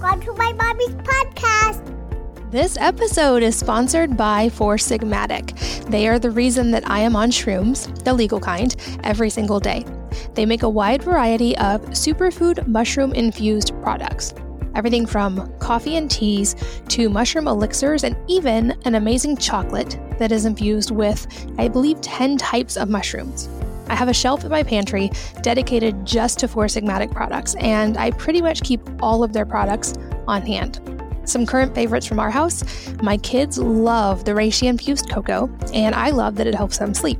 Welcome 0.00 0.22
to 0.22 0.32
my 0.32 0.52
mommy's 0.54 0.94
podcast. 0.94 2.50
This 2.50 2.78
episode 2.78 3.42
is 3.42 3.54
sponsored 3.54 4.16
by 4.16 4.48
Four 4.48 4.76
Sigmatic. 4.76 5.54
They 5.90 6.08
are 6.08 6.18
the 6.18 6.30
reason 6.30 6.70
that 6.70 6.88
I 6.88 7.00
am 7.00 7.14
on 7.14 7.30
shrooms, 7.30 8.02
the 8.02 8.14
legal 8.14 8.40
kind, 8.40 8.74
every 9.04 9.28
single 9.28 9.60
day. 9.60 9.84
They 10.32 10.46
make 10.46 10.62
a 10.62 10.70
wide 10.70 11.02
variety 11.02 11.54
of 11.58 11.82
superfood 11.90 12.66
mushroom 12.66 13.12
infused 13.12 13.74
products. 13.82 14.32
Everything 14.74 15.04
from 15.04 15.52
coffee 15.58 15.96
and 15.96 16.10
teas 16.10 16.56
to 16.88 17.10
mushroom 17.10 17.46
elixirs, 17.46 18.02
and 18.02 18.16
even 18.26 18.70
an 18.86 18.94
amazing 18.94 19.36
chocolate 19.36 20.00
that 20.18 20.32
is 20.32 20.46
infused 20.46 20.92
with, 20.92 21.26
I 21.58 21.68
believe, 21.68 22.00
10 22.00 22.38
types 22.38 22.78
of 22.78 22.88
mushrooms. 22.88 23.50
I 23.90 23.96
have 23.96 24.08
a 24.08 24.14
shelf 24.14 24.44
in 24.44 24.50
my 24.52 24.62
pantry 24.62 25.10
dedicated 25.42 26.06
just 26.06 26.38
to 26.38 26.48
Four 26.48 26.66
Sigmatic 26.66 27.10
products, 27.10 27.56
and 27.56 27.96
I 27.96 28.12
pretty 28.12 28.40
much 28.40 28.62
keep 28.62 28.80
all 29.02 29.24
of 29.24 29.32
their 29.32 29.44
products 29.44 29.94
on 30.28 30.42
hand. 30.42 30.80
Some 31.24 31.44
current 31.44 31.74
favorites 31.74 32.06
from 32.06 32.20
our 32.20 32.30
house 32.30 32.64
my 33.02 33.16
kids 33.16 33.58
love 33.58 34.24
the 34.24 34.30
reishi 34.30 34.68
infused 34.68 35.10
cocoa, 35.10 35.50
and 35.74 35.96
I 35.96 36.10
love 36.10 36.36
that 36.36 36.46
it 36.46 36.54
helps 36.54 36.78
them 36.78 36.94
sleep. 36.94 37.18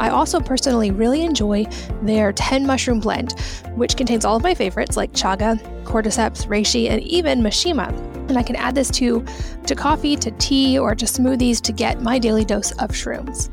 I 0.00 0.10
also 0.10 0.40
personally 0.40 0.90
really 0.90 1.22
enjoy 1.22 1.66
their 2.02 2.32
10 2.32 2.66
mushroom 2.66 2.98
blend, 2.98 3.38
which 3.76 3.96
contains 3.96 4.24
all 4.24 4.36
of 4.36 4.42
my 4.42 4.54
favorites 4.54 4.96
like 4.96 5.12
chaga, 5.12 5.60
cordyceps, 5.84 6.46
reishi, 6.48 6.90
and 6.90 7.00
even 7.02 7.42
meshima. 7.42 7.88
And 8.28 8.36
I 8.36 8.42
can 8.42 8.56
add 8.56 8.74
this 8.74 8.90
to, 8.92 9.24
to 9.66 9.74
coffee, 9.76 10.16
to 10.16 10.32
tea, 10.32 10.78
or 10.80 10.96
to 10.96 11.04
smoothies 11.04 11.60
to 11.62 11.72
get 11.72 12.02
my 12.02 12.18
daily 12.18 12.44
dose 12.44 12.72
of 12.72 12.90
shrooms. 12.90 13.50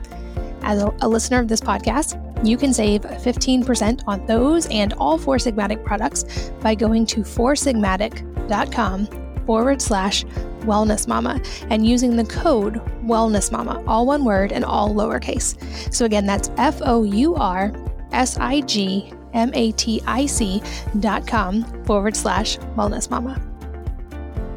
As 0.62 0.82
a, 0.82 0.92
a 1.02 1.08
listener 1.08 1.40
of 1.40 1.48
this 1.48 1.62
podcast, 1.62 2.25
you 2.48 2.58
can 2.58 2.74
save 2.74 3.02
15% 3.02 4.04
on 4.08 4.26
those 4.26 4.68
and 4.68 4.94
all 4.94 5.18
Four 5.18 5.38
Sigmatic 5.38 5.84
products 5.84 6.52
by 6.62 6.76
going 6.76 7.06
to 7.08 7.22
foursigmatic.com 7.22 9.08
forward 9.46 9.82
slash 9.82 10.24
wellness 10.62 11.08
mama 11.08 11.40
and 11.70 11.86
using 11.88 12.16
the 12.16 12.26
code 12.26 12.76
wellness 13.06 13.52
mama, 13.52 13.84
all 13.88 14.06
one 14.06 14.26
word 14.26 14.52
and 14.52 14.66
all 14.66 14.94
lowercase. 14.94 15.56
So 15.94 16.06
again, 16.06 16.26
that's 16.26 16.50
F 16.58 16.82
O 16.84 17.04
U 17.04 17.36
R 17.36 17.72
S 18.12 18.38
I 18.38 18.62
G 18.62 19.14
M 19.34 19.52
A 19.54 19.72
T 19.74 20.02
I 20.08 20.26
C 20.26 20.62
dot 21.00 21.28
com 21.28 21.64
forward 21.86 22.16
slash 22.16 22.58
wellness 22.76 23.10
mama. 23.10 23.42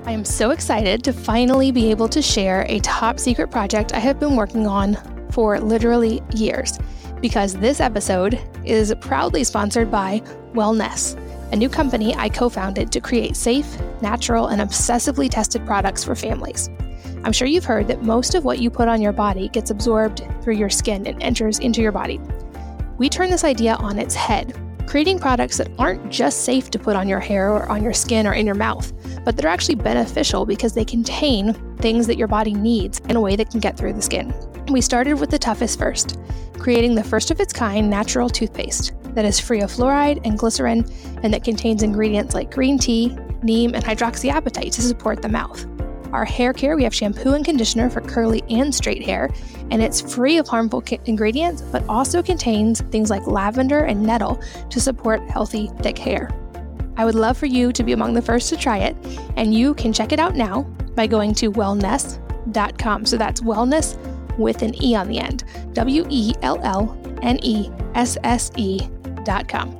I 0.05 0.13
am 0.13 0.25
so 0.25 0.51
excited 0.53 1.05
to 1.05 1.13
finally 1.13 1.71
be 1.71 1.91
able 1.91 2.09
to 2.09 2.23
share 2.23 2.65
a 2.69 2.79
top 2.81 3.21
secret 3.21 3.51
project 3.51 3.93
I 3.93 3.99
have 3.99 4.19
been 4.19 4.37
working 4.37 4.67
on 4.67 4.97
for 5.31 5.61
literally 5.61 6.23
years 6.35 6.79
because 7.21 7.55
this 7.55 7.81
episode 7.81 8.41
is 8.65 8.95
proudly 9.01 9.45
sponsored 9.45 9.91
by 9.91 10.21
Wellnesse, 10.53 11.17
a 11.53 11.57
new 11.57 11.69
company 11.69 12.15
I 12.15 12.29
co 12.29 12.49
founded 12.49 12.93
to 12.93 13.01
create 13.01 13.37
safe, 13.37 13.79
natural, 14.01 14.49
and 14.49 14.61
obsessively 14.61 15.31
tested 15.31 15.65
products 15.67 16.05
for 16.05 16.15
families. 16.15 16.69
I'm 17.25 17.33
sure 17.33 17.49
you've 17.49 17.65
heard 17.65 17.89
that 17.89 18.03
most 18.03 18.35
of 18.35 18.45
what 18.45 18.61
you 18.61 18.71
put 18.71 18.89
on 18.89 19.03
your 19.03 19.13
body 19.13 19.49
gets 19.49 19.71
absorbed 19.71 20.23
through 20.43 20.55
your 20.55 20.71
skin 20.71 21.07
and 21.07 21.21
enters 21.23 21.59
into 21.59 21.83
your 21.83 21.93
body. 21.93 22.21
We 22.97 23.09
turn 23.09 23.31
this 23.31 23.45
idea 23.45 23.75
on 23.75 23.99
its 23.99 24.15
head, 24.15 24.57
creating 24.89 25.19
products 25.19 25.59
that 25.59 25.69
aren't 25.79 26.11
just 26.11 26.45
safe 26.45 26.71
to 26.71 26.79
put 26.79 26.97
on 26.97 27.07
your 27.07 27.21
hair 27.21 27.53
or 27.53 27.69
on 27.69 27.83
your 27.83 27.93
skin 27.93 28.27
or 28.27 28.33
in 28.33 28.47
your 28.47 28.55
mouth, 28.55 28.91
but 29.23 29.37
that 29.37 29.45
are 29.45 29.49
actually 29.49 29.75
beneficial 29.75 30.47
because 30.47 30.73
they 30.73 30.85
contain 30.85 31.53
things 31.77 32.07
that 32.07 32.17
your 32.17 32.27
body 32.27 32.55
needs 32.55 32.99
in 33.01 33.15
a 33.15 33.21
way 33.21 33.37
that 33.37 33.51
can 33.51 33.61
get 33.61 33.77
through 33.77 33.93
the 33.93 34.01
skin. 34.01 34.33
We 34.71 34.81
started 34.81 35.21
with 35.21 35.29
the 35.29 35.39
toughest 35.39 35.79
first, 35.79 36.19
creating 36.59 36.95
the 36.95 37.05
first 37.05 37.31
of 37.31 37.39
its 37.39 37.53
kind 37.53 37.91
natural 37.91 38.31
toothpaste 38.31 38.95
that 39.15 39.27
is 39.27 39.39
free 39.39 39.61
of 39.61 39.71
fluoride 39.71 40.23
and 40.25 40.39
glycerin 40.39 40.91
and 41.23 41.35
that 41.35 41.45
contains 41.45 41.83
ingredients 41.83 42.35
like 42.35 42.51
green 42.51 42.79
tea, 42.79 43.15
neem, 43.43 43.75
and 43.75 43.85
hydroxyapatite 43.85 44.73
to 44.73 44.81
support 44.81 45.21
the 45.21 45.29
mouth. 45.29 45.67
Our 46.15 46.25
hair 46.25 46.55
care, 46.55 46.77
we 46.77 46.85
have 46.85 46.95
shampoo 46.95 47.35
and 47.35 47.45
conditioner 47.45 47.91
for 47.91 48.01
curly 48.01 48.43
and 48.49 48.75
straight 48.75 49.05
hair, 49.05 49.29
and 49.71 49.83
it's 49.83 50.01
free 50.01 50.39
of 50.39 50.49
harmful 50.49 50.83
ingredients, 51.07 51.63
but 51.63 51.85
also 51.89 52.23
contains 52.23 52.81
things 52.81 53.11
like 53.11 53.27
lavender 53.27 53.85
and 53.85 54.03
nettle 54.03 54.41
to 54.71 54.81
support 54.81 55.21
healthy, 55.29 55.71
thick 55.81 55.99
hair. 55.99 56.31
I 56.97 57.05
would 57.05 57.15
love 57.15 57.37
for 57.39 57.47
you 57.47 57.73
to 57.73 57.85
be 57.85 57.93
among 57.93 58.15
the 58.15 58.23
first 58.23 58.49
to 58.49 58.57
try 58.57 58.79
it, 58.79 58.97
and 59.37 59.55
you 59.55 59.75
can 59.75 59.93
check 59.93 60.13
it 60.13 60.19
out 60.19 60.35
now 60.35 60.63
by 60.97 61.07
going 61.07 61.35
to 61.35 61.53
wellnesse.com. 61.53 63.07
So 63.07 63.17
that's 63.17 63.41
wellness 63.41 63.97
with 64.37 64.63
an 64.63 64.83
E 64.83 64.95
on 64.95 65.09
the 65.09 65.19
end. 65.19 65.45
W 65.75 66.05
E 66.09 66.35
L 66.43 66.59
L 66.63 67.01
N 67.23 67.39
E 67.43 67.71
S 67.95 68.19
S 68.25 68.51
E 68.57 68.81
dot 69.25 69.49
com. 69.49 69.77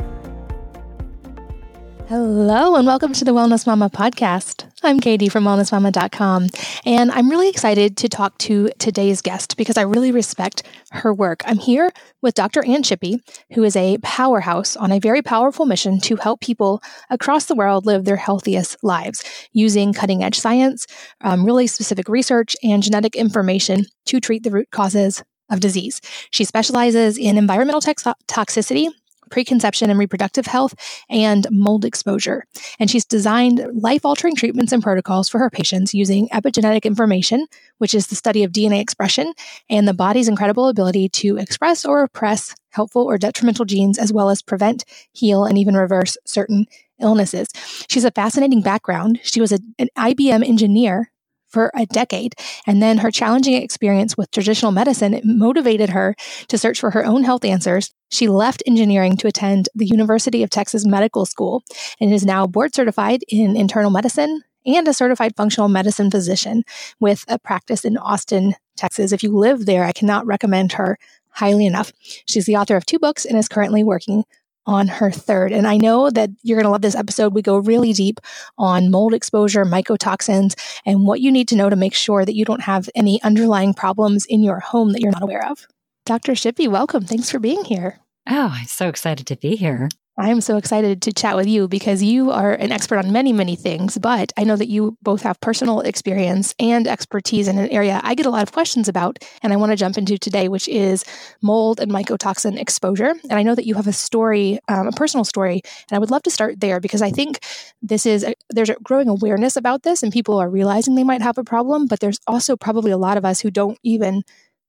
Hello, 2.09 2.77
and 2.77 2.87
welcome 2.87 3.13
to 3.13 3.25
the 3.25 3.33
Wellness 3.33 3.67
Mama 3.67 3.91
podcast. 3.91 4.68
I'm 4.83 5.01
Katie 5.01 5.29
from 5.29 5.45
wellnessmama.com, 5.45 6.49
and 6.87 7.11
I'm 7.11 7.29
really 7.29 7.49
excited 7.49 7.97
to 7.97 8.09
talk 8.09 8.39
to 8.39 8.71
today's 8.79 9.21
guest 9.21 9.57
because 9.57 9.77
I 9.77 9.83
really 9.83 10.13
respect 10.13 10.63
her 10.93 11.13
work. 11.13 11.43
I'm 11.45 11.59
here 11.59 11.91
with 12.23 12.35
Dr. 12.35 12.65
Ann 12.65 12.83
Shippy, 12.83 13.19
who 13.55 13.65
is 13.65 13.75
a 13.75 13.99
powerhouse 13.99 14.77
on 14.77 14.93
a 14.93 15.01
very 15.01 15.21
powerful 15.21 15.67
mission 15.67 15.99
to 16.01 16.17
help 16.17 16.41
people 16.41 16.81
across 17.11 17.47
the 17.47 17.57
world 17.57 17.87
live 17.87 18.05
their 18.05 18.17
healthiest 18.17 18.77
lives 18.85 19.25
using 19.53 19.93
cutting 19.93 20.23
edge 20.23 20.39
science, 20.39 20.87
um, 21.23 21.45
really 21.45 21.67
specific 21.67 22.09
research, 22.09 22.55
and 22.63 22.83
genetic 22.83 23.17
information 23.17 23.85
to 24.07 24.21
treat 24.21 24.45
the 24.45 24.51
root 24.51 24.71
causes 24.71 25.25
of 25.51 25.61
disease. 25.61 26.01
She 26.31 26.45
specializes 26.45 27.19
in 27.19 27.37
environmental 27.37 27.81
toxicity 27.81 28.91
preconception 29.29 29.91
and 29.91 29.99
reproductive 29.99 30.47
health, 30.47 30.75
and 31.09 31.47
mold 31.51 31.85
exposure. 31.85 32.45
And 32.79 32.91
she's 32.91 33.05
designed 33.05 33.67
life 33.73 34.05
altering 34.05 34.35
treatments 34.35 34.73
and 34.73 34.83
protocols 34.83 35.29
for 35.29 35.39
her 35.39 35.51
patients 35.51 35.95
using 35.95 36.29
epigenetic 36.29 36.85
information, 36.85 37.47
which 37.79 37.95
is 37.95 38.09
the 38.09 38.17
study 38.17 38.45
of 38.45 38.53
DNA 38.53 38.81
expression, 38.81 39.33
and 39.71 39.87
the 39.87 39.95
body's 39.95 40.29
incredible 40.29 40.69
ability 40.69 41.09
to 41.11 41.37
express 41.37 41.85
or 41.85 42.01
repress 42.03 42.55
helpful 42.71 43.03
or 43.03 43.19
detrimental 43.19 43.65
genes, 43.65 43.99
as 43.99 44.13
well 44.13 44.31
as 44.31 44.43
prevent, 44.43 44.85
heal, 45.13 45.45
and 45.45 45.59
even 45.59 45.77
reverse 45.77 46.17
certain 46.25 46.67
illnesses. 47.01 47.49
She's 47.89 48.05
a 48.05 48.11
fascinating 48.11 48.63
background. 48.63 49.21
She 49.23 49.41
was 49.41 49.53
a, 49.53 49.59
an 49.79 49.89
IBM 49.97 50.47
engineer 50.47 51.11
for 51.49 51.71
a 51.75 51.87
decade. 51.87 52.35
And 52.67 52.83
then 52.83 52.99
her 52.99 53.11
challenging 53.11 53.55
experience 53.55 54.17
with 54.17 54.31
traditional 54.31 54.73
medicine 54.73 55.21
motivated 55.25 55.91
her 55.91 56.15
to 56.49 56.59
search 56.59 56.81
for 56.81 56.91
her 56.91 57.05
own 57.05 57.25
health 57.25 57.45
answers. 57.45 57.93
She 58.11 58.29
left 58.29 58.63
engineering 58.67 59.17
to 59.19 59.27
attend 59.27 59.69
the 59.75 59.87
University 59.87 60.43
of 60.43 60.51
Texas 60.51 60.87
Medical 60.87 61.27
School 61.27 61.63
and 62.01 62.13
is 62.13 62.25
now 62.25 62.47
board 62.47 62.75
certified 62.75 63.23
in 63.29 63.57
internal 63.57 63.91
medicine 63.91 64.43
and 64.67 64.87
a 64.87 64.95
certified 64.95 65.35
functional 65.37 65.69
medicine 65.69 66.11
physician 66.11 66.63
with 67.01 67.25
a 67.29 67.39
practice 67.39 67.85
in 67.85 67.97
Austin, 67.97 68.55
Texas. 68.77 69.13
If 69.13 69.23
you 69.23 69.37
live 69.37 69.67
there, 69.67 69.85
I 69.85 69.93
cannot 69.93 70.27
recommend 70.27 70.73
her 70.73 70.99
highly 71.31 71.67
enough. 71.67 71.93
She's 72.27 72.47
the 72.47 72.57
author 72.57 72.77
of 72.77 72.85
two 72.85 72.99
books 72.99 73.25
and 73.25 73.39
is 73.39 73.49
currently 73.49 73.85
working 73.85 74.25
on 74.69 74.87
her 74.87 75.11
third. 75.11 75.51
And 75.51 75.67
I 75.67 75.79
know 75.79 76.11
that 76.11 76.29
you're 76.43 76.57
going 76.57 76.67
to 76.67 76.71
love 76.71 76.83
this 76.83 76.95
episode. 76.95 77.33
We 77.33 77.41
go 77.41 77.57
really 77.57 77.95
deep 77.95 78.21
on 78.59 78.91
mold 78.91 79.15
exposure, 79.15 79.65
mycotoxins, 79.65 80.55
and 80.85 81.07
what 81.07 81.21
you 81.21 81.33
need 81.33 81.49
to 81.49 81.57
know 81.57 81.71
to 81.71 81.75
make 81.75 81.95
sure 81.95 82.27
that 82.27 82.37
you 82.37 82.45
don't 82.45 82.61
have 82.61 82.91
any 82.95 83.21
underlying 83.23 83.73
problems 83.73 84.27
in 84.27 84.43
your 84.43 84.61
home 84.61 84.93
that 84.93 85.01
you're 85.01 85.11
not 85.11 85.23
aware 85.23 85.51
of. 85.51 85.67
Dr. 86.05 86.33
Shippy, 86.33 86.69
welcome. 86.69 87.05
Thanks 87.05 87.31
for 87.31 87.39
being 87.39 87.65
here. 87.65 87.99
Oh, 88.29 88.51
I'm 88.53 88.67
so 88.67 88.89
excited 88.89 89.27
to 89.29 89.37
be 89.37 89.57
here. 89.57 89.89
I 90.21 90.31
am 90.31 90.41
so 90.41 90.57
excited 90.57 91.01
to 91.03 91.13
chat 91.13 91.37
with 91.37 91.47
you 91.47 91.69
because 91.69 92.03
you 92.03 92.33
are 92.33 92.53
an 92.53 92.73
expert 92.73 92.99
on 92.99 93.13
many, 93.13 93.33
many 93.33 93.55
things, 93.55 93.97
but 93.99 94.33
I 94.37 94.43
know 94.43 94.57
that 94.57 94.67
you 94.67 94.99
both 95.01 95.23
have 95.23 95.41
personal 95.41 95.79
experience 95.81 96.57
and 96.59 96.89
expertise 96.89 97.47
in 97.47 97.57
an 97.57 97.69
area 97.69 98.01
I 98.03 98.17
get 98.17 98.27
a 98.27 98.31
lot 98.31 98.43
of 98.43 98.51
questions 98.51 98.89
about, 98.89 99.21
and 99.45 99.53
I 99.53 99.57
want 99.57 99.71
to 99.71 99.77
jump 99.77 99.97
into 99.97 100.19
today, 100.19 100.49
which 100.49 100.67
is 100.67 101.05
mold 101.41 101.79
and 101.79 101.93
mycotoxin 101.93 102.59
exposure. 102.59 103.15
And 103.31 103.35
I 103.35 103.45
know 103.45 103.55
that 103.55 103.65
you 103.65 103.77
have 103.77 103.87
a 103.87 103.93
story, 103.93 104.59
um, 104.67 104.89
a 104.89 104.93
personal 104.93 105.25
story, 105.25 105.63
and 105.89 105.95
I 105.95 106.01
would 106.01 106.11
love 106.11 106.25
to 106.25 106.33
start 106.33 106.59
there 106.59 106.81
because 106.81 107.01
I 107.01 107.11
think 107.11 107.39
this 107.81 108.05
is, 108.05 108.25
a, 108.25 108.35
there's 108.51 108.71
a 108.71 108.77
growing 108.83 109.09
awareness 109.09 109.55
about 109.55 109.85
this, 109.85 110.03
and 110.03 110.13
people 110.13 110.37
are 110.39 110.51
realizing 110.51 110.97
they 110.97 111.05
might 111.05 111.23
have 111.23 111.39
a 111.39 111.45
problem, 111.45 111.87
but 111.87 112.01
there's 112.01 112.19
also 112.27 112.57
probably 112.57 112.91
a 112.91 112.99
lot 112.99 113.19
of 113.19 113.25
us 113.25 113.39
who 113.39 113.53
don't 113.53 113.79
even 113.85 114.25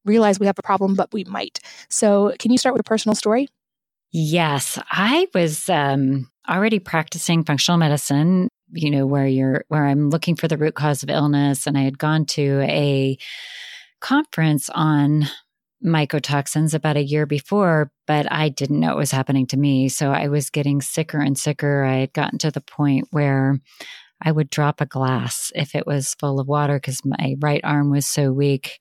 realize 0.06 0.40
we 0.40 0.46
have 0.46 0.60
a 0.60 0.64
problem, 0.64 0.94
but 0.94 1.12
we 1.12 1.24
might. 1.24 1.60
So, 1.90 2.36
can 2.38 2.52
you 2.52 2.60
start 2.60 2.74
with 2.74 2.82
a 2.82 2.84
personal 2.84 3.16
story? 3.16 3.48
Yes, 4.12 4.80
I 4.90 5.28
was 5.34 5.70
um, 5.70 6.30
already 6.50 6.80
practicing 6.80 7.44
functional 7.44 7.78
medicine, 7.78 8.50
you 8.72 8.90
know, 8.90 9.06
where 9.06 9.28
you're, 9.28 9.66
where 9.68 9.86
I'm 9.86 10.10
looking 10.10 10.36
for 10.36 10.48
the 10.48 10.58
root 10.58 10.74
cause 10.74 11.04
of 11.04 11.10
illness. 11.10 11.68
And 11.68 11.78
I 11.78 11.82
had 11.82 12.00
gone 12.00 12.26
to 12.28 12.62
a 12.62 13.18
conference 14.02 14.70
on 14.70 15.26
mycotoxins 15.86 16.74
about 16.74 16.98
a 16.98 17.04
year 17.04 17.26
before, 17.26 17.92
but 18.08 18.30
I 18.32 18.50
didn't 18.50 18.80
know 18.80 18.92
it 18.92 18.98
was 18.98 19.12
happening 19.12 19.46
to 19.48 19.58
me. 19.58 19.90
So 19.90 20.12
I 20.12 20.28
was 20.28 20.50
getting 20.50 20.82
sicker 20.82 21.20
and 21.20 21.38
sicker. 21.38 21.84
I 21.84 21.98
had 21.98 22.14
gotten 22.14 22.40
to 22.40 22.52
the 22.52 22.62
point 22.62 23.08
where 23.12 23.60
I 24.22 24.32
would 24.32 24.50
drop 24.50 24.82
a 24.82 24.86
glass 24.86 25.52
if 25.56 25.76
it 25.76 25.88
was 25.88 26.16
full 26.20 26.40
of 26.40 26.48
water 26.48 26.76
because 26.76 27.06
my 27.06 27.36
right 27.40 27.62
arm 27.64 27.90
was 27.92 28.06
so 28.06 28.32
weak. 28.32 28.80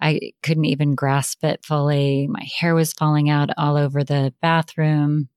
I 0.00 0.32
couldn't 0.42 0.64
even 0.64 0.94
grasp 0.94 1.44
it 1.44 1.64
fully. 1.64 2.26
My 2.28 2.46
hair 2.58 2.74
was 2.74 2.92
falling 2.92 3.28
out 3.28 3.50
all 3.56 3.76
over 3.76 4.02
the 4.02 4.32
bathroom. 4.40 5.28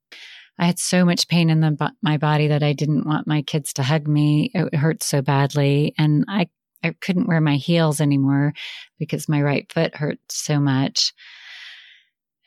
I 0.60 0.66
had 0.68 0.80
so 0.80 1.04
much 1.04 1.28
pain 1.28 1.50
in 1.50 1.62
the, 1.62 1.92
my 2.02 2.18
body 2.18 2.48
that 2.48 2.64
I 2.64 2.74
didn't 2.74 3.08
want 3.08 3.28
my 3.28 3.42
kids 3.42 3.74
to 3.74 3.84
hug 3.84 4.08
me. 4.08 4.52
It 4.54 4.76
hurt 4.76 5.04
so 5.04 5.22
badly. 5.22 5.94
And 5.98 6.26
I, 6.28 6.50
I 6.84 6.96
couldn't 7.02 7.28
wear 7.28 7.42
my 7.42 7.56
heels 7.56 8.00
anymore 8.00 8.54
because 9.00 9.28
my 9.28 9.42
right 9.42 9.72
foot 9.72 9.96
hurt 9.96 10.20
so 10.30 10.60
much. 10.60 11.14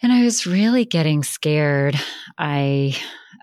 And 0.03 0.13
I 0.13 0.23
was 0.23 0.47
really 0.47 0.85
getting 0.85 1.23
scared. 1.23 1.97
I, 2.39 2.97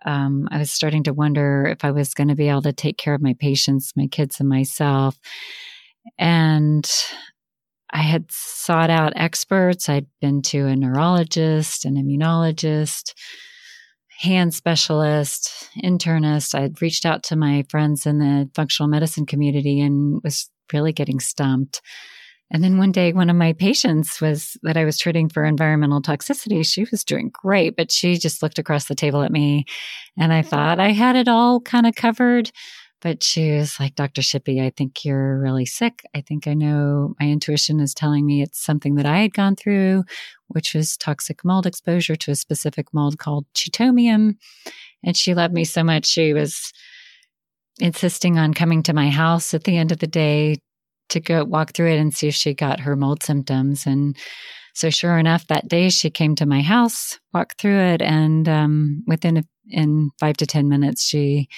um, 0.06 0.48
I 0.52 0.60
was 0.60 0.72
starting 0.72 1.04
to 1.04 1.14
wonder 1.14 1.66
if 1.66 1.84
I 1.84 1.92
was 1.92 2.14
going 2.14 2.30
to 2.30 2.36
be 2.36 2.48
able 2.48 2.62
to 2.62 2.74
take 2.74 2.98
care 2.98 3.14
of 3.14 3.22
my 3.22 3.36
patients, 3.40 3.94
my 3.96 4.08
kids, 4.08 4.40
and 4.40 4.48
myself. 4.48 5.20
And 6.18 6.90
I 7.94 8.02
had 8.02 8.26
sought 8.32 8.90
out 8.90 9.14
experts. 9.16 9.88
I'd 9.88 10.08
been 10.20 10.42
to 10.44 10.66
a 10.66 10.76
neurologist, 10.76 11.86
an 11.86 11.96
immunologist, 11.96 13.14
hand 14.20 14.54
specialist, 14.54 15.70
internist. 15.84 16.56
I'd 16.56 16.82
reached 16.82 17.06
out 17.06 17.22
to 17.24 17.36
my 17.36 17.66
friends 17.70 18.08
in 18.08 18.18
the 18.18 18.50
functional 18.56 18.90
medicine 18.90 19.28
community 19.28 19.80
and 19.80 20.20
was 20.24 20.50
really 20.74 20.92
getting 20.92 21.20
stumped. 21.20 21.82
And 22.50 22.64
then 22.64 22.78
one 22.78 22.92
day, 22.92 23.14
one 23.14 23.30
of 23.30 23.36
my 23.36 23.54
patients 23.54 24.20
was 24.22 24.58
that 24.64 24.78
I 24.78 24.86
was 24.86 24.98
treating 24.98 25.30
for 25.30 25.44
environmental 25.44 26.02
toxicity. 26.02 26.66
She 26.66 26.86
was 26.92 27.04
doing 27.04 27.32
great, 27.34 27.76
but 27.76 27.92
she 27.92 28.18
just 28.18 28.44
looked 28.44 28.60
across 28.60 28.86
the 28.86 28.96
table 28.96 29.24
at 29.24 29.32
me 29.32 29.66
and 30.18 30.34
I 30.34 30.42
thought 30.42 30.80
I 30.80 30.92
had 30.92 31.16
it 31.16 31.28
all 31.28 31.62
kind 31.62 31.86
of 31.86 31.96
covered. 31.96 32.52
But 33.04 33.22
she 33.22 33.52
was 33.52 33.82
like, 33.82 33.96
Dr. 33.96 34.22
Shippy, 34.22 34.66
I 34.66 34.70
think 34.70 35.04
you're 35.04 35.38
really 35.38 35.66
sick. 35.66 36.04
I 36.16 36.22
think 36.22 36.48
I 36.48 36.54
know 36.54 37.14
my 37.20 37.28
intuition 37.28 37.82
is 37.82 37.94
telling 37.94 38.26
me 38.26 38.42
it's 38.42 38.64
something 38.64 38.96
that 38.96 39.06
I 39.06 39.18
had 39.18 39.34
gone 39.34 39.58
through, 39.58 40.06
which 40.48 40.74
was 40.74 40.96
toxic 40.96 41.44
mold 41.44 41.66
exposure 41.66 42.16
to 42.16 42.32
a 42.32 42.36
specific 42.36 42.94
mold 42.94 43.20
called 43.20 43.46
Chaetomium. 43.54 44.38
And 45.04 45.18
she 45.18 45.34
loved 45.34 45.54
me 45.54 45.66
so 45.66 45.84
much. 45.84 46.06
She 46.06 46.32
was 46.32 46.72
insisting 47.78 48.40
on 48.40 48.54
coming 48.54 48.82
to 48.84 48.94
my 48.94 49.10
house 49.10 49.54
at 49.54 49.66
the 49.66 49.76
end 49.76 49.92
of 49.92 50.00
the 50.00 50.08
day 50.08 50.60
to 51.10 51.20
go 51.20 51.44
walk 51.44 51.74
through 51.74 51.92
it 51.92 52.00
and 52.00 52.14
see 52.14 52.30
if 52.30 52.36
she 52.36 52.54
got 52.54 52.80
her 52.80 52.96
mold 52.96 53.22
symptoms. 53.22 53.86
And 53.86 54.16
so, 54.74 54.90
sure 54.90 55.18
enough, 55.18 55.46
that 55.48 55.68
day 55.68 55.90
she 55.90 56.10
came 56.10 56.36
to 56.36 56.46
my 56.46 56.62
house, 56.62 57.20
walked 57.34 57.60
through 57.60 57.80
it, 57.80 58.02
and 58.02 58.48
um, 58.48 59.04
within 59.08 59.38
a, 59.38 59.44
in 59.68 60.12
five 60.22 60.38
to 60.38 60.46
ten 60.46 60.70
minutes, 60.70 61.04
she 61.04 61.50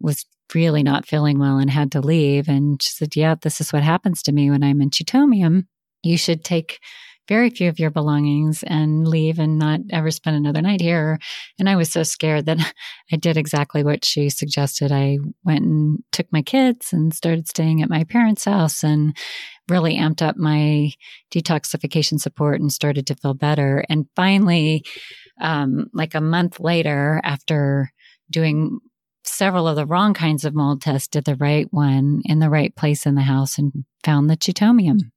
was 0.00 0.26
really 0.54 0.82
not 0.82 1.06
feeling 1.06 1.38
well 1.38 1.58
and 1.58 1.70
had 1.70 1.92
to 1.92 2.00
leave. 2.00 2.48
And 2.48 2.82
she 2.82 2.90
said, 2.90 3.16
Yeah, 3.16 3.34
this 3.40 3.60
is 3.60 3.72
what 3.72 3.82
happens 3.82 4.22
to 4.24 4.32
me 4.32 4.50
when 4.50 4.62
I'm 4.62 4.80
in 4.80 4.90
Chaetomium. 4.90 5.66
You 6.02 6.16
should 6.16 6.44
take 6.44 6.80
very 7.28 7.50
few 7.50 7.68
of 7.68 7.78
your 7.78 7.90
belongings 7.90 8.62
and 8.62 9.06
leave 9.06 9.38
and 9.38 9.58
not 9.58 9.80
ever 9.90 10.10
spend 10.10 10.34
another 10.34 10.62
night 10.62 10.80
here. 10.80 11.18
And 11.58 11.68
I 11.68 11.76
was 11.76 11.92
so 11.92 12.02
scared 12.02 12.46
that 12.46 12.58
I 13.12 13.16
did 13.16 13.36
exactly 13.36 13.84
what 13.84 14.04
she 14.04 14.30
suggested. 14.30 14.90
I 14.90 15.18
went 15.44 15.64
and 15.64 16.02
took 16.10 16.26
my 16.32 16.42
kids 16.42 16.92
and 16.92 17.14
started 17.14 17.46
staying 17.46 17.82
at 17.82 17.90
my 17.90 18.04
parents' 18.04 18.46
house 18.46 18.82
and 18.82 19.16
really 19.68 19.96
amped 19.96 20.22
up 20.22 20.36
my 20.38 20.90
detoxification 21.30 22.18
support 22.18 22.60
and 22.60 22.72
started 22.72 23.06
to 23.06 23.14
feel 23.14 23.34
better. 23.34 23.84
And 23.90 24.06
finally, 24.16 24.84
um, 25.40 25.90
like 25.92 26.14
a 26.14 26.22
month 26.22 26.58
later, 26.58 27.20
after 27.22 27.92
doing 28.30 28.80
several 29.28 29.68
of 29.68 29.76
the 29.76 29.86
wrong 29.86 30.14
kinds 30.14 30.44
of 30.44 30.54
mold 30.54 30.82
tests, 30.82 31.08
did 31.08 31.24
the 31.24 31.36
right 31.36 31.66
one 31.72 32.22
in 32.24 32.38
the 32.38 32.50
right 32.50 32.74
place 32.74 33.06
in 33.06 33.14
the 33.14 33.22
house 33.22 33.58
and 33.58 33.84
found 34.04 34.28
the 34.28 34.36
chaetomium. 34.36 35.10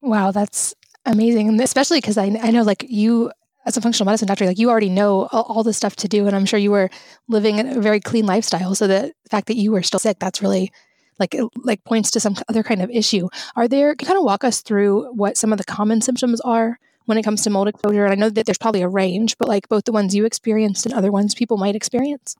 Wow, 0.00 0.30
that's 0.30 0.74
amazing. 1.06 1.48
And 1.48 1.60
especially 1.60 1.98
because 1.98 2.18
I, 2.18 2.36
I 2.42 2.50
know 2.50 2.62
like 2.62 2.84
you 2.88 3.30
as 3.64 3.76
a 3.76 3.80
functional 3.80 4.06
medicine 4.06 4.26
doctor, 4.26 4.46
like 4.46 4.58
you 4.58 4.70
already 4.70 4.88
know 4.88 5.28
all, 5.32 5.42
all 5.42 5.62
the 5.62 5.72
stuff 5.72 5.96
to 5.96 6.08
do. 6.08 6.26
And 6.26 6.34
I'm 6.34 6.46
sure 6.46 6.58
you 6.58 6.70
were 6.70 6.90
living 7.28 7.60
a 7.60 7.80
very 7.80 8.00
clean 8.00 8.26
lifestyle. 8.26 8.74
So 8.74 8.86
the 8.86 9.12
fact 9.30 9.46
that 9.46 9.56
you 9.56 9.70
were 9.72 9.82
still 9.82 10.00
sick, 10.00 10.18
that's 10.18 10.42
really 10.42 10.72
like 11.18 11.36
like 11.62 11.84
points 11.84 12.10
to 12.12 12.20
some 12.20 12.34
other 12.48 12.62
kind 12.62 12.82
of 12.82 12.90
issue. 12.90 13.28
Are 13.54 13.68
there 13.68 13.94
kind 13.94 14.18
of 14.18 14.24
walk 14.24 14.44
us 14.44 14.62
through 14.62 15.12
what 15.12 15.36
some 15.36 15.52
of 15.52 15.58
the 15.58 15.64
common 15.64 16.00
symptoms 16.00 16.40
are 16.40 16.78
when 17.04 17.18
it 17.18 17.22
comes 17.22 17.42
to 17.42 17.50
mold 17.50 17.68
exposure? 17.68 18.04
And 18.04 18.12
I 18.12 18.16
know 18.16 18.30
that 18.30 18.46
there's 18.46 18.58
probably 18.58 18.82
a 18.82 18.88
range, 18.88 19.38
but 19.38 19.48
like 19.48 19.68
both 19.68 19.84
the 19.84 19.92
ones 19.92 20.14
you 20.14 20.24
experienced 20.24 20.86
and 20.86 20.94
other 20.94 21.12
ones 21.12 21.34
people 21.34 21.56
might 21.56 21.76
experience. 21.76 22.34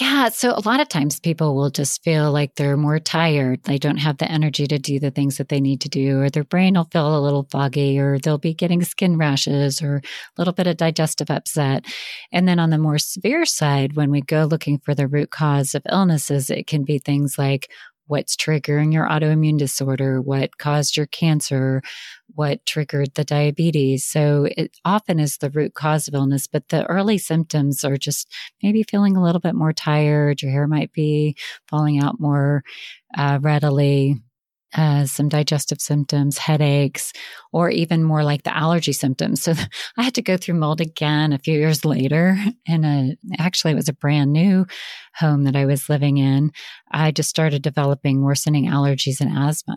Yeah. 0.00 0.30
So 0.30 0.50
a 0.56 0.62
lot 0.66 0.80
of 0.80 0.88
times 0.88 1.20
people 1.20 1.54
will 1.54 1.70
just 1.70 2.02
feel 2.02 2.32
like 2.32 2.56
they're 2.56 2.76
more 2.76 2.98
tired. 2.98 3.62
They 3.62 3.78
don't 3.78 3.98
have 3.98 4.18
the 4.18 4.28
energy 4.30 4.66
to 4.66 4.76
do 4.76 4.98
the 4.98 5.12
things 5.12 5.36
that 5.38 5.50
they 5.50 5.60
need 5.60 5.80
to 5.82 5.88
do, 5.88 6.18
or 6.20 6.30
their 6.30 6.42
brain 6.42 6.74
will 6.74 6.88
feel 6.90 7.16
a 7.16 7.20
little 7.20 7.46
foggy, 7.50 7.96
or 8.00 8.18
they'll 8.18 8.38
be 8.38 8.54
getting 8.54 8.82
skin 8.82 9.16
rashes 9.16 9.80
or 9.80 9.96
a 9.98 10.02
little 10.36 10.52
bit 10.52 10.66
of 10.66 10.78
digestive 10.78 11.30
upset. 11.30 11.84
And 12.32 12.48
then 12.48 12.58
on 12.58 12.70
the 12.70 12.78
more 12.78 12.98
severe 12.98 13.44
side, 13.44 13.94
when 13.94 14.10
we 14.10 14.20
go 14.20 14.44
looking 14.44 14.78
for 14.80 14.96
the 14.96 15.06
root 15.06 15.30
cause 15.30 15.76
of 15.76 15.82
illnesses, 15.88 16.50
it 16.50 16.66
can 16.66 16.82
be 16.82 16.98
things 16.98 17.38
like 17.38 17.70
what's 18.06 18.36
triggering 18.36 18.92
your 18.92 19.08
autoimmune 19.08 19.58
disorder, 19.58 20.20
what 20.20 20.58
caused 20.58 20.96
your 20.96 21.06
cancer, 21.06 21.82
what 22.34 22.64
triggered 22.66 23.14
the 23.14 23.24
diabetes. 23.24 24.04
So 24.04 24.48
it 24.56 24.76
often 24.84 25.18
is 25.18 25.38
the 25.38 25.50
root 25.50 25.74
cause 25.74 26.08
of 26.08 26.14
illness, 26.14 26.46
but 26.46 26.68
the 26.68 26.84
early 26.86 27.18
symptoms 27.18 27.84
are 27.84 27.96
just 27.96 28.30
maybe 28.62 28.82
feeling 28.82 29.16
a 29.16 29.22
little 29.22 29.40
bit 29.40 29.54
more 29.54 29.72
tired. 29.72 30.42
Your 30.42 30.50
hair 30.50 30.66
might 30.66 30.92
be 30.92 31.36
falling 31.68 32.02
out 32.02 32.20
more 32.20 32.62
uh, 33.16 33.38
readily 33.40 34.20
uh, 34.74 35.06
some 35.06 35.28
digestive 35.28 35.80
symptoms, 35.80 36.38
headaches, 36.38 37.12
or 37.52 37.70
even 37.70 38.02
more 38.02 38.24
like 38.24 38.42
the 38.42 38.56
allergy 38.56 38.92
symptoms. 38.92 39.42
So 39.42 39.54
I 39.96 40.02
had 40.02 40.14
to 40.14 40.22
go 40.22 40.36
through 40.36 40.56
mold 40.56 40.80
again 40.80 41.32
a 41.32 41.38
few 41.38 41.58
years 41.58 41.84
later. 41.84 42.36
And 42.66 43.16
actually, 43.38 43.72
it 43.72 43.76
was 43.76 43.90
a 43.90 43.92
brand 43.92 44.32
new 44.32 44.66
home 45.16 45.44
that 45.44 45.54
I 45.54 45.66
was 45.66 45.88
living 45.90 46.16
in. 46.16 46.50
I 46.90 47.10
just 47.10 47.28
started 47.28 47.62
developing 47.62 48.22
worsening 48.22 48.66
allergies 48.66 49.20
and 49.20 49.36
asthma. 49.36 49.76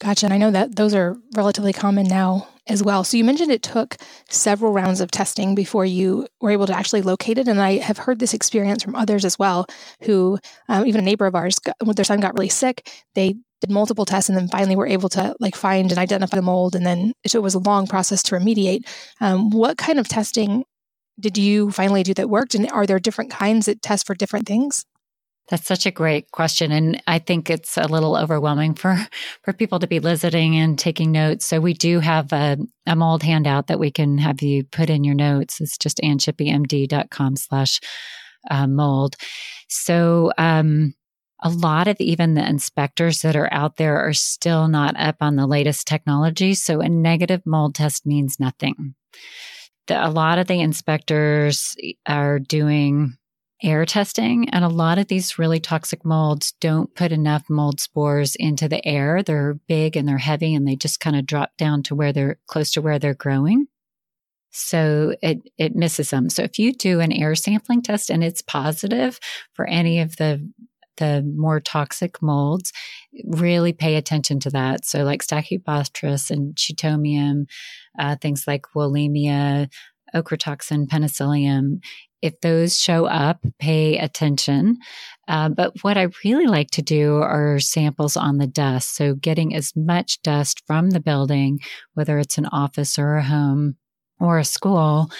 Gotcha. 0.00 0.26
And 0.26 0.32
I 0.32 0.38
know 0.38 0.50
that 0.52 0.76
those 0.76 0.94
are 0.94 1.16
relatively 1.34 1.72
common 1.72 2.06
now 2.06 2.48
as 2.68 2.82
well. 2.82 3.02
So 3.02 3.16
you 3.16 3.24
mentioned 3.24 3.50
it 3.50 3.62
took 3.62 3.96
several 4.28 4.72
rounds 4.72 5.00
of 5.00 5.10
testing 5.10 5.54
before 5.54 5.84
you 5.84 6.26
were 6.40 6.50
able 6.50 6.66
to 6.66 6.76
actually 6.76 7.02
locate 7.02 7.38
it. 7.38 7.48
And 7.48 7.60
I 7.60 7.78
have 7.78 7.98
heard 7.98 8.20
this 8.20 8.34
experience 8.34 8.82
from 8.82 8.94
others 8.94 9.24
as 9.24 9.38
well, 9.38 9.66
who 10.02 10.38
um, 10.68 10.86
even 10.86 11.00
a 11.00 11.04
neighbor 11.04 11.26
of 11.26 11.34
ours, 11.34 11.58
got, 11.58 11.74
their 11.80 12.04
son 12.04 12.20
got 12.20 12.34
really 12.34 12.48
sick, 12.48 12.88
they 13.14 13.36
did 13.60 13.70
multiple 13.70 14.04
tests 14.04 14.28
and 14.28 14.38
then 14.38 14.48
finally 14.48 14.76
were 14.76 14.86
able 14.86 15.08
to 15.10 15.34
like 15.40 15.56
find 15.56 15.90
and 15.90 15.98
identify 15.98 16.36
the 16.36 16.42
mold. 16.42 16.74
And 16.74 16.86
then 16.86 17.12
so 17.26 17.38
it 17.38 17.42
was 17.42 17.54
a 17.54 17.60
long 17.60 17.86
process 17.86 18.22
to 18.24 18.34
remediate. 18.34 18.86
Um, 19.20 19.50
what 19.50 19.78
kind 19.78 19.98
of 19.98 20.08
testing 20.08 20.64
did 21.18 21.36
you 21.36 21.70
finally 21.70 22.02
do 22.02 22.14
that 22.14 22.30
worked? 22.30 22.54
And 22.54 22.70
are 22.70 22.86
there 22.86 22.98
different 22.98 23.30
kinds 23.30 23.66
that 23.66 23.82
test 23.82 24.06
for 24.06 24.14
different 24.14 24.46
things? 24.46 24.84
That's 25.48 25.66
such 25.66 25.86
a 25.86 25.90
great 25.90 26.30
question. 26.30 26.70
And 26.72 27.02
I 27.06 27.18
think 27.18 27.48
it's 27.48 27.78
a 27.78 27.88
little 27.88 28.16
overwhelming 28.16 28.74
for, 28.74 28.98
for 29.42 29.52
people 29.52 29.78
to 29.78 29.86
be 29.86 29.98
listening 29.98 30.56
and 30.56 30.78
taking 30.78 31.10
notes. 31.10 31.46
So 31.46 31.58
we 31.58 31.72
do 31.72 32.00
have 32.00 32.32
a, 32.32 32.58
a 32.86 32.94
mold 32.94 33.22
handout 33.22 33.68
that 33.68 33.80
we 33.80 33.90
can 33.90 34.18
have 34.18 34.42
you 34.42 34.64
put 34.64 34.90
in 34.90 35.04
your 35.04 35.14
notes. 35.14 35.60
It's 35.60 35.78
just 35.78 36.00
annshippymd.com 36.04 37.36
slash 37.36 37.80
uh, 38.50 38.66
mold. 38.66 39.16
So, 39.68 40.32
um, 40.38 40.94
a 41.40 41.48
lot 41.48 41.88
of 41.88 41.96
even 42.00 42.34
the 42.34 42.46
inspectors 42.46 43.22
that 43.22 43.36
are 43.36 43.52
out 43.52 43.76
there 43.76 43.96
are 43.96 44.12
still 44.12 44.68
not 44.68 44.98
up 44.98 45.16
on 45.20 45.36
the 45.36 45.46
latest 45.46 45.86
technology. 45.86 46.54
So 46.54 46.80
a 46.80 46.88
negative 46.88 47.42
mold 47.46 47.74
test 47.74 48.06
means 48.06 48.40
nothing. 48.40 48.94
The, 49.86 50.04
a 50.06 50.10
lot 50.10 50.38
of 50.38 50.46
the 50.46 50.60
inspectors 50.60 51.76
are 52.06 52.38
doing 52.38 53.16
air 53.62 53.84
testing, 53.84 54.48
and 54.50 54.64
a 54.64 54.68
lot 54.68 54.98
of 54.98 55.08
these 55.08 55.38
really 55.38 55.58
toxic 55.58 56.04
molds 56.04 56.52
don't 56.60 56.94
put 56.94 57.10
enough 57.10 57.44
mold 57.48 57.80
spores 57.80 58.36
into 58.36 58.68
the 58.68 58.86
air. 58.86 59.22
They're 59.22 59.58
big 59.66 59.96
and 59.96 60.06
they're 60.06 60.18
heavy, 60.18 60.54
and 60.54 60.66
they 60.66 60.76
just 60.76 61.00
kind 61.00 61.16
of 61.16 61.26
drop 61.26 61.56
down 61.56 61.82
to 61.84 61.94
where 61.94 62.12
they're 62.12 62.38
close 62.46 62.70
to 62.72 62.82
where 62.82 62.98
they're 62.98 63.14
growing. 63.14 63.66
So 64.50 65.14
it, 65.22 65.38
it 65.58 65.76
misses 65.76 66.10
them. 66.10 66.30
So 66.30 66.42
if 66.42 66.58
you 66.58 66.72
do 66.72 67.00
an 67.00 67.12
air 67.12 67.34
sampling 67.34 67.82
test 67.82 68.10
and 68.10 68.24
it's 68.24 68.42
positive 68.42 69.20
for 69.54 69.66
any 69.66 70.00
of 70.00 70.16
the 70.16 70.50
the 70.98 71.22
more 71.36 71.60
toxic 71.60 72.20
molds, 72.22 72.72
really 73.24 73.72
pay 73.72 73.96
attention 73.96 74.38
to 74.40 74.50
that. 74.50 74.84
So, 74.84 75.04
like 75.04 75.22
Stachybotrys 75.22 76.30
and 76.30 76.54
Chaetomium, 76.54 77.46
uh, 77.98 78.16
things 78.16 78.46
like 78.46 78.66
Wallemia, 78.76 79.68
ochratoxin, 80.14 80.88
penicillium, 80.88 81.80
if 82.20 82.40
those 82.40 82.78
show 82.78 83.06
up, 83.06 83.44
pay 83.58 83.98
attention. 83.98 84.78
Uh, 85.28 85.48
but 85.48 85.72
what 85.82 85.96
I 85.96 86.08
really 86.24 86.46
like 86.46 86.70
to 86.72 86.82
do 86.82 87.16
are 87.16 87.58
samples 87.58 88.16
on 88.16 88.38
the 88.38 88.46
dust. 88.46 88.94
So, 88.94 89.14
getting 89.14 89.54
as 89.54 89.74
much 89.76 90.20
dust 90.22 90.62
from 90.66 90.90
the 90.90 91.00
building, 91.00 91.60
whether 91.94 92.18
it's 92.18 92.38
an 92.38 92.46
office 92.46 92.98
or 92.98 93.16
a 93.16 93.24
home 93.24 93.76
or 94.20 94.38
a 94.38 94.44
school, 94.44 95.10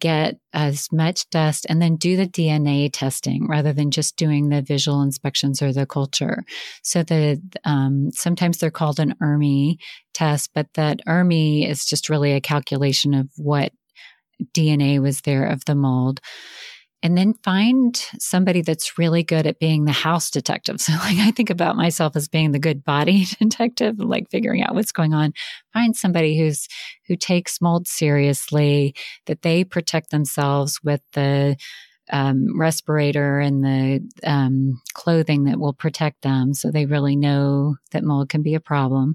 get 0.00 0.36
as 0.52 0.88
much 0.92 1.28
dust 1.30 1.64
and 1.68 1.80
then 1.80 1.96
do 1.96 2.16
the 2.16 2.26
DNA 2.26 2.90
testing 2.92 3.46
rather 3.48 3.72
than 3.72 3.90
just 3.90 4.16
doing 4.16 4.48
the 4.48 4.60
visual 4.60 5.00
inspections 5.00 5.62
or 5.62 5.72
the 5.72 5.86
culture. 5.86 6.44
So 6.82 7.02
the 7.02 7.40
um, 7.64 8.10
sometimes 8.12 8.58
they're 8.58 8.70
called 8.70 9.00
an 9.00 9.14
ERMI 9.22 9.78
test, 10.12 10.50
but 10.54 10.66
that 10.74 11.00
ERMI 11.06 11.68
is 11.68 11.86
just 11.86 12.10
really 12.10 12.32
a 12.32 12.40
calculation 12.40 13.14
of 13.14 13.28
what 13.36 13.72
DNA 14.52 15.00
was 15.00 15.22
there 15.22 15.46
of 15.46 15.64
the 15.64 15.74
mold. 15.74 16.20
And 17.04 17.18
then 17.18 17.34
find 17.44 17.94
somebody 18.18 18.62
that's 18.62 18.96
really 18.98 19.22
good 19.22 19.46
at 19.46 19.58
being 19.58 19.84
the 19.84 19.92
house 19.92 20.30
detective. 20.30 20.80
So 20.84 20.92
like 20.94 21.18
I 21.18 21.30
think 21.30 21.50
about 21.50 21.76
myself 21.76 22.16
as 22.16 22.28
being 22.28 22.52
the 22.52 22.58
good 22.58 22.82
body 22.82 23.26
detective, 23.38 23.98
like 23.98 24.30
figuring 24.30 24.62
out 24.62 24.74
what's 24.74 24.92
going 24.92 25.12
on. 25.12 25.32
Find 25.72 25.94
somebody 25.94 26.38
who's 26.38 26.66
who 27.06 27.16
takes 27.16 27.60
mold 27.60 27.86
seriously, 27.86 28.94
that 29.26 29.42
they 29.42 29.64
protect 29.64 30.10
themselves 30.10 30.80
with 30.82 31.02
the 31.12 31.56
um, 32.10 32.58
respirator 32.58 33.38
and 33.38 33.64
the 33.64 34.00
um, 34.24 34.80
clothing 34.94 35.44
that 35.44 35.58
will 35.58 35.72
protect 35.72 36.22
them 36.22 36.54
so 36.54 36.70
they 36.70 36.86
really 36.86 37.16
know 37.16 37.76
that 37.92 38.04
mold 38.04 38.28
can 38.28 38.42
be 38.42 38.54
a 38.54 38.60
problem 38.60 39.14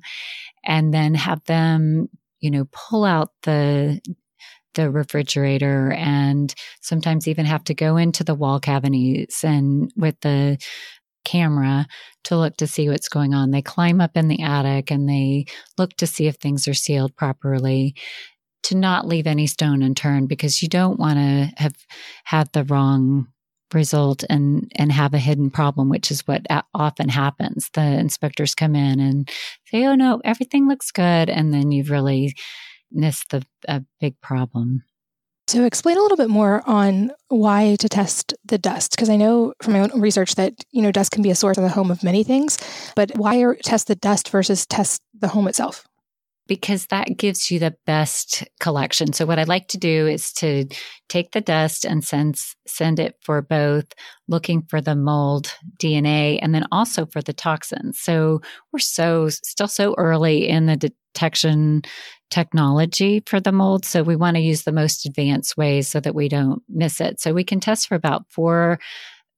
and 0.63 0.93
then 0.93 1.13
have 1.13 1.43
them 1.45 2.09
you 2.39 2.49
know 2.49 2.67
pull 2.71 3.05
out 3.05 3.31
the 3.43 4.01
the 4.79 4.89
refrigerator 4.89 5.91
and 5.91 6.55
sometimes 6.79 7.27
even 7.27 7.45
have 7.45 7.65
to 7.65 7.73
go 7.73 7.97
into 7.97 8.23
the 8.23 8.33
wall 8.33 8.61
cavities 8.61 9.43
and 9.43 9.91
with 9.97 10.15
the 10.21 10.57
camera 11.25 11.85
to 12.23 12.37
look 12.37 12.55
to 12.55 12.65
see 12.65 12.87
what's 12.87 13.09
going 13.09 13.33
on. 13.33 13.51
They 13.51 13.61
climb 13.61 13.99
up 13.99 14.15
in 14.15 14.29
the 14.29 14.41
attic 14.41 14.89
and 14.89 15.07
they 15.07 15.47
look 15.77 15.91
to 15.97 16.07
see 16.07 16.27
if 16.27 16.35
things 16.37 16.65
are 16.65 16.73
sealed 16.73 17.13
properly 17.17 17.93
to 18.63 18.75
not 18.75 19.05
leave 19.05 19.27
any 19.27 19.47
stone 19.47 19.83
unturned 19.83 20.29
because 20.29 20.61
you 20.61 20.69
don't 20.69 20.97
want 20.97 21.17
to 21.17 21.51
have 21.61 21.75
had 22.23 22.49
the 22.53 22.63
wrong 22.63 23.27
result 23.73 24.23
and 24.29 24.71
and 24.77 24.93
have 24.93 25.13
a 25.13 25.19
hidden 25.19 25.51
problem 25.51 25.89
which 25.89 26.09
is 26.09 26.21
what 26.21 26.43
often 26.73 27.07
happens 27.07 27.69
the 27.75 27.81
inspectors 27.99 28.55
come 28.55 28.75
in 28.75 28.99
and 28.99 29.29
say 29.65 29.85
oh 29.85 29.93
no 29.93 30.19
everything 30.25 30.67
looks 30.67 30.89
good 30.89 31.29
and 31.29 31.53
then 31.53 31.71
you've 31.71 31.91
really 31.91 32.33
missed 32.91 33.29
the 33.29 33.43
a 33.67 33.83
big 33.99 34.19
problem. 34.21 34.83
So 35.47 35.65
explain 35.65 35.97
a 35.97 36.01
little 36.01 36.17
bit 36.17 36.29
more 36.29 36.61
on 36.67 37.11
why 37.29 37.75
to 37.79 37.89
test 37.89 38.35
the 38.45 38.57
dust 38.57 38.91
because 38.91 39.09
i 39.09 39.15
know 39.15 39.53
from 39.63 39.73
my 39.73 39.79
own 39.79 39.99
research 39.99 40.35
that 40.35 40.53
you 40.71 40.81
know 40.81 40.91
dust 40.91 41.11
can 41.11 41.23
be 41.23 41.29
a 41.29 41.35
source 41.35 41.57
in 41.57 41.63
the 41.63 41.69
home 41.69 41.91
of 41.91 42.03
many 42.03 42.23
things 42.23 42.57
but 42.95 43.11
why 43.15 43.43
test 43.63 43.87
the 43.87 43.95
dust 43.95 44.29
versus 44.29 44.65
test 44.65 45.01
the 45.19 45.27
home 45.27 45.47
itself 45.47 45.87
because 46.49 46.87
that 46.87 47.15
gives 47.15 47.51
you 47.51 47.59
the 47.59 47.75
best 47.85 48.43
collection. 48.59 49.13
So 49.13 49.25
what 49.25 49.37
I 49.37 49.43
like 49.43 49.67
to 49.69 49.77
do 49.77 50.07
is 50.07 50.33
to 50.33 50.65
take 51.07 51.31
the 51.31 51.41
dust 51.41 51.85
and 51.85 52.03
send 52.03 52.41
send 52.67 52.99
it 52.99 53.15
for 53.21 53.41
both 53.43 53.85
looking 54.27 54.63
for 54.63 54.81
the 54.81 54.95
mold 54.95 55.55
DNA 55.77 56.39
and 56.41 56.53
then 56.53 56.65
also 56.71 57.05
for 57.05 57.21
the 57.21 57.33
toxins. 57.33 57.99
So 57.99 58.41
we're 58.73 58.79
so 58.79 59.29
still 59.29 59.67
so 59.67 59.93
early 59.97 60.49
in 60.49 60.65
the 60.65 60.75
detection 60.75 61.83
technology 62.31 63.21
for 63.27 63.39
the 63.39 63.51
mold. 63.51 63.85
So 63.85 64.01
we 64.01 64.15
want 64.15 64.35
to 64.35 64.41
use 64.41 64.63
the 64.63 64.71
most 64.71 65.05
advanced 65.05 65.55
ways 65.55 65.87
so 65.87 65.99
that 65.99 66.15
we 66.15 66.29
don't 66.29 66.63
miss 66.67 66.99
it. 66.99 67.21
So 67.21 67.31
we 67.31 67.43
can 67.43 67.59
test 67.59 67.87
for 67.87 67.95
about 67.95 68.25
four 68.31 68.79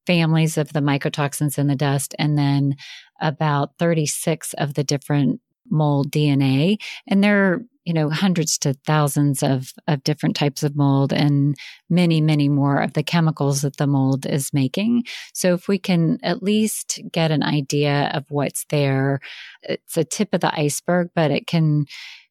families 0.06 0.56
of 0.56 0.72
the 0.72 0.80
mycotoxins 0.80 1.58
in 1.58 1.66
the 1.66 1.76
dust 1.76 2.14
and 2.18 2.38
then 2.38 2.76
about 3.20 3.70
36 3.78 4.54
of 4.54 4.74
the 4.74 4.82
different 4.82 5.40
mold 5.72 6.10
DNA. 6.10 6.76
And 7.08 7.24
there 7.24 7.44
are, 7.44 7.62
you 7.84 7.92
know, 7.92 8.10
hundreds 8.10 8.58
to 8.58 8.74
thousands 8.86 9.42
of, 9.42 9.72
of 9.88 10.04
different 10.04 10.36
types 10.36 10.62
of 10.62 10.76
mold 10.76 11.12
and 11.12 11.56
many, 11.90 12.20
many 12.20 12.48
more 12.48 12.80
of 12.80 12.92
the 12.92 13.02
chemicals 13.02 13.62
that 13.62 13.78
the 13.78 13.88
mold 13.88 14.24
is 14.26 14.52
making. 14.52 15.04
So 15.34 15.54
if 15.54 15.66
we 15.66 15.78
can 15.78 16.18
at 16.22 16.42
least 16.42 17.00
get 17.10 17.32
an 17.32 17.42
idea 17.42 18.10
of 18.14 18.24
what's 18.28 18.66
there, 18.68 19.18
it's 19.62 19.96
a 19.96 20.04
tip 20.04 20.28
of 20.32 20.42
the 20.42 20.54
iceberg, 20.54 21.08
but 21.14 21.32
it 21.32 21.48
can 21.48 21.86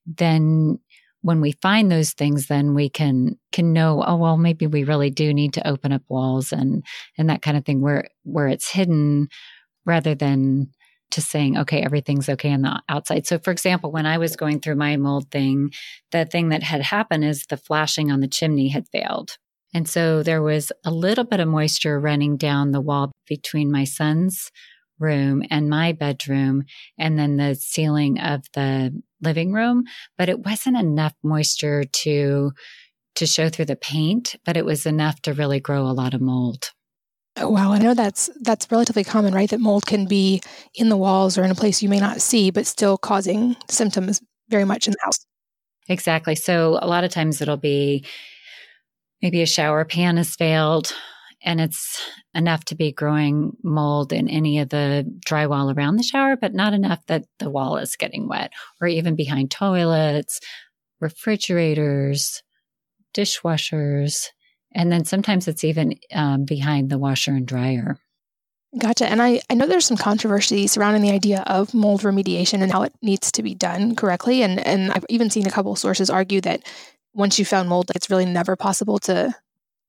then 0.05 0.79
when 1.23 1.39
we 1.39 1.51
find 1.61 1.91
those 1.91 2.13
things 2.13 2.47
then 2.47 2.73
we 2.73 2.89
can 2.89 3.37
can 3.51 3.73
know 3.73 4.03
oh 4.05 4.15
well 4.15 4.37
maybe 4.37 4.65
we 4.65 4.83
really 4.83 5.11
do 5.11 5.33
need 5.33 5.53
to 5.53 5.67
open 5.67 5.91
up 5.91 6.01
walls 6.09 6.51
and 6.51 6.83
and 7.17 7.29
that 7.29 7.43
kind 7.43 7.55
of 7.55 7.63
thing 7.63 7.79
where 7.79 8.07
where 8.23 8.47
it's 8.47 8.71
hidden 8.71 9.27
rather 9.85 10.15
than 10.15 10.67
to 11.11 11.21
saying, 11.21 11.57
okay, 11.57 11.81
everything's 11.81 12.29
okay 12.29 12.51
on 12.51 12.61
the 12.61 12.81
outside. 12.89 13.25
So, 13.27 13.39
for 13.39 13.51
example, 13.51 13.91
when 13.91 14.05
I 14.05 14.17
was 14.17 14.35
going 14.35 14.59
through 14.59 14.75
my 14.75 14.97
mold 14.97 15.29
thing, 15.31 15.71
the 16.11 16.25
thing 16.25 16.49
that 16.49 16.63
had 16.63 16.81
happened 16.81 17.25
is 17.25 17.45
the 17.45 17.57
flashing 17.57 18.11
on 18.11 18.19
the 18.19 18.27
chimney 18.27 18.69
had 18.69 18.87
failed. 18.89 19.37
And 19.73 19.87
so 19.87 20.21
there 20.23 20.41
was 20.41 20.71
a 20.83 20.91
little 20.91 21.23
bit 21.23 21.39
of 21.39 21.47
moisture 21.47 21.99
running 21.99 22.37
down 22.37 22.71
the 22.71 22.81
wall 22.81 23.11
between 23.27 23.71
my 23.71 23.85
son's 23.85 24.51
room 24.99 25.43
and 25.49 25.69
my 25.69 25.93
bedroom, 25.93 26.63
and 26.97 27.17
then 27.17 27.37
the 27.37 27.55
ceiling 27.55 28.19
of 28.19 28.43
the 28.53 29.01
living 29.21 29.51
room. 29.51 29.83
But 30.17 30.29
it 30.29 30.45
wasn't 30.45 30.77
enough 30.77 31.13
moisture 31.23 31.83
to 31.83 32.51
to 33.15 33.25
show 33.25 33.49
through 33.49 33.65
the 33.65 33.75
paint, 33.75 34.35
but 34.45 34.55
it 34.55 34.65
was 34.65 34.85
enough 34.85 35.21
to 35.21 35.33
really 35.33 35.59
grow 35.59 35.83
a 35.83 35.91
lot 35.91 36.13
of 36.13 36.21
mold. 36.21 36.71
Wow, 37.39 37.71
I 37.71 37.77
know 37.79 37.93
that's 37.93 38.29
that's 38.41 38.67
relatively 38.71 39.03
common, 39.03 39.33
right? 39.33 39.49
That 39.49 39.59
mold 39.61 39.85
can 39.85 40.05
be 40.05 40.41
in 40.75 40.89
the 40.89 40.97
walls 40.97 41.37
or 41.37 41.43
in 41.43 41.51
a 41.51 41.55
place 41.55 41.81
you 41.81 41.87
may 41.89 41.99
not 41.99 42.21
see, 42.21 42.51
but 42.51 42.67
still 42.67 42.97
causing 42.97 43.55
symptoms 43.69 44.21
very 44.49 44.65
much 44.65 44.87
in 44.87 44.91
the 44.91 44.97
house. 45.03 45.25
Exactly. 45.89 46.35
So 46.35 46.79
a 46.81 46.87
lot 46.87 47.03
of 47.03 47.11
times 47.11 47.41
it'll 47.41 47.57
be 47.57 48.05
maybe 49.21 49.41
a 49.41 49.45
shower 49.45 49.85
pan 49.85 50.17
has 50.17 50.35
failed 50.35 50.93
and 51.43 51.59
it's 51.59 51.99
enough 52.35 52.65
to 52.65 52.75
be 52.75 52.91
growing 52.91 53.53
mold 53.63 54.13
in 54.13 54.27
any 54.27 54.59
of 54.59 54.69
the 54.69 55.05
drywall 55.25 55.75
around 55.75 55.95
the 55.95 56.03
shower, 56.03 56.35
but 56.35 56.53
not 56.53 56.73
enough 56.73 57.03
that 57.07 57.23
the 57.39 57.49
wall 57.49 57.77
is 57.77 57.95
getting 57.95 58.27
wet, 58.27 58.51
or 58.79 58.87
even 58.87 59.15
behind 59.15 59.49
toilets, 59.49 60.39
refrigerators, 60.99 62.43
dishwashers. 63.15 64.27
And 64.73 64.91
then 64.91 65.05
sometimes 65.05 65.47
it's 65.47 65.63
even 65.63 65.99
um, 66.13 66.45
behind 66.45 66.89
the 66.89 66.97
washer 66.97 67.31
and 67.31 67.45
dryer. 67.45 67.97
Gotcha. 68.77 69.05
And 69.05 69.21
I, 69.21 69.41
I 69.49 69.53
know 69.53 69.67
there's 69.67 69.85
some 69.85 69.97
controversy 69.97 70.65
surrounding 70.65 71.01
the 71.01 71.11
idea 71.11 71.43
of 71.45 71.73
mold 71.73 72.01
remediation 72.01 72.61
and 72.61 72.71
how 72.71 72.83
it 72.83 72.93
needs 73.01 73.31
to 73.33 73.43
be 73.43 73.53
done 73.53 73.95
correctly. 73.95 74.43
And, 74.43 74.65
and 74.65 74.91
I've 74.91 75.05
even 75.09 75.29
seen 75.29 75.45
a 75.45 75.51
couple 75.51 75.75
sources 75.75 76.09
argue 76.09 76.39
that 76.41 76.65
once 77.13 77.37
you 77.37 77.43
found 77.43 77.67
mold, 77.67 77.91
it's 77.93 78.09
really 78.09 78.25
never 78.25 78.55
possible 78.55 78.97
to 78.99 79.35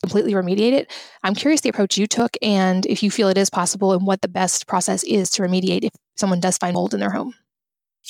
completely 0.03 0.33
remediate 0.33 0.73
it. 0.73 0.93
I'm 1.23 1.37
curious 1.37 1.61
the 1.61 1.69
approach 1.69 1.97
you 1.97 2.09
took 2.09 2.37
and 2.43 2.85
if 2.87 3.05
you 3.05 3.11
feel 3.11 3.29
it 3.29 3.39
is 3.39 3.51
possible 3.51 3.93
and 3.93 4.05
what 4.05 4.21
the 4.21 4.29
best 4.29 4.67
process 4.67 5.05
is 5.05 5.31
to 5.31 5.43
remediate 5.43 5.85
if 5.85 5.93
someone 6.17 6.41
does 6.41 6.59
find 6.59 6.75
mold 6.75 6.93
in 6.93 6.99
their 6.99 7.11
home. 7.11 7.35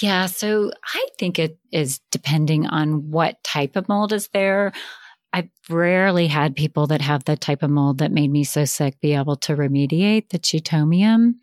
Yeah, 0.00 0.25
so 0.25 0.73
I 0.95 1.07
think 1.19 1.38
it 1.38 1.59
is 1.71 2.00
depending 2.11 2.67
on 2.67 3.11
what 3.11 3.45
type 3.45 3.76
of 3.76 3.91
mold 3.91 4.14
is 4.14 4.29
there. 4.29 4.73
I've 5.33 5.49
rarely 5.71 6.27
had 6.27 6.55
people 6.55 6.87
that 6.89 7.01
have 7.01 7.25
the 7.25 7.37
type 7.37 7.62
of 7.62 7.71
mold 7.71 7.99
that 7.99 8.12
made 8.12 8.31
me 8.31 8.45
so 8.45 8.65
sick 8.65 9.01
be 9.01 9.15
able 9.15 9.37
to 9.37 9.57
remediate 9.57 10.29
the 10.29 10.39
chaetomium 10.39 11.35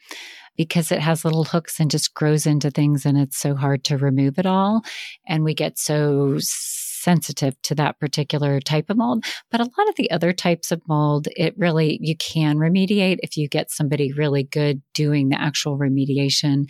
because 0.58 0.91
it 0.91 1.00
has 1.00 1.24
little 1.24 1.46
hooks 1.46 1.79
and 1.79 1.89
just 1.89 2.13
grows 2.13 2.46
into 2.46 2.69
things 2.69 3.05
and 3.05 3.17
it's 3.17 3.38
so 3.38 3.55
hard 3.55 3.84
to 3.86 3.98
remove 3.98 4.38
it 4.38 4.46
all. 4.46 4.81
And 5.27 5.43
we 5.43 5.53
get 5.53 5.79
so 5.79 6.38
sensitive 7.00 7.60
to 7.63 7.75
that 7.75 8.00
particular 8.00 8.60
type 8.60 8.89
of 8.89 8.98
mold. 8.98 9.24
But 9.50 9.62
a 9.62 9.72
lot 9.77 9.89
of 9.89 9.96
the 9.96 10.12
other 10.12 10.34
types 10.34 10.72
of 10.72 10.81
mold, 10.88 11.27
it 11.36 11.55
really, 11.58 11.98
you 12.01 12.15
can 12.17 12.58
remediate 12.58 13.17
if 13.24 13.38
you 13.38 13.48
get 13.48 13.72
somebody 13.72 14.12
really 14.12 14.43
good 14.43 14.81
doing 14.93 15.29
the 15.29 15.39
actual 15.39 15.77
remediation. 15.77 16.69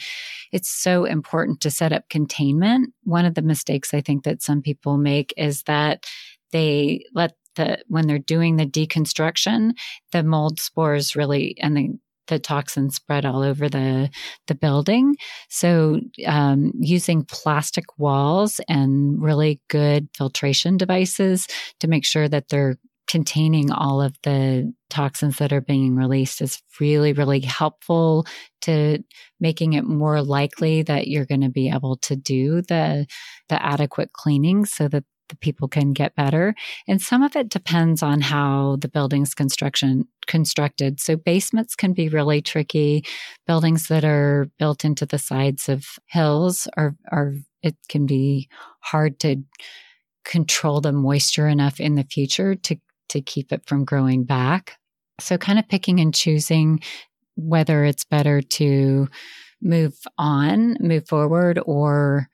It's 0.52 0.70
so 0.70 1.06
important 1.06 1.62
to 1.62 1.72
set 1.72 1.92
up 1.92 2.10
containment. 2.10 2.94
One 3.04 3.26
of 3.26 3.34
the 3.34 3.42
mistakes 3.42 3.94
I 3.94 4.02
think 4.02 4.24
that 4.24 4.42
some 4.42 4.62
people 4.62 4.98
make 4.98 5.34
is 5.36 5.64
that 5.64 6.06
they 6.52 7.06
let 7.14 7.34
the 7.56 7.80
when 7.88 8.08
they're 8.08 8.20
doing 8.20 8.56
the 8.56 8.66
deconstruction, 8.66 9.72
the 10.12 10.24
mold 10.24 10.60
spores 10.60 11.16
really 11.16 11.56
and 11.60 11.76
the 11.76 11.90
the 12.30 12.40
toxins 12.40 12.96
spread 12.96 13.26
all 13.26 13.44
over 13.44 13.68
the 13.68 14.10
the 14.48 14.56
building. 14.56 15.16
So 15.50 16.00
um, 16.26 16.72
using 16.80 17.26
plastic 17.26 17.86
walls 17.98 18.62
and 18.70 19.22
really 19.22 19.60
good 19.68 20.08
filtration 20.16 20.78
devices 20.78 21.48
to 21.80 21.88
make 21.88 22.06
sure 22.06 22.30
that 22.30 22.50
they're 22.50 22.78
containing 23.08 23.72
all 23.72 24.02
of 24.04 24.16
the 24.22 24.72
toxins 24.92 25.38
that 25.38 25.52
are 25.52 25.62
being 25.62 25.96
released 25.96 26.42
is 26.42 26.62
really 26.80 27.12
really 27.12 27.40
helpful 27.40 28.24
to 28.62 29.00
making 29.40 29.74
it 29.74 29.84
more 29.84 30.22
likely 30.22 30.84
that 30.84 31.08
you're 31.08 31.26
going 31.26 31.42
to 31.42 31.50
be 31.50 31.70
able 31.70 31.98
to 31.98 32.16
do 32.16 32.62
the 32.62 33.08
the 33.50 33.66
adequate 33.66 34.14
cleaning 34.14 34.64
so 34.64 34.88
that 34.88 35.04
the 35.30 35.38
people 35.38 35.68
can 35.68 35.94
get 35.94 36.16
better. 36.16 36.54
And 36.88 37.02
some 37.02 37.24
of 37.24 37.36
it 37.36 37.50
depends 37.50 38.04
on 38.04 38.22
how 38.22 38.78
the 38.82 38.88
building's 38.88 39.34
construction 39.34 40.08
constructed. 40.28 41.00
So 41.00 41.16
basements 41.16 41.76
can 41.76 41.94
be 41.94 42.10
really 42.10 42.42
tricky. 42.42 43.06
Buildings 43.48 43.88
that 43.88 44.04
are 44.04 44.50
built 44.60 44.84
into 44.84 45.06
the 45.06 45.20
sides 45.20 45.70
of 45.70 45.86
hills 46.08 46.68
are 46.78 46.96
are 47.12 47.34
it 47.62 47.76
can 47.90 48.06
be 48.06 48.50
hard 48.80 49.20
to 49.22 49.38
control 50.24 50.82
the 50.82 50.92
moisture 50.92 51.48
enough 51.48 51.80
in 51.80 51.96
the 51.96 52.04
future 52.04 52.56
to 52.56 52.76
to 53.10 53.22
keep 53.22 53.52
it 53.52 53.66
from 53.66 53.86
growing 53.86 54.24
back. 54.24 54.78
So 55.20 55.38
kind 55.38 55.60
of 55.60 55.68
picking 55.68 56.00
and 56.00 56.14
choosing 56.14 56.82
whether 57.36 57.84
it's 57.86 58.04
better 58.04 58.42
to 58.42 59.08
move 59.62 59.98
on, 60.18 60.78
move 60.80 61.08
forward 61.08 61.60
or 61.66 62.30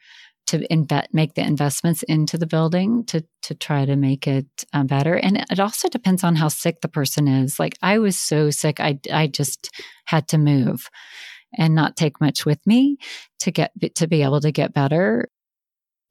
to 0.48 0.60
inve- 0.68 1.08
make 1.12 1.34
the 1.34 1.42
investments 1.42 2.04
into 2.04 2.38
the 2.38 2.48
building 2.48 3.04
to 3.06 3.24
to 3.44 3.56
try 3.56 3.86
to 3.86 3.96
make 3.96 4.28
it 4.28 4.48
uh, 4.74 4.84
better. 4.84 5.16
And 5.16 5.46
it 5.50 5.60
also 5.60 5.88
depends 5.90 6.24
on 6.24 6.36
how 6.36 6.48
sick 6.48 6.82
the 6.82 6.88
person 6.88 7.28
is. 7.28 7.60
Like 7.60 7.78
I 7.82 8.00
was 8.00 8.18
so 8.18 8.50
sick, 8.50 8.80
I 8.80 9.00
I 9.12 9.28
just 9.28 9.70
had 10.06 10.28
to 10.30 10.38
move 10.38 10.90
and 11.58 11.76
not 11.76 11.96
take 11.96 12.20
much 12.22 12.46
with 12.46 12.66
me 12.66 12.98
to 13.40 13.52
get 13.52 13.72
to 13.96 14.08
be 14.08 14.24
able 14.24 14.42
to 14.42 14.52
get 14.52 14.74
better. 14.74 15.30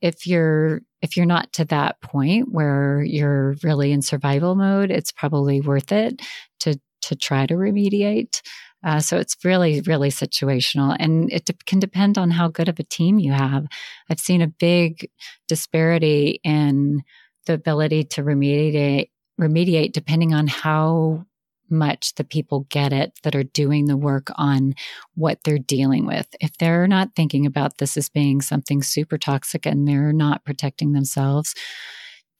If 0.00 0.26
you're 0.26 0.82
if 1.02 1.16
you're 1.16 1.26
not 1.26 1.52
to 1.54 1.64
that 1.66 2.00
point 2.00 2.50
where 2.50 3.02
you're 3.02 3.56
really 3.62 3.92
in 3.92 4.02
survival 4.02 4.54
mode, 4.54 4.90
it's 4.90 5.12
probably 5.12 5.60
worth 5.60 5.92
it 5.92 6.20
to 6.60 6.78
to 7.02 7.16
try 7.16 7.46
to 7.46 7.54
remediate. 7.54 8.40
Uh, 8.84 9.00
so 9.00 9.16
it's 9.16 9.36
really, 9.44 9.80
really 9.82 10.10
situational. 10.10 10.94
And 10.98 11.32
it 11.32 11.46
de- 11.46 11.54
can 11.66 11.78
depend 11.80 12.18
on 12.18 12.30
how 12.30 12.48
good 12.48 12.68
of 12.68 12.78
a 12.78 12.84
team 12.84 13.18
you 13.18 13.32
have. 13.32 13.66
I've 14.10 14.20
seen 14.20 14.42
a 14.42 14.46
big 14.46 15.08
disparity 15.48 16.40
in 16.44 17.02
the 17.46 17.54
ability 17.54 18.04
to 18.04 18.22
remediate, 18.22 19.08
remediate 19.40 19.92
depending 19.92 20.34
on 20.34 20.46
how 20.46 21.24
much 21.70 22.14
the 22.16 22.24
people 22.24 22.66
get 22.68 22.92
it 22.92 23.18
that 23.22 23.34
are 23.34 23.42
doing 23.42 23.86
the 23.86 23.96
work 23.96 24.28
on 24.36 24.74
what 25.14 25.38
they're 25.44 25.58
dealing 25.58 26.06
with. 26.06 26.26
If 26.40 26.56
they're 26.58 26.86
not 26.86 27.16
thinking 27.16 27.46
about 27.46 27.78
this 27.78 27.96
as 27.96 28.10
being 28.10 28.42
something 28.42 28.82
super 28.82 29.16
toxic 29.16 29.64
and 29.64 29.88
they're 29.88 30.12
not 30.12 30.44
protecting 30.44 30.92
themselves, 30.92 31.54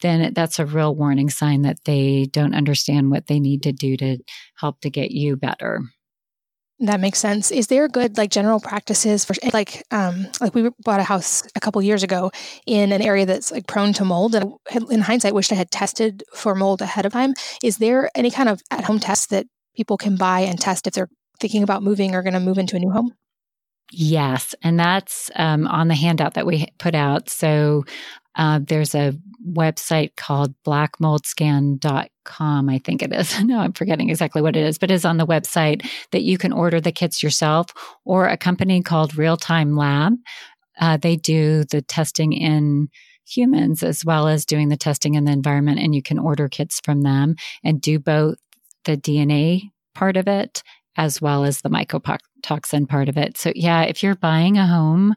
then 0.02 0.34
that's 0.34 0.58
a 0.58 0.66
real 0.66 0.94
warning 0.94 1.30
sign 1.30 1.62
that 1.62 1.78
they 1.84 2.26
don't 2.30 2.54
understand 2.54 3.10
what 3.10 3.26
they 3.26 3.40
need 3.40 3.62
to 3.62 3.72
do 3.72 3.96
to 3.96 4.18
help 4.56 4.80
to 4.80 4.90
get 4.90 5.10
you 5.10 5.36
better. 5.36 5.80
That 6.84 7.00
makes 7.00 7.18
sense. 7.18 7.50
Is 7.50 7.68
there 7.68 7.88
good 7.88 8.18
like 8.18 8.30
general 8.30 8.60
practices 8.60 9.24
for 9.24 9.34
like 9.54 9.84
um 9.90 10.26
like 10.38 10.54
we 10.54 10.68
bought 10.84 11.00
a 11.00 11.04
house 11.04 11.42
a 11.56 11.60
couple 11.60 11.80
years 11.80 12.02
ago 12.02 12.30
in 12.66 12.92
an 12.92 13.00
area 13.00 13.24
that's 13.24 13.50
like 13.50 13.66
prone 13.66 13.94
to 13.94 14.04
mold 14.04 14.34
and 14.34 14.52
in 14.90 15.00
hindsight 15.00 15.34
wished 15.34 15.50
I 15.50 15.54
had 15.54 15.70
tested 15.70 16.24
for 16.34 16.54
mold 16.54 16.82
ahead 16.82 17.06
of 17.06 17.12
time. 17.12 17.32
Is 17.62 17.78
there 17.78 18.10
any 18.14 18.30
kind 18.30 18.50
of 18.50 18.60
at 18.70 18.84
home 18.84 19.00
test 19.00 19.30
that 19.30 19.46
people 19.74 19.96
can 19.96 20.16
buy 20.16 20.40
and 20.40 20.60
test 20.60 20.86
if 20.86 20.92
they're 20.92 21.08
thinking 21.40 21.62
about 21.62 21.82
moving 21.82 22.14
or 22.14 22.22
going 22.22 22.34
to 22.34 22.40
move 22.40 22.58
into 22.58 22.76
a 22.76 22.78
new 22.78 22.90
home? 22.90 23.14
Yes, 23.90 24.54
and 24.62 24.78
that's 24.78 25.30
um, 25.36 25.66
on 25.66 25.88
the 25.88 25.94
handout 25.94 26.34
that 26.34 26.46
we 26.46 26.66
put 26.78 26.94
out. 26.94 27.30
So 27.30 27.84
uh, 28.36 28.60
there's 28.62 28.94
a 28.94 29.18
website 29.46 30.16
called 30.16 30.54
blackmoldscan.com, 30.66 32.68
I 32.68 32.78
think 32.78 33.02
it 33.02 33.12
is. 33.12 33.42
no, 33.44 33.58
I'm 33.58 33.72
forgetting 33.72 34.10
exactly 34.10 34.42
what 34.42 34.56
it 34.56 34.64
is, 34.64 34.78
but 34.78 34.90
it 34.90 34.94
is 34.94 35.04
on 35.04 35.18
the 35.18 35.26
website 35.26 35.88
that 36.12 36.22
you 36.22 36.38
can 36.38 36.52
order 36.52 36.80
the 36.80 36.92
kits 36.92 37.22
yourself 37.22 37.66
or 38.04 38.26
a 38.26 38.36
company 38.36 38.82
called 38.82 39.16
Real 39.16 39.36
Time 39.36 39.76
Lab. 39.76 40.14
Uh, 40.80 40.96
they 40.96 41.16
do 41.16 41.64
the 41.64 41.82
testing 41.82 42.32
in 42.32 42.88
humans 43.26 43.82
as 43.82 44.04
well 44.04 44.28
as 44.28 44.44
doing 44.44 44.68
the 44.68 44.76
testing 44.76 45.14
in 45.14 45.24
the 45.24 45.32
environment, 45.32 45.80
and 45.80 45.94
you 45.94 46.02
can 46.02 46.18
order 46.18 46.48
kits 46.48 46.80
from 46.84 47.02
them 47.02 47.36
and 47.62 47.80
do 47.80 47.98
both 47.98 48.36
the 48.84 48.96
DNA 48.96 49.70
part 49.94 50.16
of 50.16 50.28
it 50.28 50.62
as 50.96 51.20
well 51.20 51.44
as 51.44 51.60
the 51.60 51.68
mycotoxin 51.68 52.88
part 52.88 53.08
of 53.08 53.16
it. 53.16 53.36
So, 53.36 53.52
yeah, 53.54 53.82
if 53.82 54.02
you're 54.02 54.14
buying 54.14 54.58
a 54.58 54.66
home, 54.66 55.14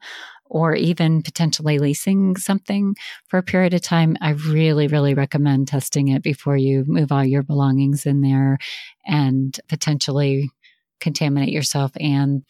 or 0.50 0.76
even 0.76 1.22
potentially 1.22 1.80
leasing 1.80 2.36
something 2.36 2.96
for 3.28 3.38
a 3.38 3.44
period 3.44 3.74
of 3.74 3.82
time, 3.82 4.18
I 4.22 4.32
really, 4.32 4.88
really 4.88 5.14
recommend 5.14 5.68
testing 5.68 6.10
it 6.10 6.24
before 6.24 6.58
you 6.58 6.84
move 6.88 7.12
all 7.12 7.24
your 7.24 7.44
belongings 7.44 8.06
in 8.06 8.22
there 8.22 8.58
and 9.06 9.58
potentially 9.68 10.50
contaminate 11.00 11.50
yourself 11.50 11.92
and 12.00 12.44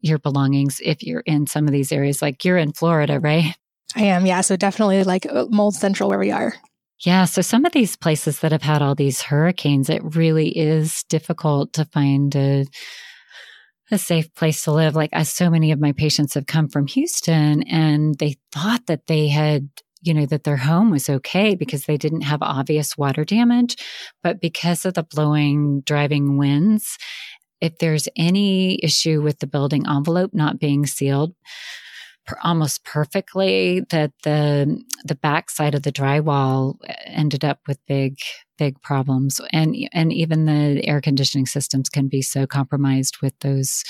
your 0.00 0.18
belongings 0.18 0.80
if 0.84 1.02
you're 1.02 1.20
in 1.20 1.46
some 1.46 1.66
of 1.66 1.72
these 1.72 1.92
areas. 1.92 2.22
Like 2.22 2.44
you're 2.44 2.58
in 2.58 2.72
Florida, 2.72 3.18
right? 3.20 3.56
I 3.94 4.02
am, 4.04 4.26
yeah. 4.26 4.40
So 4.42 4.56
definitely 4.56 5.04
like 5.04 5.26
uh, 5.26 5.46
mold 5.50 5.74
central 5.74 6.08
where 6.08 6.18
we 6.18 6.30
are. 6.30 6.54
Yeah. 7.00 7.26
So 7.26 7.42
some 7.42 7.64
of 7.64 7.72
these 7.72 7.96
places 7.96 8.40
that 8.40 8.52
have 8.52 8.62
had 8.62 8.82
all 8.82 8.94
these 8.94 9.22
hurricanes, 9.22 9.90
it 9.90 10.02
really 10.02 10.48
is 10.48 11.04
difficult 11.04 11.72
to 11.74 11.84
find 11.84 12.34
a 12.34 12.64
a 13.90 13.98
safe 13.98 14.32
place 14.34 14.64
to 14.64 14.72
live. 14.72 14.96
Like 14.96 15.10
as 15.12 15.32
so 15.32 15.50
many 15.50 15.72
of 15.72 15.80
my 15.80 15.92
patients 15.92 16.34
have 16.34 16.46
come 16.46 16.68
from 16.68 16.86
Houston 16.88 17.62
and 17.64 18.18
they 18.18 18.36
thought 18.52 18.86
that 18.86 19.06
they 19.06 19.28
had 19.28 19.68
you 20.02 20.14
know, 20.14 20.26
that 20.26 20.44
their 20.44 20.58
home 20.58 20.90
was 20.90 21.08
okay 21.08 21.56
because 21.56 21.86
they 21.86 21.96
didn't 21.96 22.20
have 22.20 22.40
obvious 22.40 22.96
water 22.96 23.24
damage. 23.24 23.76
But 24.22 24.40
because 24.40 24.84
of 24.84 24.94
the 24.94 25.02
blowing, 25.02 25.80
driving 25.80 26.38
winds, 26.38 26.96
if 27.60 27.78
there's 27.78 28.08
any 28.16 28.78
issue 28.84 29.20
with 29.20 29.40
the 29.40 29.46
building 29.46 29.84
envelope 29.88 30.30
not 30.32 30.60
being 30.60 30.86
sealed, 30.86 31.34
almost 32.42 32.84
perfectly 32.84 33.80
that 33.90 34.12
the 34.24 34.82
the 35.04 35.14
back 35.14 35.50
side 35.50 35.74
of 35.74 35.82
the 35.82 35.92
drywall 35.92 36.76
ended 37.04 37.44
up 37.44 37.60
with 37.66 37.78
big 37.86 38.18
big 38.58 38.80
problems 38.82 39.40
and 39.52 39.76
and 39.92 40.12
even 40.12 40.46
the 40.46 40.86
air 40.86 41.00
conditioning 41.00 41.46
systems 41.46 41.88
can 41.88 42.08
be 42.08 42.22
so 42.22 42.46
compromised 42.46 43.18
with 43.22 43.38
those 43.40 43.84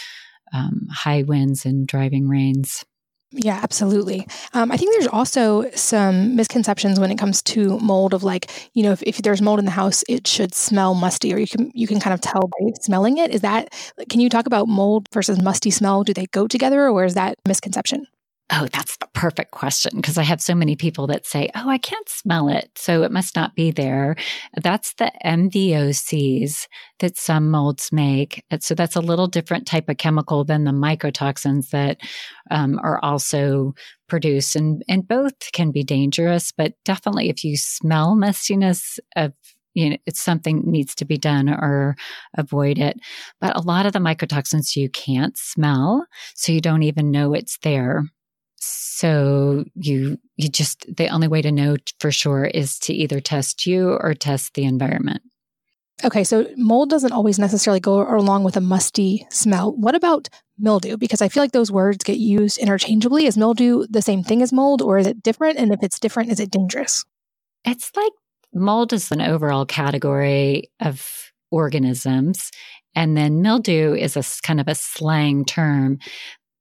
um, 0.53 0.87
high 0.91 1.23
winds 1.23 1.65
and 1.65 1.87
driving 1.87 2.29
rains 2.29 2.85
yeah, 3.33 3.59
absolutely. 3.63 4.27
Um, 4.55 4.71
I 4.71 4.77
think 4.77 4.93
there's 4.95 5.09
also 5.09 5.69
some 5.75 6.37
misconceptions 6.37 7.01
when 7.01 7.11
it 7.11 7.19
comes 7.19 7.43
to 7.43 7.79
mold 7.81 8.15
of 8.15 8.23
like, 8.23 8.71
you 8.73 8.85
know, 8.85 8.93
if, 8.93 9.03
if 9.03 9.19
there's 9.19 9.43
mold 9.43 9.59
in 9.59 9.65
the 9.65 9.73
house, 9.73 10.05
it 10.09 10.27
should 10.27 10.55
smell 10.55 10.95
musty, 10.95 11.35
or 11.35 11.39
you 11.39 11.47
can 11.47 11.71
you 11.75 11.87
can 11.87 11.99
kind 11.99 12.15
of 12.15 12.21
tell 12.21 12.43
by 12.43 12.71
smelling 12.81 13.19
it. 13.19 13.33
Is 13.33 13.41
that? 13.41 13.75
Can 14.09 14.21
you 14.21 14.31
talk 14.31 14.47
about 14.47 14.69
mold 14.69 15.09
versus 15.13 15.43
musty 15.43 15.71
smell? 15.71 16.05
Do 16.05 16.15
they 16.15 16.27
go 16.27 16.47
together, 16.47 16.89
or 16.89 17.05
is 17.05 17.15
that 17.15 17.37
misconception? 17.47 18.07
Oh, 18.53 18.69
that's 18.73 18.97
the 18.99 19.09
perfect 19.13 19.51
question 19.51 19.91
because 19.97 20.17
I 20.17 20.23
have 20.23 20.41
so 20.41 20.55
many 20.55 20.77
people 20.77 21.09
that 21.09 21.27
say, 21.27 21.51
Oh, 21.57 21.69
I 21.69 21.79
can't 21.79 22.09
smell 22.09 22.49
it. 22.49 22.71
So 22.77 23.03
it 23.03 23.11
must 23.11 23.35
not 23.35 23.57
be 23.57 23.73
there. 23.73 24.15
That's 24.63 24.95
the 24.95 25.11
MVOCs 25.25 26.69
that 27.01 27.17
some 27.17 27.51
molds 27.51 27.91
make. 27.91 28.45
So 28.61 28.77
that's 28.77 28.95
a 28.95 29.01
little 29.01 29.27
different 29.27 29.67
type 29.67 29.89
of 29.89 29.97
chemical 29.99 30.45
than 30.45 30.63
the 30.63 30.71
mycotoxins 30.71 31.71
that 31.71 31.99
um, 32.53 32.79
are 32.85 33.03
also 33.05 33.75
produced. 34.09 34.55
And, 34.55 34.85
and 34.89 35.07
both 35.09 35.51
can 35.53 35.73
be 35.73 35.83
dangerous, 35.83 36.53
but 36.53 36.75
definitely 36.85 37.29
if 37.29 37.43
you 37.43 37.57
smell 37.57 38.15
mustiness 38.15 39.01
of 39.17 39.33
you 39.75 39.91
know, 39.91 39.97
it's 40.07 40.21
something 40.21 40.63
needs 40.65 40.95
to 40.95 41.05
be 41.05 41.19
done 41.19 41.51
or 41.51 41.97
avoid 42.39 42.79
it. 42.79 42.97
But 43.43 43.57
a 43.57 43.61
lot 43.61 43.85
of 43.85 43.93
the 43.93 43.99
mycotoxins 43.99 44.75
you 44.75 44.89
can't 44.89 45.37
smell, 45.37 46.07
so 46.35 46.51
you 46.53 46.63
don't 46.63 46.83
even 46.83 47.11
know 47.11 47.35
it's 47.35 47.59
there. 47.59 48.05
So 48.59 49.65
you 49.75 50.19
you 50.37 50.49
just 50.49 50.85
the 50.97 51.09
only 51.09 51.29
way 51.29 51.43
to 51.43 51.53
know 51.53 51.77
for 52.01 52.11
sure 52.11 52.45
is 52.45 52.79
to 52.81 52.95
either 52.95 53.21
test 53.21 53.67
you 53.67 53.91
or 53.91 54.15
test 54.15 54.55
the 54.55 54.65
environment. 54.65 55.23
Okay, 56.05 56.25
so 56.25 56.47
mold 56.57 56.91
doesn't 56.91 57.13
always 57.13 57.39
necessarily 57.39 57.81
go 57.81 58.03
along 58.03 58.45
with 58.45 58.57
a 58.57 58.61
musty 58.61 59.27
smell. 59.31 59.73
What 59.73 59.95
about 59.95 60.29
mildew? 60.59 60.97
Because 60.99 61.23
I 61.23 61.29
feel 61.29 61.43
like 61.43 61.53
those 61.53 61.73
words 61.73 62.05
get 62.05 62.19
used 62.19 62.59
interchangeably. 62.59 63.25
Is 63.27 63.39
mildew 63.39 63.87
the 63.89 64.03
same 64.03 64.23
thing 64.23 64.43
as 64.43 64.53
mold 64.53 64.83
or 64.83 64.99
is 64.99 65.07
it 65.07 65.23
different? 65.23 65.59
And 65.59 65.73
if 65.73 65.83
it's 65.83 65.99
different, 65.99 66.31
is 66.31 66.41
it 66.41 66.51
dangerous? 66.51 67.05
It's 67.65 67.91
like 67.97 68.13
mold 68.53 68.93
is 68.93 69.11
an 69.11 69.23
overall 69.23 69.65
category 69.65 70.71
of 70.81 71.33
organisms. 71.51 72.51
And 72.95 73.17
then 73.17 73.41
mildew 73.41 73.95
is 73.95 74.17
a 74.17 74.25
kind 74.43 74.61
of 74.61 74.69
a 74.69 74.75
slang 74.75 75.45
term. 75.45 75.99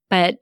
But 0.08 0.38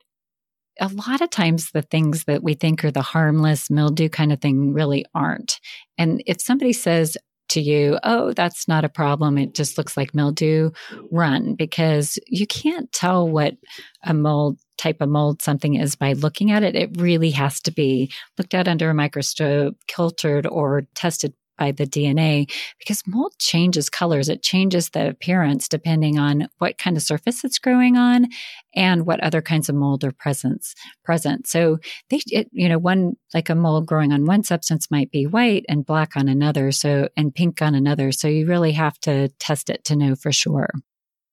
a 0.81 0.89
lot 0.89 1.21
of 1.21 1.31
times 1.31 1.71
the 1.71 1.83
things 1.83 2.25
that 2.25 2.43
we 2.43 2.55
think 2.55 2.85
are 2.85 2.91
the 2.91 3.03
harmless 3.03 3.71
mildew 3.71 4.09
kind 4.09 4.33
of 4.33 4.41
thing 4.41 4.73
really 4.73 5.05
aren't. 5.15 5.61
And 5.99 6.23
if 6.27 6.41
somebody 6.41 6.73
says 6.73 7.17
to 7.51 7.61
you, 7.61 7.99
oh, 8.03 8.33
that's 8.33 8.67
not 8.67 8.85
a 8.85 8.89
problem, 8.89 9.39
it 9.39 9.55
just 9.55 9.79
looks 9.79 9.97
like 9.97 10.15
mildew, 10.15 10.71
run 11.11 11.55
because 11.55 12.19
you 12.27 12.47
can't 12.47 12.91
tell 12.93 13.29
what 13.29 13.55
a 14.03 14.15
mold 14.15 14.59
type 14.77 15.01
of 15.01 15.09
mold 15.09 15.41
something 15.41 15.75
is 15.75 15.95
by 15.95 16.15
looking 16.15 16.51
at 16.51 16.63
it. 16.63 16.75
It 16.75 17.01
really 17.01 17.31
has 17.31 17.61
to 17.63 17.71
be 17.71 18.11
looked 18.39 18.55
at 18.55 18.67
under 18.67 18.91
a 18.91 18.95
microscope, 18.95 19.77
cultured 19.89 20.47
or 20.47 20.87
tested 20.95 21.35
by 21.57 21.73
the 21.73 21.87
DNA 21.87 22.51
because 22.79 23.03
mold 23.07 23.35
changes 23.39 23.89
colors. 23.89 24.29
It 24.29 24.43
changes 24.43 24.91
the 24.91 25.09
appearance 25.09 25.69
depending 25.69 26.19
on 26.19 26.49
what 26.59 26.79
kind 26.79 26.97
of 26.97 27.03
surface 27.03 27.45
it's 27.45 27.59
growing 27.59 27.97
on 27.97 28.29
and 28.75 29.07
what 29.07 29.21
other 29.21 29.43
kinds 29.43 29.69
of 29.69 29.75
mold 29.75 30.05
are 30.05 30.13
present. 30.13 30.67
Present. 31.05 31.47
So 31.47 31.79
they, 32.11 32.21
it, 32.27 32.49
you 32.53 32.69
know, 32.69 32.79
one 32.79 33.15
like 33.33 33.49
a 33.49 33.55
mold 33.55 33.87
growing 33.87 34.13
on 34.13 34.27
one 34.27 34.45
substance 34.45 34.91
might 34.91 35.11
be 35.11 35.27
white 35.27 35.65
and 35.69 35.87
black 35.87 36.17
on 36.17 36.29
another. 36.29 36.73
So 36.73 37.09
and 37.17 37.35
pink 37.35 37.63
on 37.63 37.75
another. 37.75 38.13
So 38.13 38.29
you 38.29 38.47
really 38.47 38.73
have 38.73 38.99
to 39.01 39.29
test 39.39 39.71
it 39.71 39.85
to 39.85 39.97
know 39.97 40.15
for 40.15 40.33
sure. 40.33 40.71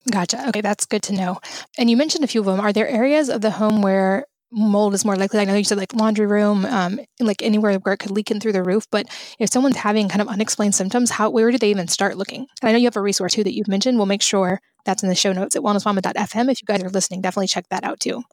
Gotcha. 0.10 0.47
Okay, 0.49 0.62
that's 0.62 0.86
good 0.88 1.03
to 1.03 1.13
know. 1.13 1.39
And 1.77 1.89
you 1.89 1.95
mentioned 1.95 2.23
a 2.23 2.27
few 2.27 2.41
of 2.41 2.47
them. 2.47 2.60
Are 2.60 2.73
there 2.73 2.88
areas 2.88 3.29
of 3.29 3.41
the 3.41 3.51
home 3.51 3.81
where 3.81 4.25
mold 4.51 4.93
is 4.93 5.05
more 5.05 5.15
likely. 5.15 5.39
I 5.39 5.45
know 5.45 5.55
you 5.55 5.63
said 5.63 5.77
like 5.77 5.93
laundry 5.93 6.25
room, 6.25 6.65
um, 6.65 6.99
like 7.19 7.41
anywhere 7.41 7.77
where 7.79 7.93
it 7.93 7.97
could 7.97 8.11
leak 8.11 8.31
in 8.31 8.39
through 8.39 8.51
the 8.51 8.63
roof. 8.63 8.85
But 8.91 9.07
if 9.39 9.49
someone's 9.49 9.77
having 9.77 10.09
kind 10.09 10.21
of 10.21 10.27
unexplained 10.27 10.75
symptoms, 10.75 11.11
how 11.11 11.29
where 11.29 11.51
do 11.51 11.57
they 11.57 11.69
even 11.69 11.87
start 11.87 12.17
looking? 12.17 12.47
And 12.61 12.69
I 12.69 12.71
know 12.71 12.77
you 12.77 12.85
have 12.85 12.97
a 12.97 13.01
resource 13.01 13.33
too 13.33 13.43
that 13.43 13.55
you've 13.55 13.67
mentioned. 13.67 13.97
We'll 13.97 14.05
make 14.05 14.21
sure 14.21 14.59
that's 14.85 15.03
in 15.03 15.09
the 15.09 15.15
show 15.15 15.33
notes 15.33 15.55
at 15.55 15.61
wellnessmama.fm. 15.61 16.51
If 16.51 16.61
you 16.61 16.65
guys 16.65 16.83
are 16.83 16.89
listening, 16.89 17.21
definitely 17.21 17.47
check 17.47 17.65
that 17.69 17.83
out 17.83 17.99
too. 17.99 18.23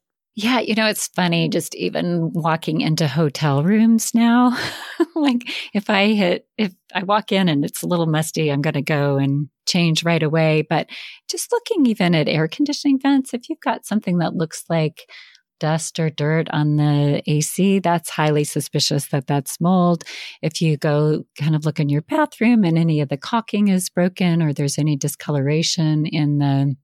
Yeah, 0.40 0.60
you 0.60 0.76
know, 0.76 0.86
it's 0.86 1.08
funny 1.08 1.48
just 1.48 1.74
even 1.74 2.30
walking 2.32 2.80
into 2.80 3.08
hotel 3.08 3.64
rooms 3.64 4.14
now. 4.14 4.56
like 5.16 5.42
if 5.74 5.90
I 5.90 6.12
hit, 6.12 6.46
if 6.56 6.72
I 6.94 7.02
walk 7.02 7.32
in 7.32 7.48
and 7.48 7.64
it's 7.64 7.82
a 7.82 7.88
little 7.88 8.06
musty, 8.06 8.48
I'm 8.48 8.62
going 8.62 8.74
to 8.74 8.82
go 8.82 9.16
and 9.16 9.48
change 9.66 10.04
right 10.04 10.22
away. 10.22 10.64
But 10.68 10.90
just 11.28 11.50
looking 11.50 11.86
even 11.86 12.14
at 12.14 12.28
air 12.28 12.46
conditioning 12.46 13.00
vents, 13.00 13.34
if 13.34 13.48
you've 13.48 13.58
got 13.58 13.84
something 13.84 14.18
that 14.18 14.34
looks 14.34 14.62
like 14.68 15.10
dust 15.58 15.98
or 15.98 16.10
dirt 16.10 16.48
on 16.50 16.76
the 16.76 17.22
AC, 17.26 17.78
that's 17.80 18.10
highly 18.10 18.44
suspicious 18.44 19.08
that 19.08 19.26
that's 19.26 19.60
mold. 19.60 20.04
If 20.42 20.60
you 20.62 20.76
go 20.76 21.24
kind 21.38 21.54
of 21.54 21.64
look 21.64 21.80
in 21.80 21.88
your 21.88 22.02
bathroom 22.02 22.64
and 22.64 22.78
any 22.78 23.00
of 23.00 23.08
the 23.08 23.16
caulking 23.16 23.68
is 23.68 23.88
broken 23.88 24.42
or 24.42 24.52
there's 24.52 24.78
any 24.78 24.96
discoloration 24.96 26.06
in 26.06 26.38
the 26.38 26.76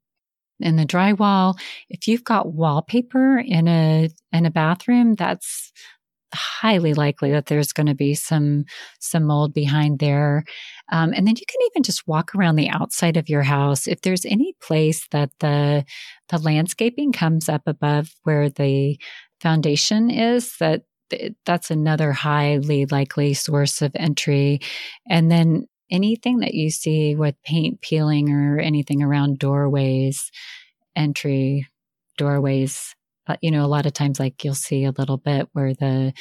in 0.60 0.76
the 0.76 0.86
drywall. 0.86 1.58
If 1.88 2.06
you've 2.08 2.24
got 2.24 2.52
wallpaper 2.52 3.38
in 3.38 3.68
a 3.68 4.08
in 4.32 4.46
a 4.46 4.50
bathroom, 4.50 5.14
that's 5.14 5.72
highly 6.34 6.94
likely 6.94 7.30
that 7.30 7.46
there's 7.46 7.72
going 7.72 7.86
to 7.86 7.94
be 7.94 8.14
some 8.14 8.64
some 8.98 9.24
mold 9.24 9.54
behind 9.54 9.98
there. 9.98 10.44
Um, 10.92 11.12
and 11.14 11.26
then 11.26 11.34
you 11.36 11.46
can 11.48 11.60
even 11.70 11.82
just 11.82 12.06
walk 12.06 12.34
around 12.34 12.56
the 12.56 12.68
outside 12.68 13.16
of 13.16 13.28
your 13.28 13.42
house. 13.42 13.86
If 13.86 14.02
there's 14.02 14.24
any 14.24 14.54
place 14.60 15.06
that 15.10 15.30
the 15.40 15.84
the 16.28 16.38
landscaping 16.38 17.12
comes 17.12 17.48
up 17.48 17.62
above 17.66 18.14
where 18.24 18.50
the 18.50 18.98
foundation 19.40 20.10
is, 20.10 20.56
that 20.60 20.82
that's 21.44 21.70
another 21.70 22.12
highly 22.12 22.86
likely 22.86 23.34
source 23.34 23.82
of 23.82 23.92
entry. 23.94 24.60
And 25.08 25.30
then 25.30 25.66
anything 25.90 26.38
that 26.38 26.54
you 26.54 26.70
see 26.70 27.14
with 27.14 27.34
paint 27.44 27.80
peeling 27.80 28.30
or 28.30 28.58
anything 28.58 29.02
around 29.02 29.38
doorways, 29.38 30.30
entry 30.96 31.66
doorways, 32.16 32.94
uh, 33.26 33.36
you 33.40 33.50
know, 33.50 33.64
a 33.64 33.68
lot 33.68 33.86
of 33.86 33.92
times 33.92 34.18
like 34.18 34.44
you'll 34.44 34.54
see 34.54 34.84
a 34.84 34.94
little 34.96 35.16
bit 35.18 35.48
where 35.52 35.74
the 35.74 36.12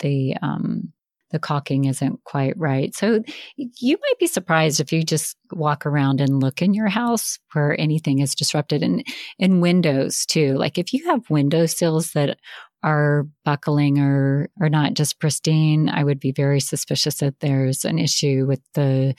the 0.00 0.36
um 0.42 0.92
the 1.30 1.38
caulking 1.38 1.84
isn't 1.84 2.22
quite 2.24 2.54
right. 2.56 2.94
So 2.94 3.22
you 3.56 3.96
might 3.96 4.18
be 4.18 4.26
surprised 4.26 4.80
if 4.80 4.92
you 4.92 5.02
just 5.02 5.36
walk 5.52 5.86
around 5.86 6.20
and 6.20 6.42
look 6.42 6.62
in 6.62 6.74
your 6.74 6.88
house 6.88 7.38
where 7.52 7.78
anything 7.80 8.20
is 8.20 8.34
disrupted 8.34 8.82
and 8.82 9.04
in 9.38 9.60
windows 9.60 10.24
too. 10.24 10.54
Like 10.54 10.78
if 10.78 10.92
you 10.92 11.04
have 11.06 11.30
window 11.30 11.66
sills 11.66 12.12
that 12.12 12.38
are 12.82 13.26
buckling 13.44 13.98
or 13.98 14.48
are 14.60 14.70
not 14.70 14.94
just 14.94 15.18
pristine, 15.18 15.88
I 15.88 16.04
would 16.04 16.20
be 16.20 16.32
very 16.32 16.60
suspicious 16.60 17.16
that 17.16 17.40
there's 17.40 17.84
an 17.84 17.98
issue 17.98 18.46
with 18.46 18.60
the 18.74 19.14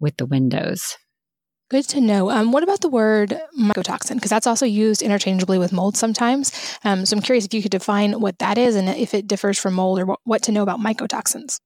with 0.00 0.16
the 0.16 0.26
windows. 0.26 0.96
Good 1.72 1.88
to 1.88 2.02
know. 2.02 2.30
Um, 2.30 2.52
what 2.52 2.62
about 2.62 2.82
the 2.82 2.90
word 2.90 3.40
mycotoxin? 3.58 4.16
Because 4.16 4.28
that's 4.28 4.46
also 4.46 4.66
used 4.66 5.00
interchangeably 5.00 5.58
with 5.58 5.72
mold 5.72 5.96
sometimes. 5.96 6.52
Um, 6.84 7.06
so 7.06 7.16
I'm 7.16 7.22
curious 7.22 7.46
if 7.46 7.54
you 7.54 7.62
could 7.62 7.70
define 7.70 8.20
what 8.20 8.38
that 8.40 8.58
is 8.58 8.76
and 8.76 8.90
if 8.90 9.14
it 9.14 9.26
differs 9.26 9.58
from 9.58 9.72
mold 9.72 9.98
or 9.98 10.04
what, 10.04 10.20
what 10.24 10.42
to 10.42 10.52
know 10.52 10.62
about 10.62 10.80
mycotoxins. 10.80 11.56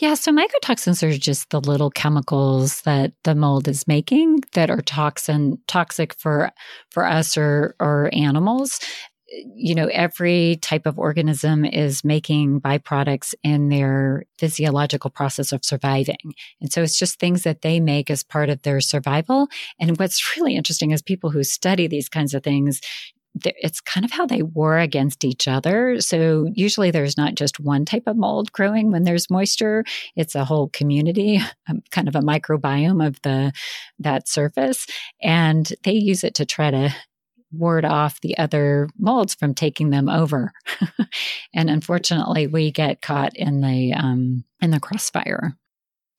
Yeah, 0.00 0.14
so 0.14 0.32
mycotoxins 0.32 1.04
are 1.04 1.16
just 1.16 1.50
the 1.50 1.60
little 1.60 1.88
chemicals 1.88 2.80
that 2.80 3.12
the 3.22 3.36
mold 3.36 3.68
is 3.68 3.86
making 3.86 4.40
that 4.54 4.70
are 4.70 4.82
toxin 4.82 5.58
toxic 5.68 6.14
for 6.14 6.50
for 6.90 7.06
us 7.06 7.36
or 7.36 7.76
or 7.78 8.10
animals 8.12 8.80
you 9.54 9.74
know, 9.74 9.88
every 9.92 10.58
type 10.62 10.86
of 10.86 10.98
organism 10.98 11.64
is 11.64 12.04
making 12.04 12.60
byproducts 12.60 13.34
in 13.42 13.68
their 13.68 14.24
physiological 14.38 15.10
process 15.10 15.52
of 15.52 15.64
surviving. 15.64 16.34
And 16.60 16.72
so 16.72 16.82
it's 16.82 16.98
just 16.98 17.18
things 17.18 17.42
that 17.42 17.62
they 17.62 17.80
make 17.80 18.10
as 18.10 18.22
part 18.22 18.50
of 18.50 18.62
their 18.62 18.80
survival. 18.80 19.48
And 19.78 19.98
what's 19.98 20.36
really 20.36 20.56
interesting 20.56 20.90
is 20.90 21.02
people 21.02 21.30
who 21.30 21.44
study 21.44 21.86
these 21.86 22.08
kinds 22.08 22.34
of 22.34 22.42
things, 22.42 22.80
it's 23.42 23.80
kind 23.80 24.04
of 24.04 24.12
how 24.12 24.26
they 24.26 24.42
war 24.42 24.78
against 24.78 25.24
each 25.24 25.48
other. 25.48 26.00
So 26.00 26.48
usually 26.54 26.90
there's 26.90 27.16
not 27.16 27.34
just 27.34 27.58
one 27.58 27.84
type 27.84 28.04
of 28.06 28.16
mold 28.16 28.52
growing 28.52 28.92
when 28.92 29.02
there's 29.02 29.30
moisture. 29.30 29.84
It's 30.14 30.34
a 30.34 30.44
whole 30.44 30.68
community, 30.68 31.40
um, 31.68 31.82
kind 31.90 32.08
of 32.08 32.14
a 32.14 32.20
microbiome 32.20 33.04
of 33.04 33.20
the, 33.22 33.52
that 33.98 34.28
surface. 34.28 34.86
And 35.20 35.72
they 35.82 35.94
use 35.94 36.22
it 36.22 36.34
to 36.34 36.46
try 36.46 36.70
to 36.70 36.94
ward 37.58 37.84
off 37.84 38.20
the 38.20 38.36
other 38.38 38.88
molds 38.98 39.34
from 39.34 39.54
taking 39.54 39.90
them 39.90 40.08
over. 40.08 40.52
and 41.54 41.70
unfortunately, 41.70 42.46
we 42.46 42.70
get 42.70 43.02
caught 43.02 43.36
in 43.36 43.60
the 43.60 43.92
um, 43.94 44.44
in 44.60 44.70
the 44.70 44.80
crossfire. 44.80 45.56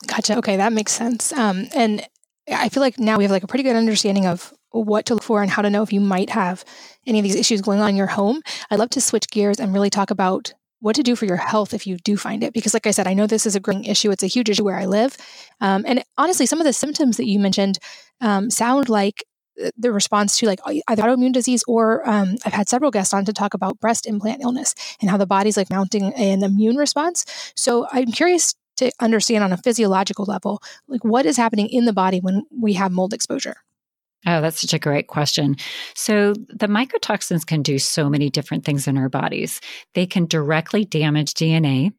Gotcha. 0.08 0.38
Okay, 0.38 0.58
that 0.58 0.74
makes 0.74 0.92
sense. 0.92 1.34
Um, 1.34 1.68
and 1.76 2.06
I 2.52 2.70
feel 2.70 2.82
like 2.82 3.00
now 3.00 3.18
we 3.18 3.24
have 3.24 3.32
like 3.32 3.44
a 3.44 3.48
pretty 3.48 3.64
good 3.64 3.76
understanding 3.76 4.26
of 4.26 4.54
what 4.72 5.06
to 5.06 5.16
look 5.16 5.24
for 5.24 5.42
and 5.42 5.50
how 5.50 5.62
to 5.62 5.70
know 5.70 5.84
if 5.84 5.94
you 5.94 6.02
might 6.02 6.30
have 6.30 6.64
any 7.08 7.20
of 7.20 7.24
these 7.24 7.36
issues 7.36 7.62
going 7.62 7.80
on 7.80 7.90
in 7.90 7.96
your 7.96 8.08
home. 8.08 8.42
I'd 8.70 8.80
love 8.80 8.90
to 8.92 9.02
switch 9.02 9.30
gears 9.30 9.60
and 9.60 9.74
really 9.74 9.90
talk 9.90 10.12
about 10.12 10.54
what 10.80 10.96
to 10.98 11.04
do 11.04 11.16
for 11.16 11.26
your 11.26 11.38
health 11.38 11.74
if 11.74 11.88
you 11.88 11.98
do 11.98 12.18
find 12.18 12.44
it. 12.44 12.54
Because, 12.54 12.74
like 12.74 12.86
I 12.86 12.92
said, 12.92 13.08
I 13.08 13.14
know 13.14 13.26
this 13.26 13.46
is 13.46 13.56
a 13.56 13.60
growing 13.60 13.86
issue. 13.86 14.12
It's 14.12 14.24
a 14.24 14.28
huge 14.28 14.50
issue 14.50 14.66
where 14.66 14.78
I 14.78 14.86
live. 14.86 15.18
Um, 15.62 15.84
and 15.88 16.04
honestly, 16.18 16.46
some 16.46 16.60
of 16.60 16.66
the 16.66 16.74
symptoms 16.74 17.18
that 17.18 17.26
you 17.26 17.40
mentioned 17.40 17.80
um, 18.22 18.50
sound 18.52 18.90
like 18.90 19.24
the 19.78 19.92
response 19.92 20.38
to 20.40 20.46
like 20.46 20.60
either 20.66 21.04
autoimmune 21.04 21.34
disease 21.34 21.64
or 21.68 22.08
um, 22.08 22.36
I've 22.46 22.54
had 22.54 22.70
several 22.70 22.92
guests 22.92 23.14
on 23.14 23.26
to 23.26 23.34
talk 23.34 23.54
about 23.54 23.80
breast 23.80 24.06
implant 24.06 24.42
illness 24.42 24.76
and 25.02 25.10
how 25.10 25.18
the 25.18 25.26
body's 25.26 25.58
like 25.58 25.70
mounting 25.70 26.14
an 26.14 26.44
immune 26.44 26.78
response. 26.78 27.26
So 27.56 27.88
I'm 27.92 28.12
curious 28.12 28.54
to 28.78 28.92
understand 29.00 29.44
on 29.44 29.54
a 29.54 29.58
physiological 29.58 30.26
level, 30.26 30.62
like 30.88 31.04
what 31.04 31.26
is 31.26 31.38
happening 31.38 31.68
in 31.70 31.86
the 31.86 31.94
body 31.94 32.20
when 32.20 32.44
we 32.52 32.74
have 32.74 32.92
mold 32.92 33.14
exposure. 33.14 33.56
Oh, 34.28 34.42
that's 34.42 34.60
such 34.60 34.74
a 34.74 34.80
great 34.80 35.08
question. 35.08 35.56
So, 35.96 36.34
the 36.50 36.68
mycotoxins 36.68 37.46
can 37.46 37.62
do 37.62 37.78
so 37.78 38.10
many 38.10 38.30
different 38.30 38.66
things 38.66 38.88
in 38.88 38.98
our 38.98 39.10
bodies. 39.10 39.62
They 39.94 40.08
can 40.08 40.26
directly 40.26 40.84
damage 40.84 41.34
DNA. 41.36 41.92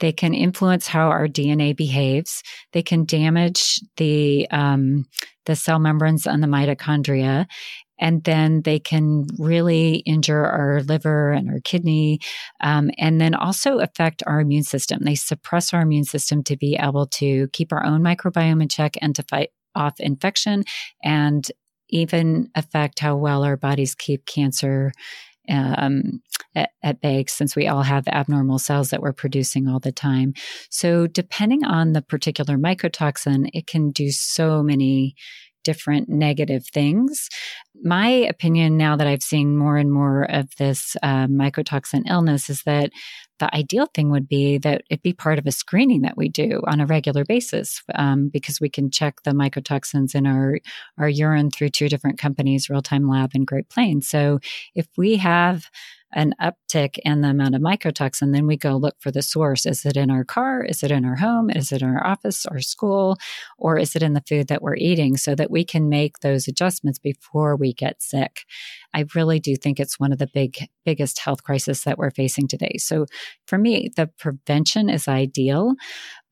They 0.00 0.12
can 0.12 0.34
influence 0.34 0.88
how 0.88 1.08
our 1.08 1.28
DNA 1.28 1.76
behaves. 1.76 2.42
They 2.72 2.82
can 2.82 3.04
damage 3.04 3.80
the 3.96 4.48
um, 4.50 5.06
the 5.46 5.54
cell 5.54 5.78
membranes 5.78 6.26
and 6.26 6.42
the 6.42 6.48
mitochondria, 6.48 7.46
and 7.98 8.24
then 8.24 8.62
they 8.62 8.80
can 8.80 9.26
really 9.38 9.96
injure 10.06 10.44
our 10.44 10.82
liver 10.82 11.30
and 11.30 11.48
our 11.48 11.60
kidney, 11.60 12.18
um, 12.60 12.90
and 12.98 13.20
then 13.20 13.34
also 13.34 13.78
affect 13.78 14.22
our 14.26 14.40
immune 14.40 14.64
system. 14.64 15.00
They 15.02 15.14
suppress 15.14 15.72
our 15.72 15.82
immune 15.82 16.04
system 16.04 16.42
to 16.44 16.56
be 16.56 16.76
able 16.76 17.06
to 17.06 17.48
keep 17.52 17.72
our 17.72 17.84
own 17.84 18.02
microbiome 18.02 18.62
in 18.62 18.68
check 18.68 18.96
and 19.00 19.14
to 19.14 19.22
fight 19.22 19.50
off 19.74 19.94
infection 20.00 20.64
and 21.02 21.50
even 21.90 22.50
affect 22.54 23.00
how 23.00 23.16
well 23.16 23.44
our 23.44 23.56
bodies 23.56 23.94
keep 23.94 24.26
cancer 24.26 24.92
um, 25.50 26.20
at, 26.54 26.70
at 26.82 27.00
bay 27.00 27.24
since 27.26 27.56
we 27.56 27.66
all 27.66 27.82
have 27.82 28.06
abnormal 28.08 28.58
cells 28.58 28.90
that 28.90 29.00
we're 29.00 29.12
producing 29.12 29.68
all 29.68 29.80
the 29.80 29.92
time. 29.92 30.34
So, 30.70 31.06
depending 31.06 31.64
on 31.64 31.92
the 31.92 32.02
particular 32.02 32.56
mycotoxin, 32.56 33.48
it 33.52 33.66
can 33.66 33.90
do 33.90 34.10
so 34.10 34.62
many 34.62 35.14
different 35.64 36.08
negative 36.08 36.66
things. 36.66 37.28
My 37.82 38.08
opinion 38.08 38.76
now 38.76 38.96
that 38.96 39.06
I've 39.06 39.22
seen 39.22 39.56
more 39.56 39.76
and 39.76 39.92
more 39.92 40.24
of 40.24 40.48
this 40.56 40.96
uh, 41.02 41.26
mycotoxin 41.26 42.02
illness 42.08 42.50
is 42.50 42.62
that 42.64 42.90
the 43.38 43.54
ideal 43.54 43.86
thing 43.94 44.10
would 44.10 44.28
be 44.28 44.58
that 44.58 44.82
it 44.90 45.02
be 45.02 45.12
part 45.12 45.38
of 45.38 45.46
a 45.46 45.52
screening 45.52 46.02
that 46.02 46.16
we 46.16 46.28
do 46.28 46.60
on 46.66 46.80
a 46.80 46.86
regular 46.86 47.24
basis 47.24 47.82
um, 47.94 48.28
because 48.28 48.60
we 48.60 48.68
can 48.68 48.90
check 48.90 49.22
the 49.22 49.30
mycotoxins 49.30 50.14
in 50.14 50.26
our, 50.26 50.58
our 50.98 51.08
urine 51.08 51.50
through 51.50 51.70
two 51.70 51.88
different 51.88 52.18
companies, 52.18 52.68
Real 52.68 52.82
Time 52.82 53.08
Lab 53.08 53.30
and 53.34 53.46
Great 53.46 53.68
Plains. 53.68 54.08
So 54.08 54.40
if 54.74 54.86
we 54.96 55.16
have 55.16 55.66
an 56.12 56.34
uptick 56.40 56.96
in 57.04 57.20
the 57.20 57.28
amount 57.28 57.54
of 57.54 57.60
mycotoxin, 57.60 58.32
then 58.32 58.46
we 58.46 58.56
go 58.56 58.76
look 58.76 58.96
for 58.98 59.10
the 59.10 59.22
source. 59.22 59.66
Is 59.66 59.84
it 59.84 59.96
in 59.96 60.10
our 60.10 60.24
car? 60.24 60.62
Is 60.64 60.82
it 60.82 60.90
in 60.90 61.04
our 61.04 61.16
home? 61.16 61.50
Is 61.50 61.70
it 61.70 61.82
in 61.82 61.88
our 61.88 62.06
office 62.06 62.46
or 62.50 62.60
school? 62.60 63.18
Or 63.58 63.78
is 63.78 63.94
it 63.94 64.02
in 64.02 64.14
the 64.14 64.22
food 64.26 64.48
that 64.48 64.62
we're 64.62 64.76
eating 64.76 65.16
so 65.16 65.34
that 65.34 65.50
we 65.50 65.64
can 65.64 65.88
make 65.88 66.20
those 66.20 66.48
adjustments 66.48 66.98
before 66.98 67.56
we 67.56 67.74
get 67.74 68.02
sick? 68.02 68.44
I 68.94 69.04
really 69.14 69.38
do 69.38 69.54
think 69.54 69.78
it's 69.78 70.00
one 70.00 70.12
of 70.12 70.18
the 70.18 70.30
big, 70.32 70.56
biggest 70.86 71.18
health 71.18 71.42
crises 71.42 71.84
that 71.84 71.98
we're 71.98 72.10
facing 72.10 72.48
today. 72.48 72.76
So 72.78 73.06
for 73.46 73.58
me, 73.58 73.90
the 73.94 74.06
prevention 74.18 74.88
is 74.88 75.08
ideal. 75.08 75.74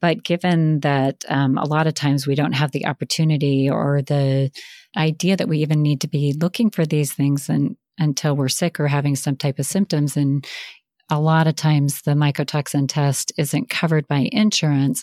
But 0.01 0.23
given 0.25 0.81
that 0.81 1.25
um, 1.29 1.59
a 1.59 1.67
lot 1.67 1.87
of 1.87 1.95
times 1.95 2.27
we 2.27 2.35
don't 2.35 2.53
have 2.53 2.73
the 2.73 2.87
opportunity 2.87 3.69
or 3.69 4.03
the 4.03 4.51
idea 4.97 5.37
that 5.37 5.49
we 5.49 5.59
even 5.59 5.83
need 5.83 6.01
to 6.03 6.09
be 6.09 6.35
looking 6.39 6.71
for 6.71 6.87
these 6.87 7.13
things 7.13 7.49
and 7.49 7.77
until 7.99 8.37
we're 8.37 8.49
sick 8.49 8.79
or 8.79 8.89
having 8.89 9.17
some 9.17 9.37
type 9.37 9.59
of 9.59 9.67
symptoms. 9.67 10.17
And 10.17 10.47
a 11.11 11.21
lot 11.21 11.47
of 11.47 11.57
times 11.57 12.03
the 12.03 12.13
mycotoxin 12.13 12.89
test 12.89 13.33
isn't 13.39 13.71
covered 13.71 14.07
by 14.09 14.29
insurance, 14.33 15.03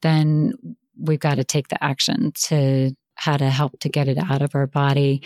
then 0.00 0.54
we've 0.98 1.20
got 1.20 1.36
to 1.36 1.44
take 1.44 1.68
the 1.68 1.82
action 1.82 2.32
to 2.34 2.92
how 3.14 3.36
to 3.36 3.50
help 3.50 3.78
to 3.80 3.88
get 3.88 4.08
it 4.08 4.18
out 4.18 4.42
of 4.42 4.54
our 4.54 4.66
body. 4.66 5.22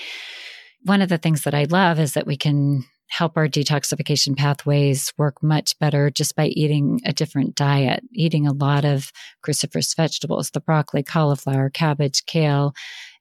One 0.82 1.02
of 1.02 1.08
the 1.08 1.18
things 1.18 1.42
that 1.42 1.54
I 1.54 1.64
love 1.64 1.98
is 1.98 2.14
that 2.14 2.26
we 2.26 2.36
can 2.36 2.84
help 3.08 3.36
our 3.36 3.48
detoxification 3.48 4.36
pathways 4.36 5.12
work 5.16 5.42
much 5.42 5.78
better 5.78 6.10
just 6.10 6.34
by 6.34 6.46
eating 6.48 7.00
a 7.04 7.12
different 7.12 7.54
diet, 7.54 8.02
eating 8.12 8.46
a 8.46 8.52
lot 8.52 8.84
of 8.84 9.12
cruciferous 9.44 9.94
vegetables, 9.96 10.50
the 10.50 10.60
broccoli, 10.60 11.02
cauliflower, 11.02 11.70
cabbage, 11.70 12.26
kale, 12.26 12.74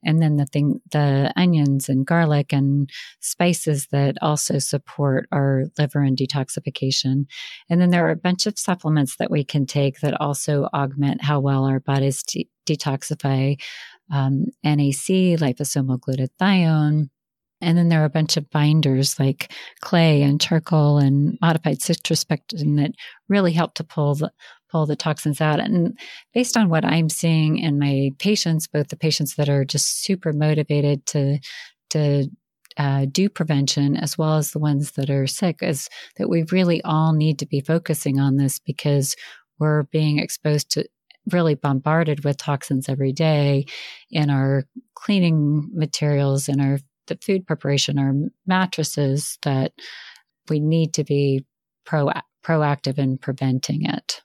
and 0.06 0.22
then 0.22 0.38
the 0.38 0.46
thing, 0.46 0.82
the 0.92 1.34
onions 1.36 1.90
and 1.90 2.06
garlic 2.06 2.54
and 2.54 2.90
spices 3.20 3.88
that 3.92 4.18
also 4.22 4.60
support 4.60 5.28
our 5.32 5.66
liver 5.78 6.02
and 6.02 6.18
detoxification. 6.18 7.26
And 7.70 7.82
then 7.82 7.90
there 7.90 8.08
are 8.08 8.12
a 8.12 8.16
bunch 8.16 8.46
of 8.46 8.60
supplements 8.60 9.18
that 9.18 9.32
we 9.32 9.44
can 9.44 9.66
take 9.66 10.00
that 10.02 10.20
also 10.22 10.70
augment 10.74 11.24
how 11.24 11.40
well 11.40 11.66
our 11.66 11.80
bodies 11.80 12.24
de- 12.24 12.50
detoxify. 12.66 13.60
Um, 14.12 14.46
NAC, 14.64 15.40
liposomal 15.40 16.00
glutathione, 16.00 17.10
and 17.62 17.78
then 17.78 17.90
there 17.90 18.02
are 18.02 18.06
a 18.06 18.10
bunch 18.10 18.38
of 18.38 18.50
binders 18.50 19.20
like 19.20 19.52
clay 19.82 20.22
and 20.22 20.40
charcoal 20.42 20.98
and 20.98 21.38
modified 21.42 21.82
citrus 21.82 22.24
pectin 22.24 22.76
that 22.76 22.92
really 23.30 23.54
help 23.54 23.74
to 23.76 23.84
pull 23.84 24.16
the 24.16 24.32
pull 24.70 24.86
the 24.86 24.96
toxins 24.96 25.42
out. 25.42 25.60
And 25.60 25.98
based 26.34 26.58
on 26.58 26.70
what 26.70 26.86
I'm 26.86 27.10
seeing 27.10 27.58
in 27.58 27.80
my 27.80 28.12
patients, 28.20 28.68
both 28.68 28.90
the 28.90 28.98
patients 28.98 29.36
that 29.36 29.50
are 29.50 29.66
just 29.66 30.04
super 30.04 30.34
motivated 30.34 31.06
to 31.08 31.40
to 31.92 32.28
uh, 32.78 33.06
do 33.10 33.30
prevention 33.30 33.96
as 33.96 34.18
well 34.18 34.38
as 34.38 34.52
the 34.52 34.60
ones 34.60 34.94
that 34.94 35.10
are 35.10 35.28
sick, 35.28 35.60
is 35.62 35.88
that 36.18 36.30
we 36.30 36.44
really 36.52 36.82
all 36.84 37.14
need 37.14 37.40
to 37.40 37.46
be 37.46 37.62
focusing 37.62 38.20
on 38.20 38.36
this 38.36 38.60
because 38.60 39.16
we're 39.60 39.84
being 39.84 40.20
exposed 40.20 40.72
to 40.72 40.86
really 41.32 41.56
bombarded 41.56 42.24
with 42.24 42.38
toxins 42.38 42.90
every 42.90 43.12
day 43.12 43.66
in 44.12 44.30
our 44.30 44.66
cleaning 44.94 45.70
materials 45.74 46.48
in 46.48 46.60
our 46.60 46.78
the 47.08 47.18
food 47.24 47.46
preparation 47.46 48.00
our 48.00 48.14
mattresses 48.48 49.38
that 49.44 49.74
we 50.50 50.60
need 50.60 50.94
to 50.94 51.04
be 51.04 51.46
pro- 51.86 52.12
proactive 52.44 52.98
in 52.98 53.18
preventing 53.18 53.86
it. 53.86 54.22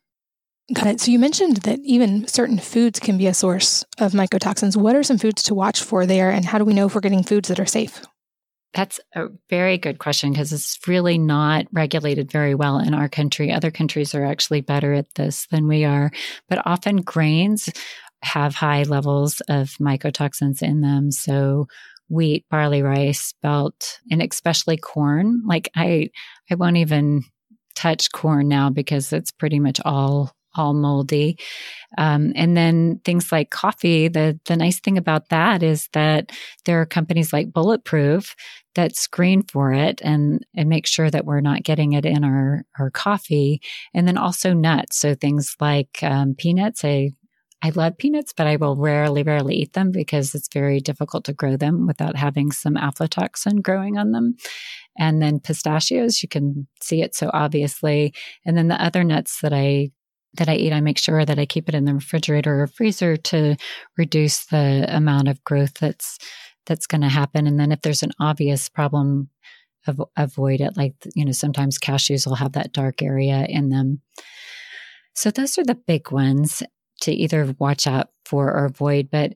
Got 0.73 0.87
it. 0.87 1.01
So 1.01 1.11
you 1.11 1.19
mentioned 1.19 1.59
that 1.59 1.81
even 1.81 2.29
certain 2.29 2.59
foods 2.59 3.01
can 3.01 3.19
be 3.19 3.27
a 3.27 3.35
source 3.35 3.85
of 3.99 4.13
mycotoxins. 4.13 4.77
What 4.77 4.95
are 4.95 5.03
some 5.03 5.19
foods 5.19 5.43
to 5.45 5.55
watch 5.55 5.83
for 5.83 6.07
there, 6.07 6.31
and 6.31 6.45
how 6.45 6.59
do 6.59 6.65
we 6.65 6.75
know 6.75 6.87
if 6.87 6.95
we're 6.95 7.01
getting 7.01 7.25
foods 7.25 7.49
that 7.49 7.59
are 7.59 7.67
safe? 7.67 8.03
That's 8.73 9.01
a 9.17 9.27
very 9.49 9.79
good 9.79 9.99
question 9.99 10.31
because 10.31 10.53
it's 10.53 10.79
really 10.87 11.19
not 11.19 11.67
regulated 11.73 12.31
very 12.31 12.55
well 12.55 12.79
in 12.79 12.95
our 12.95 13.09
country. 13.09 13.51
Other 13.51 13.73
countries 13.73 14.15
are 14.15 14.25
actually 14.25 14.61
better 14.61 14.93
at 14.93 15.13
this 15.17 15.49
than 15.51 15.67
we 15.67 15.85
are, 15.85 16.13
but 16.49 16.65
often 16.65 16.99
grains 16.99 17.69
have 18.23 18.55
high 18.55 18.85
levels 18.85 19.41
of 19.49 19.71
mycotoxins 19.81 20.63
in 20.63 20.83
them. 20.83 21.11
So 21.11 21.67
wheat, 22.09 22.45
barley, 22.49 22.83
rice, 22.83 23.21
spelt, 23.21 23.99
and 24.09 24.23
especially 24.23 24.77
corn. 24.77 25.43
Like 25.45 25.69
I, 25.75 26.11
I 26.49 26.55
won't 26.55 26.77
even 26.77 27.25
touch 27.75 28.13
corn 28.13 28.47
now 28.47 28.71
because 28.71 29.13
it's 29.13 29.33
pretty 29.33 29.59
much 29.59 29.81
all 29.85 30.33
all 30.57 30.75
moldy. 30.75 31.39
Um, 31.99 32.33
and 32.37 32.57
then 32.57 33.01
things 33.05 33.33
like 33.33 33.51
coffee. 33.51 34.09
The 34.09 34.39
the 34.47 34.57
nice 34.57 34.81
thing 34.81 34.99
about 34.99 35.29
that 35.31 35.63
is 35.63 35.89
that 35.93 36.31
there 36.65 36.81
are 36.81 36.87
companies 36.87 37.33
like 37.33 37.53
Bulletproof 37.53 38.35
that 38.75 38.97
screen 38.97 39.43
for 39.43 39.73
it 39.73 40.01
and 40.03 40.45
and 40.55 40.69
make 40.69 40.87
sure 40.87 41.11
that 41.11 41.25
we're 41.25 41.41
not 41.41 41.63
getting 41.63 41.93
it 41.93 42.07
in 42.07 42.25
our 42.25 42.65
our 42.79 42.91
coffee. 42.91 43.61
And 43.95 44.07
then 44.07 44.17
also 44.17 44.53
nuts. 44.53 44.99
So 44.99 45.15
things 45.15 45.57
like 45.61 45.99
um, 46.03 46.35
peanuts. 46.37 46.85
I 46.85 47.11
I 47.63 47.71
love 47.71 47.99
peanuts, 47.99 48.33
but 48.35 48.47
I 48.47 48.57
will 48.57 48.77
rarely, 48.77 49.23
rarely 49.23 49.55
eat 49.57 49.75
them 49.75 49.91
because 49.93 50.35
it's 50.35 50.49
very 50.53 50.81
difficult 50.81 51.25
to 51.25 51.35
grow 51.35 51.57
them 51.57 51.87
without 51.87 52.17
having 52.17 52.53
some 52.53 52.75
aflatoxin 52.75 53.63
growing 53.63 53.99
on 53.99 54.13
them. 54.13 54.37
And 54.99 55.21
then 55.21 55.41
pistachios, 55.41 56.23
you 56.23 56.29
can 56.29 56.67
see 56.81 57.03
it 57.03 57.15
so 57.15 57.31
obviously. 57.35 58.15
And 58.47 58.57
then 58.57 58.69
the 58.69 58.83
other 58.83 59.05
nuts 59.05 59.41
that 59.43 59.53
I 59.53 59.91
that 60.35 60.49
I 60.49 60.57
eat, 60.57 60.73
I 60.73 60.81
make 60.81 60.99
sure 60.99 61.25
that 61.25 61.39
I 61.39 61.47
keep 61.47 61.69
it 61.69 61.75
in 61.75 61.85
the 61.85 61.95
refrigerator 61.95 62.63
or 62.63 62.67
freezer 62.67 63.17
to 63.17 63.57
reduce 63.97 64.47
the 64.47 64.87
amount 64.89 65.29
of 65.29 65.43
growth 65.45 65.75
that's 65.75 66.19
that's 66.67 66.87
going 66.87 67.01
to 67.01 67.09
happen. 67.09 67.47
And 67.47 67.59
then 67.59 67.73
if 67.73 67.81
there's 67.81 68.03
an 68.03 68.13
obvious 68.21 68.69
problem, 68.69 69.29
avoid 70.17 70.61
it. 70.61 70.77
Like 70.77 70.95
you 71.15 71.25
know, 71.25 71.33
sometimes 71.33 71.79
cashews 71.79 72.27
will 72.27 72.37
have 72.37 72.53
that 72.53 72.73
dark 72.73 73.03
area 73.03 73.47
in 73.49 73.71
them. 73.71 74.03
So 75.15 75.31
those 75.31 75.59
are 75.59 75.65
the 75.65 75.75
big 75.75 76.11
ones 76.11 76.63
to 77.03 77.13
either 77.13 77.55
watch 77.59 77.87
out 77.87 78.09
for 78.25 78.49
or 78.49 78.67
avoid. 78.67 79.09
But 79.11 79.35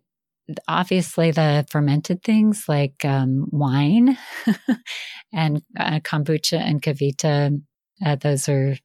obviously, 0.69 1.31
the 1.31 1.67
fermented 1.71 2.23
things 2.23 2.65
like 2.69 3.05
um, 3.05 3.47
wine 3.51 4.19
and 5.33 5.63
uh, 5.79 6.01
kombucha 6.01 6.59
and 6.59 6.83
KeVita, 6.83 7.61
uh, 8.05 8.17
those 8.17 8.49
are 8.49 8.77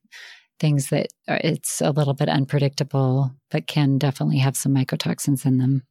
things 0.59 0.89
that 0.89 1.07
are, 1.27 1.39
it's 1.43 1.81
a 1.81 1.91
little 1.91 2.13
bit 2.13 2.29
unpredictable, 2.29 3.31
but 3.49 3.67
can 3.67 3.97
definitely 3.97 4.39
have 4.39 4.57
some 4.57 4.73
mycotoxins 4.73 5.45
in 5.45 5.57
them. 5.57 5.83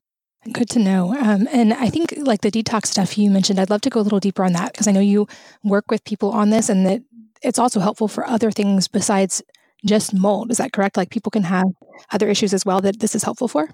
Good 0.52 0.70
to 0.70 0.78
know. 0.78 1.14
Um, 1.14 1.48
and 1.52 1.74
I 1.74 1.90
think 1.90 2.14
like 2.16 2.42
the 2.42 2.50
detox 2.50 2.86
stuff 2.86 3.18
you 3.18 3.30
mentioned, 3.30 3.58
I'd 3.58 3.70
love 3.70 3.80
to 3.82 3.90
go 3.90 4.00
a 4.00 4.02
little 4.02 4.20
deeper 4.20 4.44
on 4.44 4.52
that 4.52 4.72
because 4.72 4.86
I 4.86 4.92
know 4.92 5.00
you 5.00 5.26
work 5.64 5.90
with 5.90 6.04
people 6.04 6.30
on 6.30 6.50
this 6.50 6.68
and 6.68 6.86
that 6.86 7.02
it's 7.42 7.58
also 7.58 7.80
helpful 7.80 8.08
for 8.08 8.26
other 8.26 8.50
things 8.50 8.88
besides 8.88 9.42
just 9.84 10.14
mold. 10.14 10.50
Is 10.50 10.58
that 10.58 10.72
correct? 10.72 10.96
Like 10.96 11.10
people 11.10 11.30
can 11.30 11.44
have 11.44 11.66
other 12.12 12.28
issues 12.28 12.54
as 12.54 12.64
well 12.64 12.80
that 12.80 13.00
this 13.00 13.14
is 13.14 13.24
helpful 13.24 13.48
for? 13.48 13.68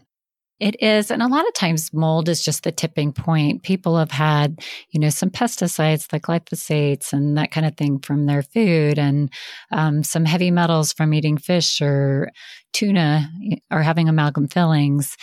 It 0.61 0.81
is. 0.81 1.11
And 1.11 1.21
a 1.21 1.27
lot 1.27 1.47
of 1.49 1.55
times 1.55 1.93
mold 1.93 2.29
is 2.29 2.45
just 2.45 2.63
the 2.63 2.71
tipping 2.71 3.13
point. 3.13 3.65
People 3.65 3.99
have 3.99 4.13
had, 4.13 4.61
you 4.91 5.01
know, 5.01 5.11
some 5.11 5.31
pesticides 5.31 6.13
like 6.13 6.23
glyphosates 6.23 7.13
and 7.13 7.37
that 7.37 7.51
kind 7.51 7.67
of 7.67 7.77
thing 7.77 7.99
from 7.99 8.27
their 8.27 8.43
food 8.43 8.99
and 8.99 9.31
um, 9.73 10.05
some 10.05 10.25
heavy 10.25 10.53
metals 10.53 10.93
from 10.93 11.13
eating 11.13 11.39
fish 11.39 11.81
or 11.83 12.31
tuna 12.73 13.29
or 13.73 13.83
having 13.83 14.09
amalgam 14.09 14.47
fillings 14.47 15.17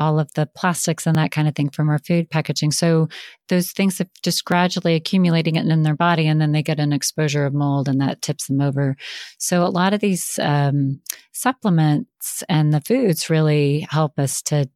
all 0.00 0.18
of 0.18 0.32
the 0.34 0.48
plastics 0.56 1.06
and 1.06 1.16
that 1.16 1.30
kind 1.30 1.46
of 1.46 1.54
thing 1.54 1.68
from 1.68 1.90
our 1.90 1.98
food 1.98 2.30
packaging. 2.30 2.70
So 2.70 3.08
those 3.50 3.72
things 3.72 3.98
have 3.98 4.08
just 4.22 4.44
gradually 4.44 4.94
accumulating 4.94 5.56
it 5.56 5.66
in 5.66 5.82
their 5.82 5.96
body 5.96 6.26
and 6.26 6.40
then 6.40 6.52
they 6.52 6.62
get 6.62 6.80
an 6.80 6.92
exposure 6.92 7.44
of 7.44 7.52
mold 7.52 7.88
and 7.88 8.00
that 8.00 8.22
tips 8.22 8.46
them 8.46 8.60
over. 8.60 8.96
So 9.38 9.62
a 9.62 9.68
lot 9.68 9.92
of 9.92 10.00
these 10.00 10.38
um, 10.38 11.00
supplements 11.32 12.42
and 12.48 12.72
the 12.72 12.80
foods 12.80 13.28
really 13.28 13.86
help 13.90 14.18
us 14.18 14.40
to 14.42 14.68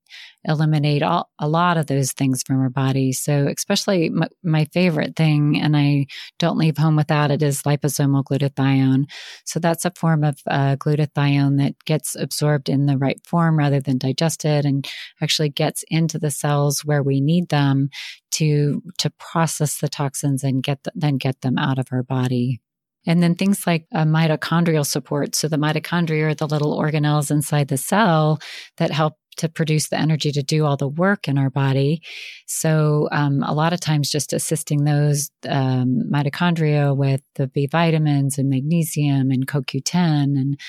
eliminate 0.45 1.03
all, 1.03 1.31
a 1.39 1.49
lot 1.49 1.77
of 1.77 1.87
those 1.87 2.13
things 2.13 2.43
from 2.43 2.61
our 2.61 2.69
body. 2.69 3.13
So, 3.13 3.47
especially 3.57 4.11
my, 4.11 4.29
my, 4.43 4.65
favorite 4.67 5.17
thing, 5.17 5.59
and 5.61 5.77
I 5.77 6.07
don't 6.39 6.59
leave 6.59 6.77
home 6.77 6.97
without 6.97 7.31
it, 7.31 7.43
is 7.43 7.63
liposomal 7.63 8.25
glutathione. 8.25 9.05
So, 9.45 9.59
that's 9.59 9.85
a 9.85 9.93
form 9.93 10.25
of 10.25 10.39
uh, 10.47 10.77
glutathione 10.77 11.59
that 11.59 11.75
gets 11.85 12.15
absorbed 12.15 12.69
in 12.69 12.87
the 12.87 12.99
right 12.99 13.21
form 13.27 13.59
rather 13.59 13.81
than 13.81 13.99
digested 13.99 14.65
and 14.65 14.89
actually 15.23 15.49
gets 15.49 15.85
into 15.89 16.19
the 16.19 16.31
cells 16.31 16.85
where 16.85 17.03
we 17.03 17.21
need 17.21 17.49
them 17.49 17.91
to 18.35 18.83
to 18.99 19.11
process 19.11 19.79
the 19.79 19.89
toxins 19.89 20.45
and 20.45 20.63
get 20.63 20.83
the, 20.85 20.93
then 20.95 21.17
get 21.17 21.41
them 21.41 21.59
out 21.59 21.79
of 21.79 21.89
our 21.93 22.03
body. 22.03 22.61
And 23.07 23.23
then 23.23 23.35
things 23.35 23.67
like 23.67 23.87
mitochondrial 23.95 24.87
support. 24.87 25.35
So 25.35 25.47
the 25.47 25.59
mitochondria 25.59 26.31
are 26.31 26.35
the 26.35 26.47
little 26.47 26.79
organelles 26.79 27.31
inside 27.31 27.69
the 27.69 27.77
cell 27.77 28.39
that 28.79 28.91
help 28.91 29.15
to 29.37 29.49
produce 29.49 29.89
the 29.89 29.99
energy 29.99 30.31
to 30.33 30.43
do 30.43 30.65
all 30.65 30.77
the 30.77 30.89
work 30.89 31.29
in 31.29 31.39
our 31.39 31.51
body. 31.51 32.03
So, 32.47 33.09
um, 33.13 33.43
a 33.43 33.53
lot 33.53 33.73
of 33.73 33.81
times, 33.81 34.11
just 34.11 34.33
assisting 34.33 34.85
those 34.85 35.31
um, 35.49 36.03
mitochondria 36.11 36.97
with 36.97 37.21
the 37.35 37.49
B 37.49 37.67
vitamins 37.67 38.39
and 38.39 38.49
magnesium 38.49 39.31
and 39.31 39.47
CoQ10 39.47 40.39
and 40.39 40.61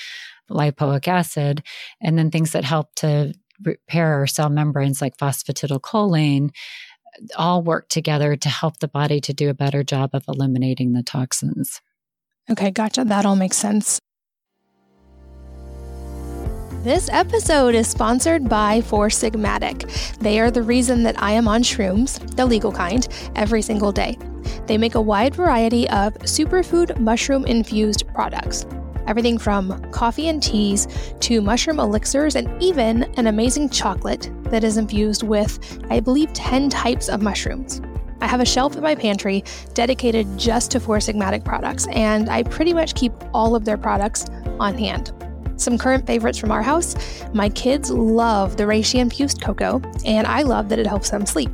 lipoic 0.50 1.08
acid, 1.08 1.62
and 2.00 2.18
then 2.18 2.30
things 2.30 2.52
that 2.52 2.64
help 2.64 2.94
to 2.96 3.34
repair 3.64 4.14
our 4.14 4.26
cell 4.26 4.50
membranes 4.50 5.00
like 5.00 5.16
phosphatidylcholine 5.16 6.50
all 7.36 7.62
work 7.62 7.88
together 7.88 8.36
to 8.36 8.48
help 8.48 8.78
the 8.78 8.88
body 8.88 9.20
to 9.20 9.32
do 9.32 9.48
a 9.48 9.54
better 9.54 9.82
job 9.82 10.10
of 10.12 10.24
eliminating 10.28 10.92
the 10.92 11.02
toxins. 11.02 11.80
Okay, 12.50 12.70
gotcha. 12.70 13.04
That 13.04 13.26
all 13.26 13.36
makes 13.36 13.56
sense. 13.56 13.98
This 16.82 17.08
episode 17.10 17.74
is 17.74 17.88
sponsored 17.88 18.48
by 18.48 18.80
Four 18.80 19.08
Sigmatic. 19.08 20.18
They 20.18 20.38
are 20.38 20.52
the 20.52 20.62
reason 20.62 21.02
that 21.02 21.20
I 21.20 21.32
am 21.32 21.48
on 21.48 21.64
shrooms, 21.64 22.36
the 22.36 22.46
legal 22.46 22.70
kind, 22.70 23.08
every 23.34 23.60
single 23.60 23.90
day. 23.90 24.16
They 24.66 24.78
make 24.78 24.94
a 24.94 25.00
wide 25.00 25.34
variety 25.34 25.88
of 25.90 26.14
superfood 26.18 26.96
mushroom 27.00 27.44
infused 27.44 28.06
products. 28.14 28.66
Everything 29.06 29.38
from 29.38 29.80
coffee 29.90 30.28
and 30.28 30.42
teas 30.42 30.88
to 31.20 31.40
mushroom 31.40 31.78
elixirs 31.78 32.36
and 32.36 32.62
even 32.62 33.04
an 33.16 33.26
amazing 33.26 33.68
chocolate 33.68 34.30
that 34.50 34.64
is 34.64 34.76
infused 34.76 35.22
with, 35.22 35.58
I 35.90 36.00
believe, 36.00 36.32
10 36.32 36.68
types 36.70 37.08
of 37.08 37.22
mushrooms. 37.22 37.80
I 38.20 38.26
have 38.26 38.40
a 38.40 38.46
shelf 38.46 38.76
in 38.76 38.82
my 38.82 38.94
pantry 38.94 39.44
dedicated 39.74 40.26
just 40.38 40.70
to 40.72 40.80
Four 40.80 40.98
Sigmatic 40.98 41.44
products, 41.44 41.86
and 41.88 42.30
I 42.30 42.42
pretty 42.44 42.72
much 42.72 42.94
keep 42.94 43.12
all 43.34 43.54
of 43.54 43.64
their 43.64 43.76
products 43.76 44.26
on 44.58 44.76
hand. 44.76 45.12
Some 45.56 45.78
current 45.78 46.06
favorites 46.06 46.38
from 46.38 46.50
our 46.50 46.62
house 46.62 46.96
my 47.32 47.48
kids 47.48 47.90
love 47.90 48.56
the 48.56 48.64
reishi 48.64 48.98
infused 48.98 49.40
cocoa, 49.42 49.80
and 50.04 50.26
I 50.26 50.42
love 50.42 50.68
that 50.70 50.78
it 50.78 50.86
helps 50.86 51.10
them 51.10 51.26
sleep. 51.26 51.50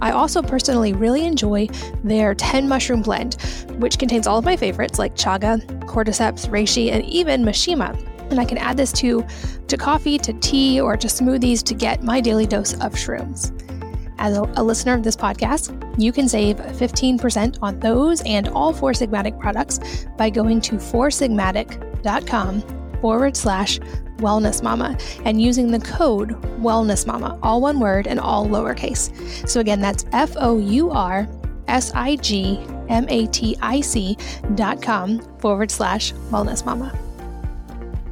I 0.00 0.10
also 0.10 0.42
personally 0.42 0.92
really 0.92 1.24
enjoy 1.24 1.68
their 2.02 2.34
10 2.34 2.68
mushroom 2.68 3.02
blend, 3.02 3.34
which 3.78 3.98
contains 3.98 4.26
all 4.26 4.38
of 4.38 4.44
my 4.44 4.56
favorites 4.56 4.98
like 4.98 5.14
chaga, 5.14 5.64
cordyceps, 5.86 6.48
reishi, 6.48 6.92
and 6.92 7.04
even 7.04 7.42
meshima. 7.42 7.98
And 8.30 8.40
I 8.40 8.44
can 8.44 8.58
add 8.58 8.76
this 8.76 8.92
to, 8.92 9.24
to 9.68 9.76
coffee, 9.76 10.18
to 10.18 10.32
tea, 10.34 10.80
or 10.80 10.96
to 10.96 11.08
smoothies 11.08 11.62
to 11.64 11.74
get 11.74 12.02
my 12.02 12.20
daily 12.20 12.46
dose 12.46 12.74
of 12.74 12.94
shrooms. 12.94 13.52
as 14.18 14.36
a, 14.36 14.42
a 14.56 14.62
listener 14.62 14.94
of 14.94 15.02
this 15.02 15.16
podcast, 15.16 15.72
you 16.00 16.12
can 16.12 16.28
save 16.28 16.56
15% 16.56 17.58
on 17.62 17.80
those 17.80 18.22
and 18.22 18.48
all 18.48 18.72
Four 18.72 18.92
Sigmatic 18.92 19.38
products 19.38 20.06
by 20.16 20.30
going 20.30 20.60
to 20.62 20.76
foursigmatic.com 20.76 22.83
forward 23.04 23.36
slash 23.36 23.78
wellness 24.16 24.62
mama 24.62 24.96
and 25.26 25.42
using 25.42 25.70
the 25.70 25.78
code 25.80 26.30
wellness 26.58 27.06
mama, 27.06 27.38
all 27.42 27.60
one 27.60 27.78
word 27.78 28.06
and 28.06 28.18
all 28.18 28.46
lowercase. 28.46 29.46
So 29.46 29.60
again, 29.60 29.82
that's 29.82 30.06
F 30.12 30.32
O 30.38 30.56
U 30.58 30.90
R 30.90 31.28
S 31.68 31.92
I 31.94 32.16
G 32.16 32.58
M 32.88 33.04
A 33.10 33.26
T 33.26 33.58
I 33.60 33.82
C 33.82 34.16
dot 34.54 34.80
com 34.80 35.20
forward 35.38 35.70
slash 35.70 36.14
wellness 36.30 36.64
mama. 36.64 36.98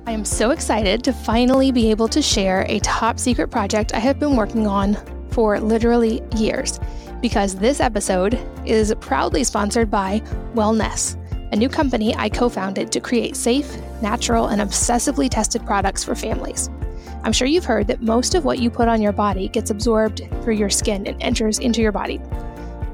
I 0.06 0.12
am 0.12 0.26
so 0.26 0.50
excited 0.50 1.02
to 1.04 1.12
finally 1.14 1.72
be 1.72 1.90
able 1.90 2.08
to 2.08 2.20
share 2.20 2.66
a 2.68 2.78
top 2.80 3.18
secret 3.18 3.48
project 3.48 3.94
I 3.94 3.98
have 3.98 4.20
been 4.20 4.36
working 4.36 4.66
on 4.66 4.98
for 5.30 5.58
literally 5.58 6.20
years 6.36 6.78
because 7.22 7.54
this 7.54 7.80
episode 7.80 8.38
is 8.66 8.94
proudly 9.00 9.42
sponsored 9.42 9.90
by 9.90 10.20
Wellnesse, 10.54 11.16
a 11.52 11.56
new 11.56 11.68
company 11.68 12.14
I 12.16 12.28
co 12.28 12.48
founded 12.48 12.90
to 12.92 13.00
create 13.00 13.36
safe, 13.36 13.76
natural, 14.00 14.48
and 14.48 14.60
obsessively 14.60 15.28
tested 15.28 15.64
products 15.64 16.02
for 16.02 16.14
families. 16.14 16.70
I'm 17.24 17.32
sure 17.32 17.46
you've 17.46 17.64
heard 17.64 17.86
that 17.86 18.02
most 18.02 18.34
of 18.34 18.44
what 18.44 18.58
you 18.58 18.70
put 18.70 18.88
on 18.88 19.00
your 19.00 19.12
body 19.12 19.48
gets 19.48 19.70
absorbed 19.70 20.22
through 20.42 20.54
your 20.54 20.70
skin 20.70 21.06
and 21.06 21.22
enters 21.22 21.58
into 21.58 21.80
your 21.80 21.92
body. 21.92 22.20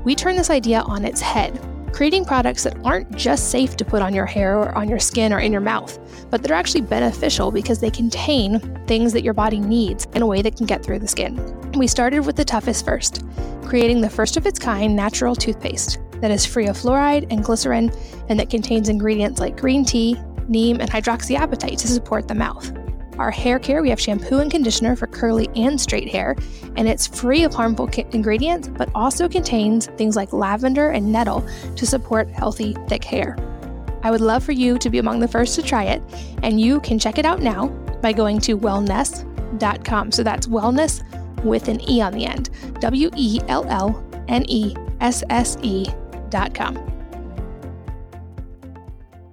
We 0.04 0.14
turn 0.14 0.36
this 0.36 0.50
idea 0.50 0.80
on 0.80 1.04
its 1.04 1.20
head 1.20 1.58
creating 1.92 2.24
products 2.24 2.62
that 2.62 2.76
aren't 2.84 3.10
just 3.16 3.50
safe 3.50 3.76
to 3.76 3.84
put 3.84 4.02
on 4.02 4.14
your 4.14 4.26
hair 4.26 4.58
or 4.58 4.72
on 4.76 4.88
your 4.88 4.98
skin 4.98 5.32
or 5.32 5.40
in 5.40 5.50
your 5.50 5.60
mouth, 5.60 5.98
but 6.30 6.42
that 6.42 6.50
are 6.50 6.54
actually 6.54 6.82
beneficial 6.82 7.50
because 7.50 7.80
they 7.80 7.90
contain 7.90 8.60
things 8.86 9.12
that 9.12 9.24
your 9.24 9.34
body 9.34 9.58
needs 9.58 10.06
in 10.14 10.22
a 10.22 10.26
way 10.26 10.42
that 10.42 10.56
can 10.56 10.66
get 10.66 10.84
through 10.84 10.98
the 10.98 11.08
skin. 11.08 11.34
We 11.72 11.86
started 11.86 12.20
with 12.20 12.36
the 12.36 12.44
toughest 12.44 12.84
first, 12.84 13.24
creating 13.64 14.00
the 14.00 14.10
first 14.10 14.36
of 14.36 14.46
its 14.46 14.58
kind 14.58 14.94
natural 14.94 15.34
toothpaste 15.34 15.98
that 16.20 16.30
is 16.30 16.44
free 16.44 16.66
of 16.66 16.76
fluoride 16.76 17.26
and 17.30 17.44
glycerin 17.44 17.90
and 18.28 18.38
that 18.38 18.50
contains 18.50 18.88
ingredients 18.88 19.40
like 19.40 19.56
green 19.56 19.84
tea, 19.84 20.16
neem, 20.48 20.80
and 20.80 20.90
hydroxyapatite 20.90 21.78
to 21.78 21.88
support 21.88 22.28
the 22.28 22.34
mouth. 22.34 22.72
Our 23.18 23.32
hair 23.32 23.58
care, 23.58 23.82
we 23.82 23.90
have 23.90 24.00
shampoo 24.00 24.38
and 24.38 24.50
conditioner 24.50 24.94
for 24.94 25.08
curly 25.08 25.48
and 25.56 25.80
straight 25.80 26.08
hair, 26.08 26.36
and 26.76 26.88
it's 26.88 27.08
free 27.08 27.42
of 27.42 27.52
harmful 27.52 27.90
ingredients, 28.12 28.68
but 28.68 28.88
also 28.94 29.28
contains 29.28 29.86
things 29.96 30.14
like 30.14 30.32
lavender 30.32 30.90
and 30.90 31.10
nettle 31.10 31.44
to 31.74 31.84
support 31.84 32.30
healthy, 32.30 32.76
thick 32.86 33.02
hair. 33.02 33.36
I 34.04 34.12
would 34.12 34.20
love 34.20 34.44
for 34.44 34.52
you 34.52 34.78
to 34.78 34.88
be 34.88 34.98
among 34.98 35.18
the 35.18 35.26
first 35.26 35.56
to 35.56 35.62
try 35.62 35.84
it, 35.84 36.00
and 36.44 36.60
you 36.60 36.80
can 36.80 37.00
check 37.00 37.18
it 37.18 37.24
out 37.24 37.42
now 37.42 37.66
by 38.00 38.12
going 38.12 38.38
to 38.42 38.56
wellnesse.com. 38.56 40.12
So 40.12 40.22
that's 40.22 40.46
wellness 40.46 41.02
with 41.44 41.66
an 41.66 41.80
E 41.90 42.00
on 42.00 42.12
the 42.12 42.24
end. 42.24 42.50
W 42.80 43.10
E 43.16 43.40
L 43.48 43.66
L 43.68 44.04
N 44.28 44.44
E 44.48 44.76
S 45.00 45.24
S 45.28 45.56
E.com. 46.34 46.98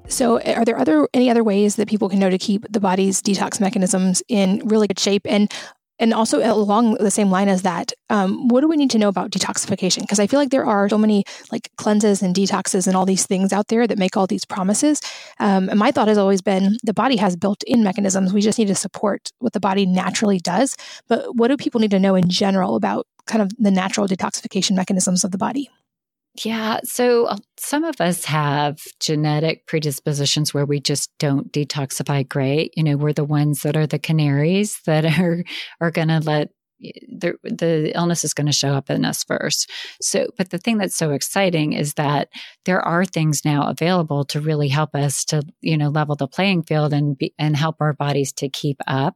So, 0.07 0.39
are 0.41 0.65
there 0.65 0.77
other 0.77 1.07
any 1.13 1.29
other 1.29 1.43
ways 1.43 1.75
that 1.75 1.87
people 1.87 2.09
can 2.09 2.19
know 2.19 2.29
to 2.29 2.37
keep 2.37 2.65
the 2.69 2.79
body's 2.79 3.21
detox 3.21 3.59
mechanisms 3.59 4.21
in 4.27 4.61
really 4.65 4.87
good 4.87 4.99
shape? 4.99 5.23
And 5.27 5.51
and 5.97 6.13
also 6.13 6.39
along 6.39 6.95
the 6.95 7.11
same 7.11 7.31
line 7.31 7.47
as 7.47 7.61
that, 7.61 7.93
um, 8.09 8.49
what 8.49 8.61
do 8.61 8.67
we 8.67 8.75
need 8.75 8.91
to 8.91 8.97
know 8.97 9.07
about 9.07 9.31
detoxification? 9.31 10.01
Because 10.01 10.19
I 10.19 10.27
feel 10.27 10.39
like 10.39 10.49
there 10.49 10.65
are 10.65 10.89
so 10.89 10.97
many 10.97 11.23
like 11.51 11.69
cleanses 11.77 12.21
and 12.21 12.35
detoxes 12.35 12.85
and 12.85 12.97
all 12.97 13.05
these 13.05 13.25
things 13.25 13.53
out 13.53 13.69
there 13.69 13.87
that 13.87 13.97
make 13.97 14.17
all 14.17 14.27
these 14.27 14.45
promises. 14.45 14.99
Um, 15.39 15.69
and 15.69 15.79
my 15.79 15.91
thought 15.91 16.09
has 16.09 16.17
always 16.17 16.41
been 16.41 16.77
the 16.83 16.93
body 16.93 17.15
has 17.17 17.35
built-in 17.35 17.83
mechanisms. 17.83 18.33
We 18.33 18.41
just 18.41 18.59
need 18.59 18.67
to 18.67 18.75
support 18.75 19.31
what 19.39 19.53
the 19.53 19.59
body 19.59 19.85
naturally 19.85 20.39
does. 20.39 20.75
But 21.07 21.35
what 21.35 21.47
do 21.47 21.57
people 21.57 21.79
need 21.79 21.91
to 21.91 21.99
know 21.99 22.15
in 22.15 22.29
general 22.29 22.75
about 22.75 23.07
kind 23.25 23.41
of 23.41 23.51
the 23.57 23.71
natural 23.71 24.07
detoxification 24.07 24.75
mechanisms 24.75 25.23
of 25.23 25.31
the 25.31 25.37
body? 25.37 25.69
Yeah. 26.43 26.79
So 26.83 27.25
uh, 27.25 27.37
some 27.57 27.83
of 27.83 28.01
us 28.01 28.25
have 28.25 28.79
genetic 28.99 29.67
predispositions 29.67 30.53
where 30.53 30.65
we 30.65 30.79
just 30.81 31.09
don't 31.17 31.51
detoxify 31.51 32.27
great. 32.27 32.73
You 32.75 32.83
know, 32.83 32.97
we're 32.97 33.13
the 33.13 33.23
ones 33.23 33.61
that 33.61 33.77
are 33.77 33.87
the 33.87 33.99
canaries 33.99 34.79
that 34.85 35.05
are 35.19 35.43
are 35.79 35.91
going 35.91 36.09
to 36.09 36.19
let 36.19 36.49
the 36.79 37.35
the 37.43 37.91
illness 37.95 38.23
is 38.23 38.33
going 38.33 38.47
to 38.47 38.53
show 38.53 38.73
up 38.73 38.89
in 38.89 39.05
us 39.05 39.23
first. 39.23 39.69
So, 40.01 40.27
but 40.37 40.49
the 40.49 40.57
thing 40.57 40.77
that's 40.77 40.95
so 40.95 41.11
exciting 41.11 41.73
is 41.73 41.93
that 41.95 42.29
there 42.65 42.81
are 42.81 43.05
things 43.05 43.45
now 43.45 43.67
available 43.67 44.25
to 44.25 44.41
really 44.41 44.67
help 44.67 44.95
us 44.95 45.25
to 45.25 45.43
you 45.61 45.77
know 45.77 45.89
level 45.89 46.15
the 46.15 46.27
playing 46.27 46.63
field 46.63 46.93
and 46.93 47.17
be, 47.17 47.33
and 47.39 47.55
help 47.55 47.77
our 47.79 47.93
bodies 47.93 48.31
to 48.33 48.49
keep 48.49 48.77
up 48.87 49.15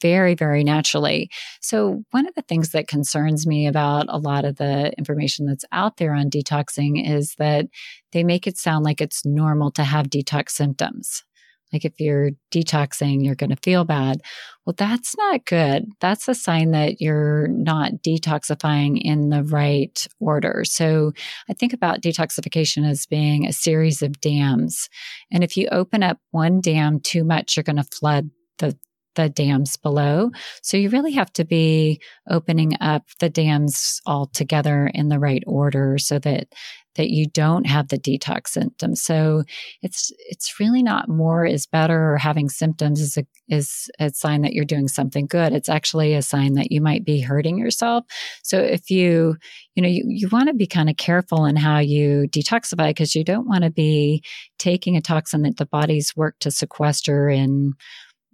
very, 0.00 0.34
very 0.34 0.64
naturally. 0.64 1.30
So, 1.60 2.04
one 2.10 2.26
of 2.26 2.34
the 2.34 2.42
things 2.42 2.70
that 2.70 2.88
concerns 2.88 3.46
me 3.46 3.66
about 3.66 4.06
a 4.08 4.18
lot 4.18 4.44
of 4.44 4.56
the 4.56 4.92
information 4.98 5.46
that's 5.46 5.64
out 5.72 5.96
there 5.96 6.14
on 6.14 6.30
detoxing 6.30 7.08
is 7.08 7.34
that 7.38 7.66
they 8.12 8.24
make 8.24 8.46
it 8.46 8.56
sound 8.56 8.84
like 8.84 9.00
it's 9.00 9.24
normal 9.24 9.70
to 9.72 9.84
have 9.84 10.06
detox 10.06 10.50
symptoms. 10.50 11.24
Like 11.72 11.84
if 11.84 11.98
you're 11.98 12.30
detoxing, 12.52 13.24
you're 13.24 13.34
going 13.34 13.50
to 13.50 13.56
feel 13.62 13.84
bad. 13.84 14.20
Well, 14.64 14.74
that's 14.76 15.16
not 15.16 15.44
good. 15.44 15.86
That's 16.00 16.28
a 16.28 16.34
sign 16.34 16.72
that 16.72 17.00
you're 17.00 17.48
not 17.48 17.92
detoxifying 18.06 19.00
in 19.00 19.30
the 19.30 19.44
right 19.44 20.06
order. 20.20 20.62
So 20.64 21.12
I 21.48 21.54
think 21.54 21.72
about 21.72 22.02
detoxification 22.02 22.88
as 22.88 23.06
being 23.06 23.46
a 23.46 23.52
series 23.52 24.02
of 24.02 24.20
dams. 24.20 24.88
And 25.30 25.42
if 25.42 25.56
you 25.56 25.68
open 25.70 26.02
up 26.02 26.18
one 26.30 26.60
dam 26.60 27.00
too 27.00 27.24
much, 27.24 27.56
you're 27.56 27.64
going 27.64 27.76
to 27.76 27.84
flood 27.84 28.30
the 28.58 28.76
the 29.18 29.28
dams 29.28 29.76
below. 29.76 30.30
So 30.62 30.76
you 30.76 30.90
really 30.90 31.10
have 31.12 31.32
to 31.32 31.44
be 31.44 32.00
opening 32.30 32.74
up 32.80 33.02
the 33.18 33.28
dams 33.28 34.00
all 34.06 34.26
together 34.26 34.90
in 34.94 35.08
the 35.08 35.18
right 35.18 35.42
order 35.44 35.98
so 35.98 36.20
that 36.20 36.54
that 36.98 37.10
you 37.10 37.26
don't 37.26 37.66
have 37.66 37.88
the 37.88 37.98
detox 37.98 38.48
symptoms. 38.48 39.00
So 39.00 39.44
it's 39.80 40.12
it's 40.28 40.60
really 40.60 40.82
not 40.82 41.08
more 41.08 41.46
is 41.46 41.64
better 41.64 42.12
or 42.12 42.18
having 42.18 42.48
symptoms 42.48 43.00
is 43.00 43.16
a 43.16 43.24
is 43.48 43.88
a 43.98 44.10
sign 44.10 44.42
that 44.42 44.52
you're 44.52 44.64
doing 44.64 44.88
something 44.88 45.26
good. 45.26 45.52
It's 45.52 45.68
actually 45.68 46.12
a 46.14 46.22
sign 46.22 46.54
that 46.54 46.70
you 46.70 46.80
might 46.80 47.04
be 47.04 47.20
hurting 47.20 47.56
yourself. 47.56 48.04
So 48.42 48.58
if 48.58 48.90
you 48.90 49.36
you 49.74 49.82
know 49.82 49.88
you, 49.88 50.04
you 50.06 50.28
want 50.30 50.48
to 50.48 50.54
be 50.54 50.66
kind 50.66 50.90
of 50.90 50.96
careful 50.96 51.46
in 51.46 51.56
how 51.56 51.78
you 51.78 52.26
detoxify 52.28 52.88
because 52.88 53.14
you 53.14 53.24
don't 53.24 53.48
want 53.48 53.64
to 53.64 53.70
be 53.70 54.22
taking 54.58 54.96
a 54.96 55.00
toxin 55.00 55.42
that 55.42 55.56
the 55.56 55.66
body's 55.66 56.16
worked 56.16 56.40
to 56.40 56.50
sequester 56.50 57.30
in 57.30 57.74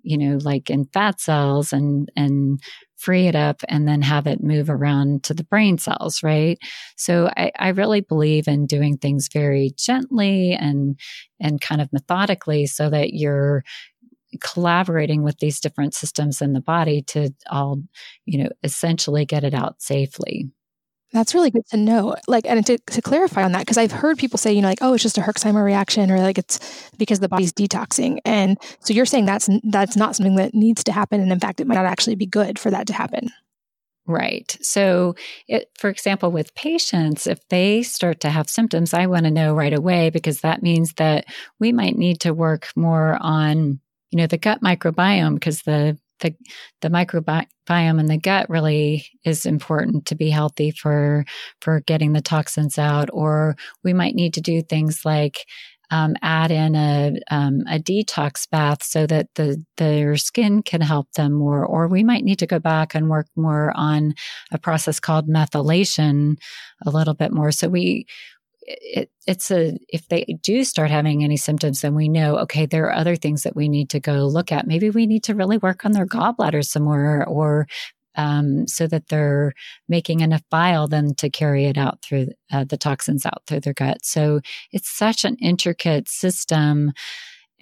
you 0.05 0.19
know, 0.19 0.39
like 0.43 0.71
in 0.71 0.85
fat 0.85 1.19
cells 1.19 1.73
and, 1.73 2.13
and 2.15 2.61
free 3.05 3.27
it 3.27 3.37
up 3.37 3.61
and 3.69 3.87
then 3.87 4.03
have 4.03 4.27
it 4.27 4.43
move 4.43 4.71
around 4.71 5.23
to 5.25 5.35
the 5.35 5.45
brain 5.45 5.79
cells, 5.79 6.23
right? 6.23 6.59
So 6.97 7.31
I, 7.37 7.53
I 7.59 7.69
really 7.69 8.01
believe 8.01 8.49
in 8.49 8.67
doing 8.67 8.97
things 8.97 9.29
very 9.33 9.73
gently 9.77 10.53
and, 10.53 10.99
and 11.39 11.61
kind 11.61 11.81
of 11.81 11.93
methodically 11.93 12.67
so 12.67 12.89
that 12.91 13.13
you're, 13.13 13.63
collaborating 14.41 15.23
with 15.23 15.39
these 15.39 15.61
different 15.61 15.95
systems 15.95 16.43
in 16.43 16.55
the 16.55 16.61
body 16.61 17.03
to 17.03 17.31
all, 17.51 17.81
you 18.27 18.43
know, 18.43 18.49
essentially 18.65 19.25
get 19.25 19.45
it 19.45 19.55
out 19.55 19.81
safely. 19.81 20.49
That's 21.15 21.33
really 21.33 21.53
good 21.53 21.65
to 21.69 21.77
know. 21.77 22.17
Like, 22.27 22.45
and 22.45 22.67
to, 22.67 22.77
to 22.77 23.01
clarify 23.01 23.45
on 23.45 23.53
that, 23.53 23.61
because 23.61 23.79
I've 23.79 23.93
heard 23.93 24.19
people 24.19 24.37
say, 24.37 24.53
you 24.53 24.61
know, 24.61 24.69
like, 24.69 24.83
oh, 24.83 24.95
it's 24.95 25.03
just 25.03 25.17
a 25.17 25.21
Herxheimer 25.21 25.65
reaction, 25.65 26.11
or 26.11 26.19
like 26.19 26.39
it's 26.39 26.91
because 26.99 27.21
the 27.21 27.29
body's 27.29 27.53
detoxing. 27.53 28.19
And 28.25 28.59
so 28.81 28.93
you're 28.93 29.07
saying 29.07 29.25
that's 29.25 29.49
that's 29.63 29.97
not 29.97 30.17
something 30.17 30.35
that 30.35 30.55
needs 30.55 30.83
to 30.85 30.93
happen, 30.93 31.21
and 31.21 31.31
in 31.31 31.39
fact, 31.39 31.61
it 31.61 31.69
might 31.69 31.77
not 31.77 31.87
actually 31.87 32.17
be 32.17 32.27
good 32.27 32.59
for 32.59 32.69
that 32.73 32.89
to 32.89 32.93
happen. 32.93 33.31
Right. 34.07 34.59
So, 34.61 35.15
it, 35.49 35.71
for 35.79 35.89
example, 35.89 36.33
with 36.33 36.55
patients, 36.57 37.29
if 37.29 37.49
they 37.49 37.83
start 37.85 38.21
to 38.21 38.31
have 38.31 38.51
symptoms, 38.51 38.93
I 38.93 39.07
want 39.07 39.25
to 39.25 39.31
know 39.31 39.55
right 39.55 39.73
away 39.73 40.11
because 40.11 40.41
that 40.41 40.63
means 40.63 40.95
that 40.95 41.27
we 41.61 41.73
might 41.73 41.97
need 41.97 42.21
to 42.21 42.35
work 42.35 42.69
more 42.77 43.17
on, 43.21 43.79
you 44.11 44.19
know, 44.19 44.27
the 44.27 44.37
gut 44.37 44.61
microbiome 44.63 45.35
because 45.35 45.63
the 45.63 45.97
the 46.25 46.35
the 46.81 46.89
microbiome 46.89 48.01
in 48.01 48.07
the 48.07 48.19
gut 48.19 48.49
really 48.51 49.07
is 49.25 49.47
important 49.47 50.07
to 50.07 50.15
be 50.15 50.31
healthy 50.31 50.71
for 50.71 51.25
for 51.61 51.81
getting 51.81 52.13
the 52.13 52.21
toxins 52.21 52.79
out 52.79 53.09
or 53.13 53.55
we 53.85 53.93
might 53.93 54.15
need 54.15 54.35
to 54.35 54.41
do 54.41 54.63
things 54.63 55.05
like 55.05 55.47
um, 55.91 56.17
add 56.23 56.51
in 56.51 56.75
a 56.75 57.13
um, 57.31 57.61
a 57.71 57.79
detox 57.79 58.49
bath 58.51 58.83
so 58.83 59.07
that 59.07 59.29
the 59.35 59.63
their 59.77 60.17
skin 60.17 60.63
can 60.63 60.81
help 60.81 61.13
them 61.13 61.33
more 61.33 61.65
or 61.65 61.87
we 61.87 62.03
might 62.03 62.25
need 62.25 62.39
to 62.39 62.47
go 62.47 62.59
back 62.59 62.95
and 62.95 63.11
work 63.11 63.27
more 63.37 63.73
on 63.77 64.15
a 64.51 64.59
process 64.59 64.99
called 64.99 65.29
methylation 65.29 66.37
a 66.85 66.91
little 66.91 67.15
bit 67.15 67.33
more. 67.33 67.53
So 67.53 67.69
we 67.69 68.07
it, 68.67 69.11
it's 69.27 69.51
a 69.51 69.79
if 69.89 70.09
they 70.09 70.25
do 70.43 70.65
start 70.65 70.91
having 70.91 71.23
any 71.23 71.37
symptoms 71.37 71.81
then 71.81 71.95
we 71.95 72.09
know 72.09 72.39
okay 72.39 72.67
there 72.67 72.87
are 72.87 72.95
other 72.95 73.17
things 73.17 73.43
that 73.43 73.57
we 73.57 73.69
need 73.69 73.91
to 73.91 74.01
go 74.01 74.27
look 74.27 74.53
at. 74.53 74.67
Maybe 74.67 74.91
we 74.91 75.07
need 75.07 75.25
to 75.25 75.35
really 75.35 75.59
work 75.59 75.85
on 75.85 75.93
their 75.93 76.07
gallbladder 76.07 76.65
some 76.65 76.85
more 76.85 77.25
or 77.27 77.67
um, 78.17 78.67
so 78.69 78.87
that 78.87 79.09
they're 79.09 79.53
making 79.89 80.21
enough 80.21 80.43
bile 80.51 80.87
then 80.87 81.15
to 81.17 81.31
carry 81.31 81.65
it 81.65 81.77
out 81.77 82.01
through 82.03 82.29
uh, 82.53 82.65
the 82.65 82.77
toxins 82.77 83.27
out 83.27 83.43
through 83.47 83.61
their 83.61 83.75
gut. 83.75 84.05
So 84.05 84.41
it's 84.73 84.89
such 84.89 85.25
an 85.25 85.37
intricate 85.41 86.09
system 86.09 86.93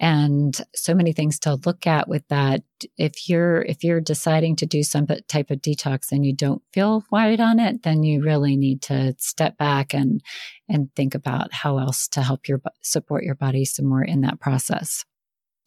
and 0.03 0.59
so 0.75 0.93
many 0.93 1.13
things 1.13 1.39
to 1.39 1.57
look 1.65 1.87
at 1.87 2.09
with 2.09 2.27
that. 2.27 2.61
If 2.97 3.29
you're, 3.29 3.61
if 3.61 3.85
you're 3.85 4.01
deciding 4.01 4.57
to 4.57 4.65
do 4.65 4.83
some 4.83 5.07
type 5.29 5.49
of 5.49 5.61
detox 5.61 6.11
and 6.11 6.25
you 6.25 6.35
don't 6.35 6.61
feel 6.73 7.05
right 7.09 7.39
on 7.39 7.57
it, 7.57 7.83
then 7.83 8.03
you 8.03 8.21
really 8.21 8.57
need 8.57 8.81
to 8.81 9.15
step 9.17 9.57
back 9.57 9.93
and, 9.93 10.21
and 10.67 10.93
think 10.97 11.15
about 11.15 11.53
how 11.53 11.77
else 11.77 12.09
to 12.09 12.21
help 12.21 12.49
your, 12.49 12.61
support 12.81 13.23
your 13.23 13.35
body 13.35 13.63
some 13.63 13.85
more 13.85 14.03
in 14.03 14.19
that 14.21 14.41
process. 14.41 15.05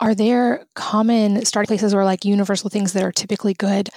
Are 0.01 0.15
there 0.15 0.67
common 0.75 1.43
starting 1.47 1.69
places 1.69 1.95
or 1.95 2.05
like 2.05 2.27
universal 2.27 2.69
things 2.69 2.93
that 2.93 3.03
are 3.03 3.13
typically 3.13 3.55
good 3.55 3.89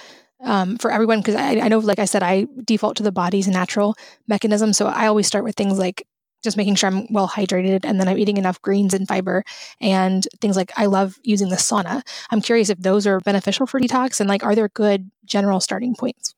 um, 0.42 0.78
for 0.78 0.90
everyone? 0.90 1.18
Because 1.18 1.34
I, 1.34 1.58
I, 1.58 1.68
know, 1.68 1.80
like 1.80 1.98
I 1.98 2.06
said, 2.06 2.22
I 2.22 2.46
default 2.64 2.96
to 2.96 3.02
the 3.02 3.12
body's 3.12 3.46
natural 3.46 3.94
mechanism. 4.26 4.72
So 4.72 4.86
I 4.86 5.06
always 5.06 5.26
start 5.26 5.44
with 5.44 5.54
things 5.54 5.78
like 5.78 6.06
just 6.42 6.56
making 6.56 6.74
sure 6.74 6.88
I'm 6.88 7.06
well 7.10 7.28
hydrated 7.28 7.84
and 7.84 8.00
then 8.00 8.08
I'm 8.08 8.18
eating 8.18 8.36
enough 8.36 8.60
greens 8.62 8.94
and 8.94 9.06
fiber 9.06 9.44
and 9.80 10.26
things 10.40 10.56
like 10.56 10.72
I 10.76 10.86
love 10.86 11.18
using 11.22 11.48
the 11.48 11.56
sauna. 11.56 12.02
I'm 12.30 12.40
curious 12.40 12.70
if 12.70 12.78
those 12.78 13.06
are 13.06 13.20
beneficial 13.20 13.66
for 13.66 13.80
detox 13.80 14.20
and 14.20 14.28
like, 14.28 14.44
are 14.44 14.54
there 14.54 14.68
good 14.68 15.10
general 15.24 15.60
starting 15.60 15.94
points? 15.94 16.34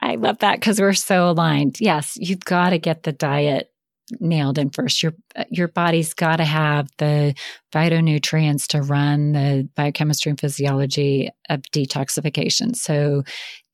I 0.00 0.16
love 0.16 0.38
that 0.38 0.60
because 0.60 0.80
we're 0.80 0.92
so 0.92 1.30
aligned. 1.30 1.80
Yes, 1.80 2.16
you've 2.20 2.44
got 2.44 2.70
to 2.70 2.78
get 2.78 3.04
the 3.04 3.12
diet 3.12 3.72
nailed 4.20 4.58
in 4.58 4.70
first. 4.70 5.02
Your 5.02 5.14
your 5.50 5.68
body's 5.68 6.14
got 6.14 6.36
to 6.36 6.44
have 6.44 6.88
the 6.98 7.34
phytonutrients 7.72 8.66
to 8.68 8.82
run 8.82 9.32
the 9.32 9.68
biochemistry 9.74 10.30
and 10.30 10.40
physiology 10.40 11.30
of 11.48 11.62
detoxification. 11.72 12.76
So 12.76 13.24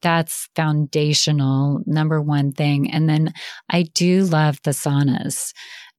that's 0.03 0.49
foundational 0.55 1.83
number 1.87 2.21
one 2.21 2.53
thing. 2.53 2.91
And 2.91 3.09
then 3.09 3.33
I 3.71 3.85
do 3.95 4.25
love 4.25 4.59
the 4.65 4.73
saunas 4.73 5.53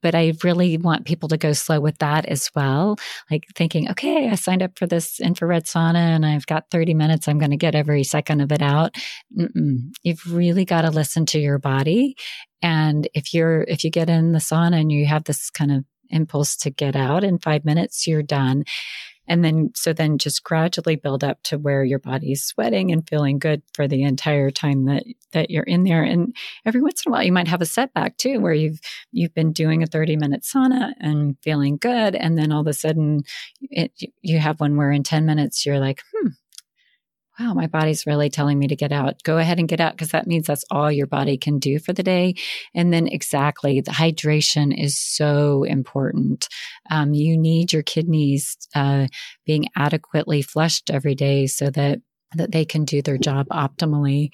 but 0.03 0.13
I 0.13 0.33
really 0.43 0.77
want 0.77 1.05
people 1.05 1.29
to 1.29 1.37
go 1.37 1.53
slow 1.53 1.79
with 1.79 1.97
that 1.99 2.25
as 2.25 2.51
well. 2.53 2.97
Like 3.31 3.45
thinking, 3.55 3.89
okay, 3.89 4.29
I 4.29 4.35
signed 4.35 4.61
up 4.61 4.77
for 4.77 4.85
this 4.85 5.19
infrared 5.19 5.65
sauna 5.65 5.95
and 5.95 6.25
I've 6.25 6.45
got 6.45 6.69
30 6.69 6.93
minutes. 6.93 7.27
I'm 7.27 7.39
going 7.39 7.51
to 7.51 7.57
get 7.57 7.73
every 7.73 8.03
second 8.03 8.41
of 8.41 8.51
it 8.51 8.61
out. 8.61 8.93
Mm-mm. 9.35 9.93
You've 10.03 10.31
really 10.31 10.65
got 10.65 10.81
to 10.81 10.91
listen 10.91 11.25
to 11.27 11.39
your 11.39 11.57
body. 11.57 12.17
And 12.61 13.07
if 13.13 13.33
you're, 13.33 13.61
if 13.63 13.83
you 13.83 13.89
get 13.89 14.09
in 14.09 14.33
the 14.33 14.39
sauna 14.39 14.81
and 14.81 14.91
you 14.91 15.05
have 15.05 15.23
this 15.23 15.49
kind 15.49 15.71
of 15.71 15.85
impulse 16.09 16.57
to 16.57 16.69
get 16.69 16.97
out 16.97 17.23
in 17.23 17.39
five 17.39 17.63
minutes, 17.63 18.05
you're 18.05 18.23
done. 18.23 18.65
And 19.27 19.43
then, 19.43 19.71
so 19.75 19.93
then 19.93 20.17
just 20.17 20.43
gradually 20.43 20.95
build 20.95 21.23
up 21.23 21.41
to 21.43 21.57
where 21.57 21.83
your 21.83 21.99
body's 21.99 22.43
sweating 22.43 22.91
and 22.91 23.07
feeling 23.07 23.39
good 23.39 23.61
for 23.73 23.87
the 23.87 24.03
entire 24.03 24.51
time 24.51 24.85
that, 24.85 25.03
that 25.31 25.49
you're 25.49 25.63
in 25.63 25.83
there. 25.83 26.03
And 26.03 26.35
every 26.65 26.81
once 26.81 27.05
in 27.05 27.11
a 27.11 27.13
while, 27.13 27.23
you 27.23 27.31
might 27.31 27.47
have 27.47 27.61
a 27.61 27.65
setback 27.65 28.17
too, 28.17 28.39
where 28.39 28.53
you've, 28.53 28.79
you've 29.11 29.33
been 29.33 29.53
doing 29.53 29.81
a 29.81 29.87
30 29.87 30.17
minute 30.17 30.41
sauna 30.43 30.91
and 30.99 31.37
feeling 31.41 31.77
good. 31.77 32.15
And 32.15 32.37
then 32.37 32.51
all 32.51 32.61
of 32.61 32.67
a 32.67 32.73
sudden 32.73 33.23
it, 33.61 33.91
you 34.21 34.39
have 34.39 34.59
one 34.59 34.75
where 34.75 34.91
in 34.91 35.03
10 35.03 35.25
minutes, 35.25 35.65
you're 35.65 35.79
like, 35.79 36.01
hmm, 36.13 36.29
wow, 37.39 37.53
my 37.53 37.67
body's 37.67 38.05
really 38.05 38.29
telling 38.29 38.59
me 38.59 38.67
to 38.67 38.75
get 38.75 38.91
out. 38.91 39.21
Go 39.23 39.37
ahead 39.37 39.59
and 39.59 39.67
get 39.67 39.81
out 39.81 39.93
because 39.93 40.11
that 40.11 40.27
means 40.27 40.47
that's 40.47 40.65
all 40.69 40.91
your 40.91 41.07
body 41.07 41.37
can 41.37 41.59
do 41.59 41.79
for 41.79 41.93
the 41.93 42.03
day. 42.03 42.35
And 42.75 42.93
then 42.93 43.07
exactly 43.07 43.81
the 43.81 43.91
hydration 43.91 44.73
is 44.77 44.97
so 44.97 45.63
important. 45.63 46.47
Um, 46.91 47.13
you 47.13 47.37
need 47.37 47.73
your 47.73 47.83
kidneys 47.83 48.57
uh, 48.75 49.07
being 49.45 49.67
adequately 49.75 50.41
flushed 50.41 50.89
every 50.89 51.15
day 51.15 51.47
so 51.47 51.69
that 51.71 51.99
that 52.35 52.51
they 52.51 52.65
can 52.65 52.83
do 52.83 53.01
their 53.01 53.19
job 53.19 53.47
optimally. 53.49 54.33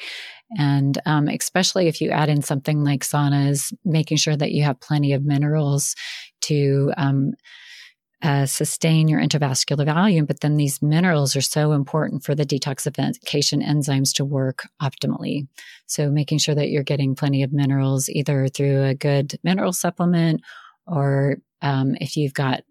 And 0.57 0.97
um, 1.05 1.27
especially 1.27 1.87
if 1.87 1.99
you 1.99 2.11
add 2.11 2.29
in 2.29 2.41
something 2.41 2.81
like 2.83 3.03
saunas, 3.03 3.73
making 3.83 4.17
sure 4.17 4.37
that 4.37 4.51
you 4.51 4.63
have 4.63 4.79
plenty 4.79 5.11
of 5.11 5.25
minerals 5.25 5.95
to 6.43 6.93
um, 6.95 7.33
uh, 8.22 8.45
sustain 8.45 9.07
your 9.07 9.22
intravascular 9.22 9.86
volume, 9.86 10.26
but 10.26 10.41
then 10.41 10.57
these 10.57 10.82
minerals 10.82 11.36
are 11.36 11.41
so 11.41 11.72
important 11.72 12.24
for 12.24 12.36
the 12.36 12.45
detoxification 12.45 13.65
enzymes 13.65 14.13
to 14.15 14.26
work 14.26 14.67
optimally. 14.82 15.47
So 15.86 16.09
making 16.09 16.39
sure 16.39 16.55
that 16.55 16.70
you're 16.70 16.84
getting 16.84 17.15
plenty 17.15 17.43
of 17.43 17.53
minerals 17.53 18.09
either 18.09 18.47
through 18.49 18.84
a 18.84 18.93
good 18.93 19.39
mineral 19.43 19.72
supplement 19.72 20.41
or 20.86 21.38
um, 21.61 21.95
if 22.01 22.17
you've 22.17 22.34
got 22.34 22.63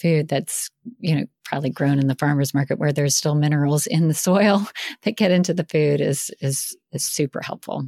food 0.00 0.28
that's 0.28 0.70
you 1.00 1.14
know 1.14 1.24
probably 1.44 1.70
grown 1.70 1.98
in 1.98 2.06
the 2.06 2.14
farmers 2.14 2.54
market 2.54 2.78
where 2.78 2.92
there's 2.92 3.16
still 3.16 3.34
minerals 3.34 3.86
in 3.86 4.08
the 4.08 4.14
soil 4.28 4.66
that 5.02 5.16
get 5.16 5.30
into 5.30 5.52
the 5.52 5.64
food 5.64 6.00
is 6.00 6.30
is 6.40 6.76
is 6.92 7.04
super 7.04 7.40
helpful 7.40 7.84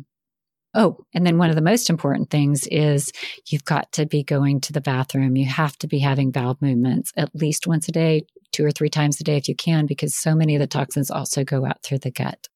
Oh, 0.74 1.04
and 1.12 1.26
then 1.26 1.36
one 1.36 1.50
of 1.50 1.56
the 1.56 1.62
most 1.62 1.90
important 1.90 2.30
things 2.30 2.66
is 2.68 3.12
you've 3.48 3.64
got 3.64 3.90
to 3.92 4.06
be 4.06 4.22
going 4.22 4.60
to 4.62 4.72
the 4.72 4.80
bathroom. 4.80 5.36
You 5.36 5.46
have 5.46 5.76
to 5.78 5.88
be 5.88 5.98
having 5.98 6.30
bowel 6.30 6.56
movements 6.60 7.12
at 7.16 7.34
least 7.34 7.66
once 7.66 7.88
a 7.88 7.92
day, 7.92 8.22
two 8.52 8.64
or 8.64 8.70
three 8.70 8.88
times 8.88 9.20
a 9.20 9.24
day 9.24 9.36
if 9.36 9.48
you 9.48 9.56
can, 9.56 9.86
because 9.86 10.14
so 10.14 10.34
many 10.34 10.54
of 10.54 10.60
the 10.60 10.68
toxins 10.68 11.10
also 11.10 11.42
go 11.42 11.66
out 11.66 11.82
through 11.82 11.98
the 11.98 12.12
gut. 12.12 12.48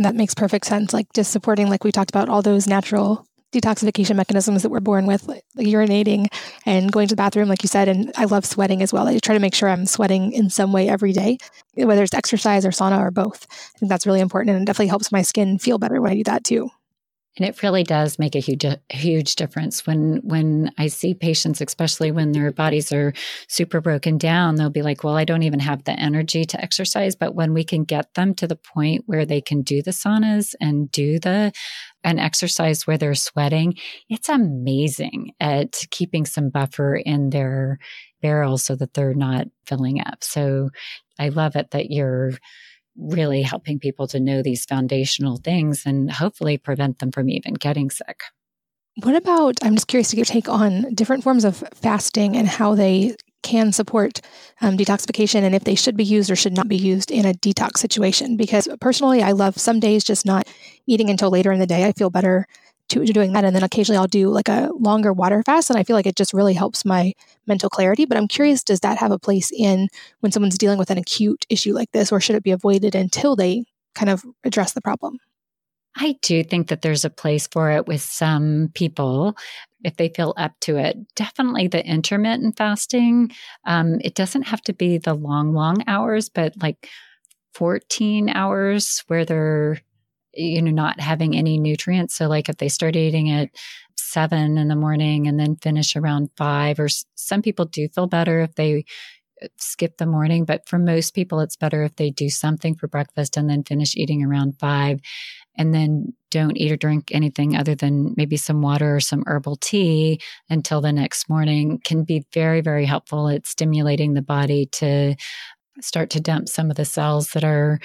That 0.00 0.16
makes 0.16 0.34
perfect 0.34 0.66
sense. 0.66 0.92
Like 0.92 1.12
just 1.14 1.30
supporting, 1.30 1.70
like 1.70 1.84
we 1.84 1.92
talked 1.92 2.10
about, 2.10 2.28
all 2.28 2.42
those 2.42 2.66
natural 2.66 3.24
detoxification 3.52 4.16
mechanisms 4.16 4.62
that 4.62 4.68
we're 4.68 4.80
born 4.80 5.06
with, 5.06 5.26
like, 5.26 5.42
urinating 5.56 6.26
and 6.66 6.92
going 6.92 7.08
to 7.08 7.12
the 7.14 7.16
bathroom, 7.16 7.48
like 7.48 7.62
you 7.62 7.68
said. 7.68 7.88
And 7.88 8.12
I 8.16 8.26
love 8.26 8.44
sweating 8.44 8.82
as 8.82 8.92
well. 8.92 9.08
I 9.08 9.18
try 9.20 9.34
to 9.34 9.40
make 9.40 9.54
sure 9.54 9.70
I'm 9.70 9.86
sweating 9.86 10.32
in 10.32 10.50
some 10.50 10.72
way 10.72 10.88
every 10.88 11.12
day, 11.12 11.38
whether 11.74 12.02
it's 12.02 12.12
exercise 12.12 12.66
or 12.66 12.70
sauna 12.70 12.98
or 12.98 13.10
both. 13.10 13.46
I 13.50 13.78
think 13.78 13.88
that's 13.88 14.06
really 14.06 14.20
important 14.20 14.54
and 14.54 14.62
it 14.62 14.66
definitely 14.66 14.88
helps 14.88 15.10
my 15.10 15.22
skin 15.22 15.58
feel 15.58 15.78
better 15.78 16.00
when 16.02 16.12
I 16.12 16.16
do 16.16 16.24
that 16.24 16.44
too. 16.44 16.68
And 17.38 17.48
it 17.48 17.62
really 17.62 17.84
does 17.84 18.18
make 18.18 18.34
a 18.34 18.40
huge, 18.40 18.64
huge 18.90 19.36
difference 19.36 19.86
when, 19.86 20.20
when 20.24 20.72
I 20.76 20.88
see 20.88 21.14
patients, 21.14 21.60
especially 21.60 22.10
when 22.10 22.32
their 22.32 22.50
bodies 22.50 22.92
are 22.92 23.12
super 23.46 23.80
broken 23.80 24.18
down, 24.18 24.56
they'll 24.56 24.70
be 24.70 24.82
like, 24.82 25.04
well, 25.04 25.16
I 25.16 25.24
don't 25.24 25.44
even 25.44 25.60
have 25.60 25.84
the 25.84 25.92
energy 25.92 26.44
to 26.44 26.60
exercise. 26.60 27.14
But 27.14 27.36
when 27.36 27.54
we 27.54 27.62
can 27.62 27.84
get 27.84 28.12
them 28.14 28.34
to 28.34 28.48
the 28.48 28.56
point 28.56 29.04
where 29.06 29.24
they 29.24 29.40
can 29.40 29.62
do 29.62 29.82
the 29.82 29.92
saunas 29.92 30.56
and 30.60 30.90
do 30.90 31.20
the, 31.20 31.52
an 32.02 32.18
exercise 32.18 32.86
where 32.86 32.98
they're 32.98 33.14
sweating, 33.14 33.74
it's 34.08 34.28
amazing 34.28 35.32
at 35.38 35.76
keeping 35.90 36.26
some 36.26 36.50
buffer 36.50 36.96
in 36.96 37.30
their 37.30 37.78
barrels 38.20 38.64
so 38.64 38.74
that 38.74 38.94
they're 38.94 39.14
not 39.14 39.46
filling 39.64 40.00
up. 40.00 40.24
So 40.24 40.70
I 41.20 41.28
love 41.28 41.54
it 41.54 41.70
that 41.70 41.90
you're, 41.90 42.32
really 42.98 43.42
helping 43.42 43.78
people 43.78 44.06
to 44.08 44.20
know 44.20 44.42
these 44.42 44.64
foundational 44.64 45.36
things 45.36 45.84
and 45.86 46.10
hopefully 46.10 46.58
prevent 46.58 46.98
them 46.98 47.12
from 47.12 47.30
even 47.30 47.54
getting 47.54 47.90
sick. 47.90 48.22
What 49.02 49.14
about, 49.14 49.56
I'm 49.62 49.74
just 49.74 49.86
curious 49.86 50.10
to 50.10 50.16
get 50.16 50.28
your 50.28 50.34
take 50.34 50.48
on 50.48 50.92
different 50.94 51.22
forms 51.22 51.44
of 51.44 51.62
fasting 51.74 52.36
and 52.36 52.48
how 52.48 52.74
they 52.74 53.14
can 53.44 53.72
support 53.72 54.20
um, 54.60 54.76
detoxification 54.76 55.42
and 55.42 55.54
if 55.54 55.62
they 55.62 55.76
should 55.76 55.96
be 55.96 56.04
used 56.04 56.30
or 56.30 56.36
should 56.36 56.56
not 56.56 56.66
be 56.66 56.76
used 56.76 57.12
in 57.12 57.24
a 57.24 57.32
detox 57.34 57.78
situation. 57.78 58.36
Because 58.36 58.68
personally, 58.80 59.22
I 59.22 59.30
love 59.30 59.56
some 59.56 59.78
days 59.78 60.02
just 60.02 60.26
not 60.26 60.48
eating 60.86 61.08
until 61.08 61.30
later 61.30 61.52
in 61.52 61.60
the 61.60 61.66
day. 61.66 61.84
I 61.84 61.92
feel 61.92 62.10
better 62.10 62.46
to, 62.88 63.04
to 63.04 63.12
doing 63.12 63.32
that. 63.32 63.44
And 63.44 63.54
then 63.54 63.62
occasionally 63.62 63.98
I'll 63.98 64.06
do 64.06 64.28
like 64.28 64.48
a 64.48 64.70
longer 64.78 65.12
water 65.12 65.42
fast. 65.42 65.70
And 65.70 65.78
I 65.78 65.84
feel 65.84 65.96
like 65.96 66.06
it 66.06 66.16
just 66.16 66.34
really 66.34 66.54
helps 66.54 66.84
my 66.84 67.12
mental 67.46 67.70
clarity. 67.70 68.04
But 68.04 68.16
I'm 68.16 68.28
curious, 68.28 68.62
does 68.62 68.80
that 68.80 68.98
have 68.98 69.10
a 69.10 69.18
place 69.18 69.50
in 69.50 69.88
when 70.20 70.32
someone's 70.32 70.58
dealing 70.58 70.78
with 70.78 70.90
an 70.90 70.98
acute 70.98 71.46
issue 71.48 71.74
like 71.74 71.92
this, 71.92 72.12
or 72.12 72.20
should 72.20 72.36
it 72.36 72.42
be 72.42 72.50
avoided 72.50 72.94
until 72.94 73.36
they 73.36 73.64
kind 73.94 74.10
of 74.10 74.24
address 74.44 74.72
the 74.72 74.80
problem? 74.80 75.18
I 75.96 76.16
do 76.22 76.44
think 76.44 76.68
that 76.68 76.82
there's 76.82 77.04
a 77.04 77.10
place 77.10 77.46
for 77.48 77.70
it 77.70 77.86
with 77.86 78.00
some 78.00 78.70
people 78.74 79.36
if 79.84 79.96
they 79.96 80.08
feel 80.08 80.34
up 80.36 80.52
to 80.60 80.76
it. 80.76 80.96
Definitely 81.14 81.68
the 81.68 81.84
intermittent 81.84 82.56
fasting. 82.56 83.32
Um, 83.64 83.98
it 84.02 84.14
doesn't 84.14 84.42
have 84.42 84.62
to 84.62 84.72
be 84.72 84.98
the 84.98 85.14
long, 85.14 85.54
long 85.54 85.82
hours, 85.86 86.28
but 86.28 86.52
like 86.60 86.88
14 87.54 88.28
hours 88.28 89.02
where 89.08 89.24
they're 89.24 89.80
you 90.38 90.62
know, 90.62 90.70
not 90.70 91.00
having 91.00 91.36
any 91.36 91.58
nutrients. 91.58 92.14
So, 92.14 92.28
like 92.28 92.48
if 92.48 92.56
they 92.56 92.68
start 92.68 92.96
eating 92.96 93.30
at 93.30 93.50
seven 93.96 94.56
in 94.56 94.68
the 94.68 94.76
morning 94.76 95.26
and 95.26 95.38
then 95.38 95.56
finish 95.56 95.96
around 95.96 96.30
five, 96.36 96.78
or 96.78 96.88
some 97.14 97.42
people 97.42 97.64
do 97.64 97.88
feel 97.88 98.06
better 98.06 98.40
if 98.40 98.54
they 98.54 98.84
uh, 99.42 99.48
skip 99.58 99.98
the 99.98 100.06
morning, 100.06 100.44
but 100.44 100.68
for 100.68 100.78
most 100.78 101.14
people, 101.14 101.40
it's 101.40 101.56
better 101.56 101.82
if 101.82 101.96
they 101.96 102.10
do 102.10 102.30
something 102.30 102.74
for 102.74 102.88
breakfast 102.88 103.36
and 103.36 103.50
then 103.50 103.64
finish 103.64 103.96
eating 103.96 104.24
around 104.24 104.58
five 104.58 105.00
and 105.56 105.74
then 105.74 106.14
don't 106.30 106.56
eat 106.56 106.70
or 106.70 106.76
drink 106.76 107.10
anything 107.10 107.56
other 107.56 107.74
than 107.74 108.14
maybe 108.16 108.36
some 108.36 108.62
water 108.62 108.96
or 108.96 109.00
some 109.00 109.24
herbal 109.26 109.56
tea 109.56 110.20
until 110.48 110.80
the 110.80 110.92
next 110.92 111.28
morning 111.28 111.80
can 111.84 112.04
be 112.04 112.24
very, 112.32 112.60
very 112.60 112.86
helpful 112.86 113.28
at 113.28 113.46
stimulating 113.46 114.14
the 114.14 114.22
body 114.22 114.66
to 114.66 115.16
start 115.80 116.10
to 116.10 116.20
dump 116.20 116.48
some 116.48 116.70
of 116.70 116.76
the 116.76 116.84
cells 116.84 117.30
that 117.30 117.44
are 117.44 117.80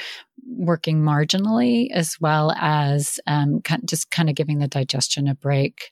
working 0.48 1.02
marginally, 1.02 1.90
as 1.92 2.18
well 2.20 2.52
as 2.58 3.20
um, 3.28 3.62
just 3.86 4.12
kind 4.12 4.30
of 4.30 4.36
giving 4.36 4.60
the 4.60 4.68
digestion 4.68 5.28
a 5.28 5.36
break. 5.36 5.92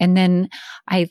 And 0.00 0.16
then 0.16 0.48
I 0.88 1.08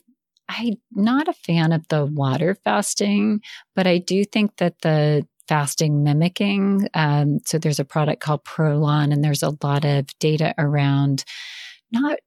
I'm 0.49 0.76
not 0.91 1.28
a 1.30 1.34
fan 1.34 1.72
of 1.72 1.88
the 1.88 2.05
water 2.05 2.55
fasting, 2.63 3.41
but 3.76 3.88
I 3.88 3.99
do 3.99 4.26
think 4.26 4.57
that 4.57 4.82
the 4.82 5.26
fasting 5.47 6.03
mimicking. 6.03 6.88
Um, 6.93 7.39
so 7.45 7.57
there's 7.57 7.80
a 7.80 7.86
product 7.86 8.22
called 8.22 8.43
Prolon, 8.43 9.13
and 9.13 9.24
there's 9.24 9.43
a 9.43 9.55
lot 9.63 9.86
of 9.86 10.07
data 10.19 10.53
around 10.57 11.24
not 11.91 12.19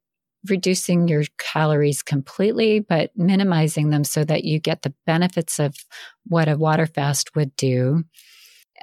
reducing 0.49 1.09
your 1.09 1.25
calories 1.39 2.03
completely, 2.03 2.81
but 2.81 3.11
minimizing 3.17 3.91
them 3.91 4.05
so 4.05 4.25
that 4.25 4.45
you 4.45 4.61
get 4.61 4.83
the 4.83 4.95
benefits 5.07 5.59
of 5.59 5.75
what 6.27 6.49
a 6.49 6.57
water 6.57 6.87
fast 6.87 7.35
would 7.35 7.55
do. 7.57 8.05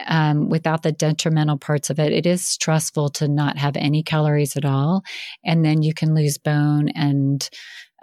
Um, 0.07 0.47
without 0.49 0.83
the 0.83 0.93
detrimental 0.93 1.57
parts 1.57 1.89
of 1.89 1.99
it, 1.99 2.13
it 2.13 2.25
is 2.25 2.43
stressful 2.43 3.09
to 3.09 3.27
not 3.27 3.57
have 3.57 3.75
any 3.75 4.03
calories 4.03 4.55
at 4.55 4.65
all. 4.65 5.03
And 5.43 5.65
then 5.65 5.83
you 5.83 5.93
can 5.93 6.15
lose 6.15 6.37
bone 6.37 6.89
and 6.89 7.47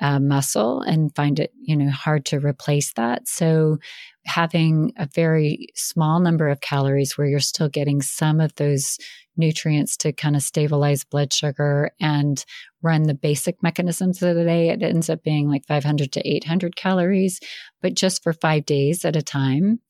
uh, 0.00 0.20
muscle 0.20 0.80
and 0.82 1.14
find 1.14 1.40
it, 1.40 1.52
you 1.60 1.76
know, 1.76 1.90
hard 1.90 2.24
to 2.26 2.38
replace 2.38 2.92
that. 2.94 3.26
So 3.26 3.78
having 4.26 4.92
a 4.96 5.08
very 5.14 5.68
small 5.74 6.20
number 6.20 6.48
of 6.48 6.60
calories 6.60 7.16
where 7.16 7.26
you're 7.26 7.40
still 7.40 7.68
getting 7.68 8.02
some 8.02 8.40
of 8.40 8.54
those 8.56 8.98
nutrients 9.36 9.96
to 9.96 10.12
kind 10.12 10.36
of 10.36 10.42
stabilize 10.42 11.04
blood 11.04 11.32
sugar 11.32 11.90
and 12.00 12.44
run 12.82 13.04
the 13.04 13.14
basic 13.14 13.62
mechanisms 13.62 14.22
of 14.22 14.36
the 14.36 14.44
day, 14.44 14.68
it 14.68 14.82
ends 14.82 15.08
up 15.08 15.22
being 15.22 15.48
like 15.48 15.64
500 15.66 16.12
to 16.12 16.28
800 16.28 16.76
calories, 16.76 17.40
but 17.80 17.94
just 17.94 18.22
for 18.22 18.32
five 18.32 18.66
days 18.66 19.04
at 19.04 19.16
a 19.16 19.22
time 19.22 19.80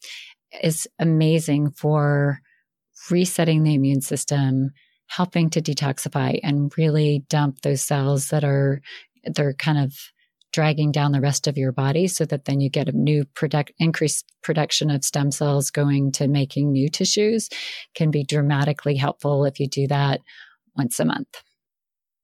is 0.63 0.87
amazing 0.99 1.71
for 1.71 2.41
resetting 3.11 3.65
the 3.65 3.75
immune 3.75 4.01
system, 4.01 4.71
helping 5.09 5.51
to 5.51 5.63
detoxify 5.63 6.39
and 6.43 6.73
really 6.77 7.25
dump 7.29 7.61
those 7.63 7.83
cells 7.83 8.29
that 8.29 8.45
are 8.45 8.81
they're 9.35 9.55
kind 9.55 9.79
of 9.79 9.95
dragging 10.53 10.91
down 10.91 11.12
the 11.12 11.20
rest 11.20 11.47
of 11.47 11.59
your 11.59 11.72
body 11.72 12.09
so 12.09 12.24
that 12.24 12.47
then 12.47 12.61
you 12.61 12.70
get 12.70 12.89
a 12.89 12.93
new 12.93 13.24
product 13.35 13.72
increased 13.79 14.33
production 14.43 14.91
of 14.91 15.05
stem 15.05 15.31
cells 15.31 15.70
going 15.70 16.11
to 16.12 16.26
making 16.26 16.72
new 16.72 16.89
tissues 16.89 17.49
can 17.95 18.11
be 18.11 18.24
dramatically 18.24 18.97
helpful 18.97 19.45
if 19.45 19.61
you 19.61 19.68
do 19.68 19.87
that 19.87 20.20
once 20.76 20.99
a 20.99 21.05
month. 21.05 21.43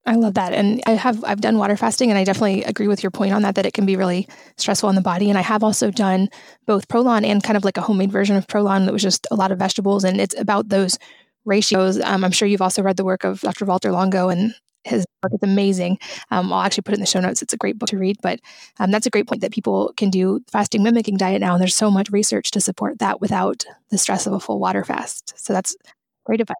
I 0.06 0.16
love 0.16 0.34
that. 0.34 0.52
And 0.52 0.82
I 0.86 0.92
have 0.92 1.24
I've 1.24 1.40
done 1.40 1.58
water 1.58 1.76
fasting 1.76 2.10
and 2.10 2.18
I 2.18 2.24
definitely 2.24 2.62
agree 2.64 2.88
with 2.88 3.02
your 3.02 3.10
point 3.10 3.32
on 3.32 3.42
that 3.42 3.54
that 3.54 3.64
it 3.64 3.72
can 3.72 3.86
be 3.86 3.96
really 3.96 4.28
stressful 4.58 4.88
on 4.88 4.94
the 4.94 5.00
body. 5.00 5.30
And 5.30 5.38
I 5.38 5.42
have 5.42 5.64
also 5.64 5.90
done 5.90 6.28
both 6.66 6.88
Prolon 6.88 7.24
and 7.24 7.42
kind 7.42 7.56
of 7.56 7.64
like 7.64 7.78
a 7.78 7.82
homemade 7.82 8.12
version 8.12 8.36
of 8.36 8.46
Prolon 8.46 8.84
that 8.84 8.92
was 8.92 9.02
just 9.02 9.26
a 9.30 9.34
lot 9.34 9.50
of 9.50 9.58
vegetables 9.58 10.04
and 10.04 10.20
it's 10.20 10.38
about 10.38 10.68
those 10.68 10.98
ratios. 11.46 12.00
Um, 12.00 12.22
I'm 12.24 12.32
sure 12.32 12.48
you've 12.48 12.62
also 12.62 12.82
read 12.82 12.96
the 12.96 13.04
work 13.04 13.24
of 13.24 13.40
Dr. 13.40 13.64
Walter 13.64 13.92
Longo 13.92 14.28
and 14.28 14.54
his 14.84 15.06
book 15.22 15.32
is 15.32 15.40
amazing. 15.42 15.98
Um, 16.30 16.52
I'll 16.52 16.62
actually 16.62 16.82
put 16.82 16.92
it 16.92 16.98
in 16.98 17.00
the 17.00 17.06
show 17.06 17.20
notes. 17.20 17.42
It's 17.42 17.52
a 17.52 17.58
great 17.58 17.78
book 17.78 17.88
to 17.90 17.98
read, 17.98 18.18
but 18.22 18.40
um, 18.78 18.90
that's 18.90 19.06
a 19.06 19.10
great 19.10 19.26
point 19.26 19.40
that 19.40 19.52
people 19.52 19.92
can 19.96 20.10
do 20.10 20.40
fasting 20.50 20.82
mimicking 20.82 21.16
diet 21.16 21.40
now. 21.40 21.54
And 21.54 21.60
there's 21.60 21.74
so 21.74 21.90
much 21.90 22.10
research 22.10 22.50
to 22.52 22.60
support 22.60 22.98
that 22.98 23.20
without 23.20 23.64
the 23.90 23.98
stress 23.98 24.26
of 24.26 24.32
a 24.32 24.40
full 24.40 24.58
water 24.58 24.84
fast. 24.84 25.34
So 25.36 25.52
that's 25.52 25.76
great 26.24 26.40
advice. 26.40 26.56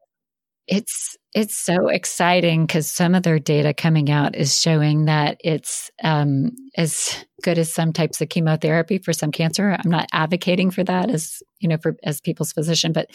It's 0.67 1.17
it's 1.35 1.57
so 1.57 1.89
exciting 1.89 2.65
because 2.65 2.91
some 2.91 3.15
of 3.15 3.23
their 3.23 3.39
data 3.39 3.75
coming 3.75 4.11
out 4.11 4.35
is 4.35 4.59
showing 4.59 5.07
that 5.07 5.37
it's 5.45 5.91
um, 6.03 6.53
as 6.77 7.25
good 7.45 7.59
as 7.59 7.73
some 7.73 7.93
types 7.93 8.21
of 8.21 8.31
chemotherapy 8.31 8.99
for 8.99 9.13
some 9.13 9.31
cancer. 9.31 9.77
I'm 9.79 9.91
not 9.91 10.09
advocating 10.13 10.71
for 10.71 10.83
that 10.83 11.11
as 11.11 11.43
you 11.61 11.69
know 11.69 11.77
for 11.77 11.95
as 12.03 12.21
people's 12.21 12.53
physician, 12.53 12.93
but 12.93 13.11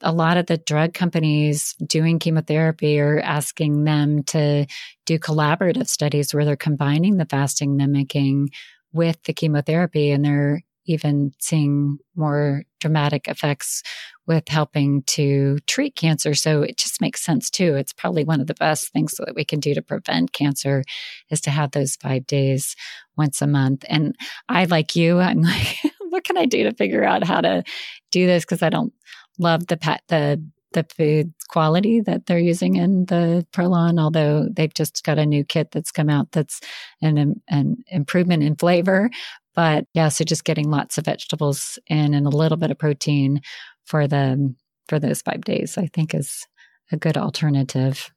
a 0.00 0.12
lot 0.12 0.38
of 0.38 0.46
the 0.46 0.56
drug 0.56 0.94
companies 0.94 1.74
doing 1.86 2.18
chemotherapy 2.18 2.98
are 3.00 3.20
asking 3.20 3.84
them 3.84 4.22
to 4.24 4.66
do 5.04 5.18
collaborative 5.18 5.88
studies 5.88 6.32
where 6.32 6.44
they're 6.44 6.56
combining 6.56 7.16
the 7.16 7.26
fasting 7.26 7.76
mimicking 7.76 8.48
with 8.92 9.22
the 9.24 9.32
chemotherapy, 9.34 10.12
and 10.12 10.24
they're 10.24 10.62
even 10.86 11.32
seeing 11.38 11.98
more 12.16 12.64
dramatic 12.80 13.28
effects 13.28 13.82
with 14.26 14.48
helping 14.48 15.02
to 15.04 15.58
treat 15.66 15.96
cancer. 15.96 16.34
So 16.34 16.62
it 16.62 16.76
just 16.76 17.00
makes 17.00 17.24
sense 17.24 17.50
too. 17.50 17.74
It's 17.74 17.92
probably 17.92 18.24
one 18.24 18.40
of 18.40 18.46
the 18.46 18.54
best 18.54 18.92
things 18.92 19.14
that 19.14 19.34
we 19.34 19.44
can 19.44 19.60
do 19.60 19.74
to 19.74 19.82
prevent 19.82 20.32
cancer 20.32 20.82
is 21.30 21.40
to 21.42 21.50
have 21.50 21.72
those 21.72 21.96
five 21.96 22.26
days 22.26 22.76
once 23.16 23.42
a 23.42 23.46
month. 23.46 23.84
And 23.88 24.16
I, 24.48 24.64
like 24.64 24.96
you, 24.96 25.18
I'm 25.18 25.42
like, 25.42 25.78
what 26.08 26.24
can 26.24 26.38
I 26.38 26.46
do 26.46 26.64
to 26.64 26.74
figure 26.74 27.04
out 27.04 27.24
how 27.24 27.40
to 27.40 27.62
do 28.10 28.26
this? 28.26 28.44
Cause 28.44 28.62
I 28.62 28.68
don't 28.68 28.92
love 29.38 29.66
the 29.66 29.76
pet, 29.76 30.02
the, 30.08 30.44
the 30.72 30.86
food 30.96 31.32
quality 31.48 32.00
that 32.00 32.26
they're 32.26 32.38
using 32.38 32.76
in 32.76 33.06
the 33.06 33.46
Prolon, 33.52 34.00
although 34.00 34.48
they've 34.50 34.72
just 34.72 35.02
got 35.04 35.18
a 35.18 35.26
new 35.26 35.44
kit 35.44 35.70
that's 35.70 35.90
come 35.90 36.08
out 36.08 36.32
that's 36.32 36.60
an, 37.00 37.40
an 37.48 37.76
improvement 37.88 38.42
in 38.42 38.56
flavor. 38.56 39.10
But 39.54 39.86
yeah, 39.94 40.08
so 40.08 40.24
just 40.24 40.44
getting 40.44 40.70
lots 40.70 40.98
of 40.98 41.04
vegetables 41.04 41.78
in 41.86 42.14
and 42.14 42.26
a 42.26 42.30
little 42.30 42.56
bit 42.56 42.70
of 42.70 42.78
protein 42.78 43.40
for 43.84 44.06
the 44.06 44.54
for 44.88 44.98
those 44.98 45.22
five 45.22 45.42
days, 45.42 45.78
I 45.78 45.88
think 45.92 46.14
is 46.14 46.46
a 46.90 46.96
good 46.96 47.16
alternative. 47.16 48.10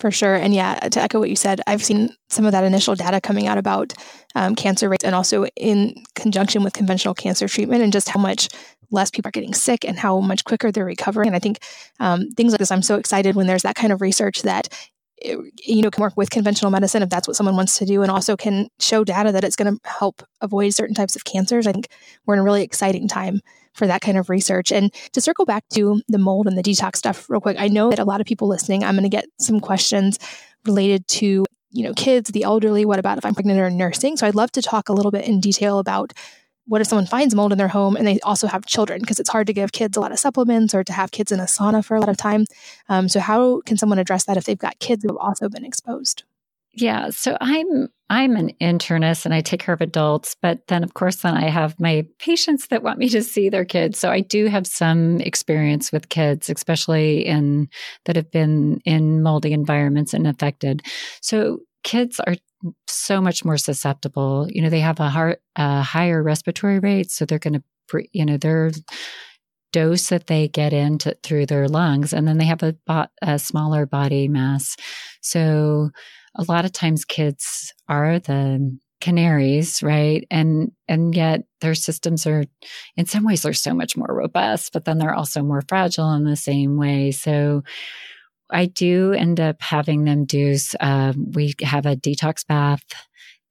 For 0.00 0.10
sure. 0.10 0.34
And 0.34 0.52
yeah, 0.52 0.74
to 0.74 1.00
echo 1.00 1.20
what 1.20 1.30
you 1.30 1.36
said, 1.36 1.60
I've 1.66 1.82
seen 1.82 2.10
some 2.28 2.44
of 2.44 2.52
that 2.52 2.64
initial 2.64 2.94
data 2.94 3.20
coming 3.20 3.46
out 3.46 3.58
about 3.58 3.92
um, 4.34 4.56
cancer 4.56 4.88
rates 4.88 5.04
and 5.04 5.14
also 5.14 5.46
in 5.56 5.94
conjunction 6.16 6.64
with 6.64 6.72
conventional 6.72 7.14
cancer 7.14 7.46
treatment 7.46 7.82
and 7.82 7.92
just 7.92 8.08
how 8.08 8.18
much 8.20 8.48
less 8.90 9.10
people 9.10 9.28
are 9.28 9.32
getting 9.32 9.54
sick 9.54 9.84
and 9.84 9.98
how 9.98 10.20
much 10.20 10.44
quicker 10.44 10.72
they're 10.72 10.84
recovering. 10.84 11.28
And 11.28 11.36
I 11.36 11.38
think 11.38 11.58
um, 12.00 12.30
things 12.32 12.52
like 12.52 12.58
this, 12.58 12.72
I'm 12.72 12.82
so 12.82 12.96
excited 12.96 13.36
when 13.36 13.46
there's 13.46 13.62
that 13.62 13.76
kind 13.76 13.92
of 13.92 14.00
research 14.00 14.42
that 14.42 14.68
you 15.22 15.80
know 15.80 15.90
can 15.90 16.02
work 16.02 16.16
with 16.16 16.28
conventional 16.28 16.70
medicine 16.70 17.02
if 17.02 17.08
that's 17.08 17.28
what 17.28 17.36
someone 17.36 17.56
wants 17.56 17.78
to 17.78 17.86
do 17.86 18.02
and 18.02 18.10
also 18.10 18.36
can 18.36 18.68
show 18.80 19.04
data 19.04 19.30
that 19.30 19.44
it's 19.44 19.56
going 19.56 19.72
to 19.72 19.88
help 19.88 20.22
avoid 20.40 20.74
certain 20.74 20.94
types 20.94 21.14
of 21.14 21.24
cancers 21.24 21.66
i 21.68 21.72
think 21.72 21.86
we're 22.26 22.34
in 22.34 22.40
a 22.40 22.42
really 22.42 22.62
exciting 22.62 23.06
time 23.06 23.40
for 23.74 23.86
that 23.86 24.00
kind 24.00 24.16
of 24.16 24.30
research 24.30 24.72
and 24.72 24.92
to 25.12 25.20
circle 25.20 25.44
back 25.44 25.64
to 25.68 26.00
the 26.08 26.18
mold 26.18 26.46
and 26.46 26.56
the 26.56 26.62
detox 26.62 26.96
stuff 26.96 27.28
real 27.28 27.40
quick 27.40 27.56
i 27.58 27.68
know 27.68 27.90
that 27.90 27.98
a 27.98 28.04
lot 28.04 28.20
of 28.20 28.26
people 28.26 28.48
listening 28.48 28.82
i'm 28.82 28.94
going 28.94 29.02
to 29.02 29.08
get 29.08 29.26
some 29.38 29.60
questions 29.60 30.18
related 30.64 31.06
to 31.06 31.44
you 31.70 31.84
know 31.84 31.92
kids 31.94 32.30
the 32.30 32.42
elderly 32.42 32.84
what 32.84 32.98
about 32.98 33.18
if 33.18 33.26
i'm 33.26 33.34
pregnant 33.34 33.60
or 33.60 33.70
nursing 33.70 34.16
so 34.16 34.26
i'd 34.26 34.34
love 34.34 34.50
to 34.52 34.62
talk 34.62 34.88
a 34.88 34.92
little 34.92 35.10
bit 35.10 35.26
in 35.26 35.40
detail 35.40 35.78
about 35.78 36.12
what 36.66 36.80
if 36.80 36.86
someone 36.86 37.06
finds 37.06 37.34
mold 37.34 37.52
in 37.52 37.58
their 37.58 37.68
home 37.68 37.96
and 37.96 38.06
they 38.06 38.18
also 38.20 38.46
have 38.46 38.64
children? 38.64 39.00
Because 39.00 39.20
it's 39.20 39.28
hard 39.28 39.46
to 39.48 39.52
give 39.52 39.72
kids 39.72 39.96
a 39.96 40.00
lot 40.00 40.12
of 40.12 40.18
supplements 40.18 40.74
or 40.74 40.82
to 40.82 40.92
have 40.92 41.10
kids 41.10 41.30
in 41.30 41.40
a 41.40 41.44
sauna 41.44 41.84
for 41.84 41.94
a 41.94 42.00
lot 42.00 42.08
of 42.08 42.16
time. 42.16 42.46
Um, 42.88 43.08
so, 43.08 43.20
how 43.20 43.60
can 43.62 43.76
someone 43.76 43.98
address 43.98 44.24
that 44.24 44.36
if 44.36 44.44
they've 44.44 44.58
got 44.58 44.78
kids 44.78 45.02
who 45.02 45.10
have 45.10 45.18
also 45.18 45.48
been 45.48 45.64
exposed? 45.64 46.24
Yeah, 46.72 47.10
so 47.10 47.36
I'm 47.40 47.88
I'm 48.10 48.36
an 48.36 48.52
internist 48.60 49.24
and 49.24 49.32
I 49.32 49.40
take 49.40 49.60
care 49.60 49.74
of 49.74 49.80
adults, 49.80 50.36
but 50.42 50.66
then 50.68 50.84
of 50.84 50.94
course 50.94 51.16
then 51.16 51.34
I 51.34 51.48
have 51.48 51.80
my 51.80 52.06
patients 52.18 52.66
that 52.68 52.82
want 52.82 52.98
me 52.98 53.08
to 53.08 53.22
see 53.22 53.48
their 53.48 53.64
kids. 53.64 53.98
So 53.98 54.10
I 54.10 54.20
do 54.20 54.46
have 54.46 54.66
some 54.66 55.20
experience 55.20 55.90
with 55.90 56.10
kids, 56.10 56.50
especially 56.50 57.24
in 57.24 57.68
that 58.04 58.16
have 58.16 58.30
been 58.30 58.80
in 58.84 59.22
moldy 59.22 59.52
environments 59.52 60.12
and 60.12 60.26
affected. 60.26 60.82
So 61.22 61.60
kids 61.82 62.20
are 62.20 62.36
so 62.88 63.20
much 63.20 63.44
more 63.44 63.58
susceptible. 63.58 64.48
You 64.50 64.62
know, 64.62 64.70
they 64.70 64.80
have 64.80 65.00
a, 65.00 65.08
heart, 65.08 65.40
a 65.56 65.82
higher 65.82 66.22
respiratory 66.22 66.78
rate, 66.80 67.10
so 67.10 67.24
they're 67.24 67.38
going 67.38 67.62
to, 67.62 68.02
you 68.12 68.24
know, 68.24 68.36
their 68.36 68.70
dose 69.72 70.08
that 70.08 70.28
they 70.28 70.48
get 70.48 70.72
into 70.72 71.16
through 71.22 71.46
their 71.46 71.68
lungs, 71.68 72.12
and 72.12 72.26
then 72.28 72.38
they 72.38 72.44
have 72.44 72.62
a, 72.62 72.74
a 73.22 73.38
smaller 73.38 73.86
body 73.86 74.28
mass. 74.28 74.76
So 75.20 75.90
a 76.34 76.44
lot 76.48 76.64
of 76.64 76.72
times, 76.72 77.04
kids 77.04 77.72
are 77.88 78.18
the 78.18 78.78
canaries 79.00 79.82
right? 79.82 80.26
And 80.30 80.72
and 80.88 81.14
yet 81.14 81.42
their 81.60 81.74
systems 81.74 82.26
are 82.26 82.44
in 82.96 83.04
some 83.04 83.24
ways 83.24 83.42
they're 83.42 83.52
so 83.52 83.74
much 83.74 83.98
more 83.98 84.08
robust 84.08 84.72
but 84.72 84.86
then 84.86 84.96
they're 84.96 85.14
also 85.14 85.42
more 85.42 85.62
fragile 85.68 86.10
in 86.14 86.24
the 86.24 86.36
same 86.36 86.78
way. 86.78 87.10
So 87.10 87.64
I 88.50 88.66
do 88.66 89.12
end 89.12 89.40
up 89.40 89.60
having 89.60 90.04
them 90.04 90.24
do, 90.24 90.56
uh, 90.80 91.12
we 91.16 91.54
have 91.62 91.86
a 91.86 91.96
detox 91.96 92.46
bath 92.46 92.82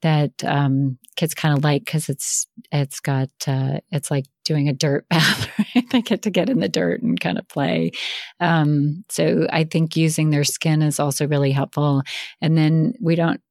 that 0.04 0.32
um, 0.44 0.98
kids 1.16 1.34
kind 1.34 1.58
of 1.58 1.64
like 1.64 1.86
because 1.86 2.10
it's 2.10 2.46
it's 2.72 3.00
got 3.00 3.30
uh, 3.48 3.80
it's 3.92 4.12
like 4.12 4.26
doing 4.46 4.70
a 4.70 4.74
dirt 4.74 5.08
bath. 5.10 5.50
Right? 5.76 5.90
they 5.90 6.02
get 6.02 6.22
to 6.24 6.30
get 6.30 6.50
in 6.50 6.60
the 6.60 6.70
dirt 6.70 7.02
and 7.02 7.20
kind 7.20 7.38
of 7.38 7.48
play. 7.48 7.92
Um, 8.40 9.04
so 9.10 9.48
I 9.50 9.64
think 9.64 9.96
using 9.98 10.30
their 10.30 10.44
skin 10.44 10.82
is 10.82 11.00
also 11.00 11.28
really 11.28 11.52
helpful. 11.52 12.04
And 12.42 12.58
then 12.58 12.94
we 13.02 13.16
don't. 13.16 13.42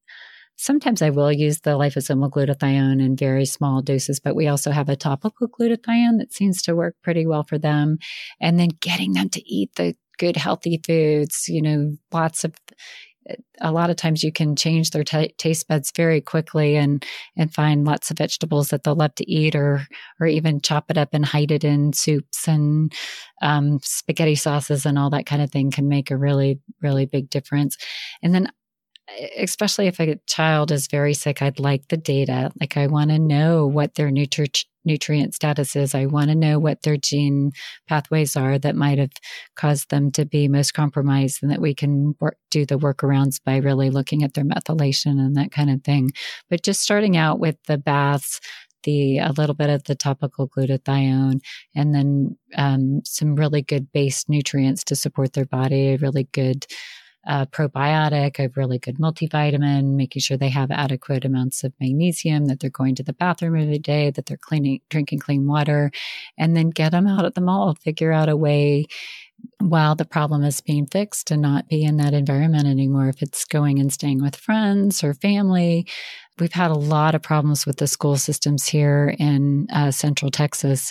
Sometimes 0.56 1.02
I 1.02 1.10
will 1.10 1.32
use 1.32 1.60
the 1.60 1.70
liposomal 1.70 2.30
glutathione 2.30 3.04
in 3.04 3.16
very 3.16 3.46
small 3.46 3.82
doses, 3.82 4.20
but 4.20 4.36
we 4.36 4.46
also 4.46 4.70
have 4.70 4.88
a 4.88 4.94
topical 4.94 5.48
glutathione 5.48 6.18
that 6.18 6.32
seems 6.32 6.62
to 6.62 6.76
work 6.76 6.94
pretty 7.02 7.26
well 7.26 7.42
for 7.42 7.58
them. 7.58 7.98
And 8.40 8.60
then 8.60 8.68
getting 8.80 9.14
them 9.14 9.28
to 9.30 9.42
eat 9.50 9.70
the 9.74 9.96
good 10.18 10.36
healthy 10.36 10.80
foods 10.86 11.46
you 11.48 11.62
know 11.62 11.96
lots 12.12 12.44
of 12.44 12.52
a 13.60 13.72
lot 13.72 13.90
of 13.90 13.96
times 13.96 14.22
you 14.22 14.32
can 14.32 14.56
change 14.56 14.90
their 14.90 15.04
t- 15.04 15.34
taste 15.38 15.68
buds 15.68 15.92
very 15.94 16.20
quickly 16.20 16.76
and 16.76 17.04
and 17.36 17.54
find 17.54 17.84
lots 17.84 18.10
of 18.10 18.18
vegetables 18.18 18.68
that 18.68 18.82
they'll 18.82 18.94
love 18.94 19.14
to 19.16 19.30
eat 19.30 19.54
or 19.54 19.86
or 20.20 20.26
even 20.26 20.60
chop 20.60 20.90
it 20.90 20.98
up 20.98 21.10
and 21.12 21.24
hide 21.24 21.50
it 21.50 21.64
in 21.64 21.92
soups 21.92 22.48
and 22.48 22.92
um, 23.40 23.78
spaghetti 23.82 24.34
sauces 24.34 24.86
and 24.86 24.98
all 24.98 25.10
that 25.10 25.26
kind 25.26 25.42
of 25.42 25.50
thing 25.50 25.70
can 25.70 25.88
make 25.88 26.10
a 26.10 26.16
really 26.16 26.60
really 26.80 27.06
big 27.06 27.30
difference. 27.30 27.76
And 28.22 28.34
then 28.34 28.50
especially 29.36 29.88
if 29.88 30.00
a 30.00 30.16
child 30.26 30.70
is 30.70 30.86
very 30.86 31.12
sick 31.12 31.42
i'd 31.42 31.58
like 31.58 31.88
the 31.88 31.96
data. 31.96 32.50
Like 32.60 32.76
i 32.76 32.86
want 32.86 33.10
to 33.10 33.18
know 33.18 33.66
what 33.66 33.94
their 33.94 34.10
nutri- 34.10 34.64
nutrient 34.84 35.34
status 35.34 35.76
is. 35.76 35.94
I 35.94 36.06
want 36.06 36.28
to 36.28 36.34
know 36.34 36.58
what 36.58 36.82
their 36.82 36.96
gene 36.96 37.52
pathways 37.88 38.36
are 38.36 38.58
that 38.58 38.76
might 38.76 38.98
have 38.98 39.12
caused 39.56 39.90
them 39.90 40.10
to 40.12 40.24
be 40.24 40.48
most 40.48 40.74
compromised 40.74 41.42
and 41.42 41.50
that 41.50 41.60
we 41.60 41.74
can 41.74 42.14
work, 42.20 42.36
do 42.50 42.66
the 42.66 42.78
workarounds 42.78 43.40
by 43.44 43.56
really 43.56 43.90
looking 43.90 44.22
at 44.22 44.34
their 44.34 44.44
methylation 44.44 45.18
and 45.18 45.36
that 45.36 45.52
kind 45.52 45.70
of 45.70 45.82
thing. 45.82 46.10
But 46.50 46.62
just 46.62 46.80
starting 46.80 47.16
out 47.16 47.38
with 47.38 47.56
the 47.66 47.78
baths, 47.78 48.40
the 48.84 49.18
a 49.18 49.32
little 49.32 49.54
bit 49.54 49.70
of 49.70 49.84
the 49.84 49.94
topical 49.94 50.48
glutathione 50.48 51.40
and 51.74 51.94
then 51.94 52.36
um, 52.56 53.00
some 53.04 53.36
really 53.36 53.62
good 53.62 53.92
base 53.92 54.24
nutrients 54.28 54.84
to 54.84 54.96
support 54.96 55.32
their 55.32 55.46
body, 55.46 55.96
really 55.96 56.28
good 56.32 56.66
a 57.24 57.46
probiotic, 57.46 58.38
a 58.38 58.50
really 58.56 58.78
good 58.78 58.98
multivitamin, 58.98 59.94
making 59.94 60.20
sure 60.20 60.36
they 60.36 60.48
have 60.48 60.70
adequate 60.70 61.24
amounts 61.24 61.62
of 61.62 61.72
magnesium, 61.80 62.46
that 62.46 62.60
they're 62.60 62.70
going 62.70 62.94
to 62.96 63.02
the 63.02 63.12
bathroom 63.12 63.60
every 63.60 63.78
day, 63.78 64.10
that 64.10 64.26
they're 64.26 64.36
cleaning, 64.36 64.80
drinking 64.90 65.20
clean 65.20 65.46
water, 65.46 65.90
and 66.36 66.56
then 66.56 66.70
get 66.70 66.90
them 66.90 67.06
out 67.06 67.24
at 67.24 67.34
the 67.34 67.40
mall. 67.40 67.74
Figure 67.74 68.12
out 68.12 68.28
a 68.28 68.36
way 68.36 68.86
while 69.58 69.94
the 69.94 70.04
problem 70.04 70.42
is 70.44 70.60
being 70.60 70.86
fixed 70.86 71.28
to 71.28 71.36
not 71.36 71.68
be 71.68 71.82
in 71.84 71.96
that 71.96 72.14
environment 72.14 72.66
anymore. 72.66 73.08
If 73.08 73.22
it's 73.22 73.44
going 73.44 73.78
and 73.78 73.92
staying 73.92 74.22
with 74.22 74.36
friends 74.36 75.02
or 75.02 75.14
family, 75.14 75.86
we've 76.38 76.52
had 76.52 76.70
a 76.70 76.74
lot 76.74 77.14
of 77.14 77.22
problems 77.22 77.66
with 77.66 77.76
the 77.76 77.86
school 77.86 78.16
systems 78.16 78.66
here 78.66 79.14
in 79.18 79.66
uh, 79.72 79.90
central 79.90 80.30
Texas 80.30 80.90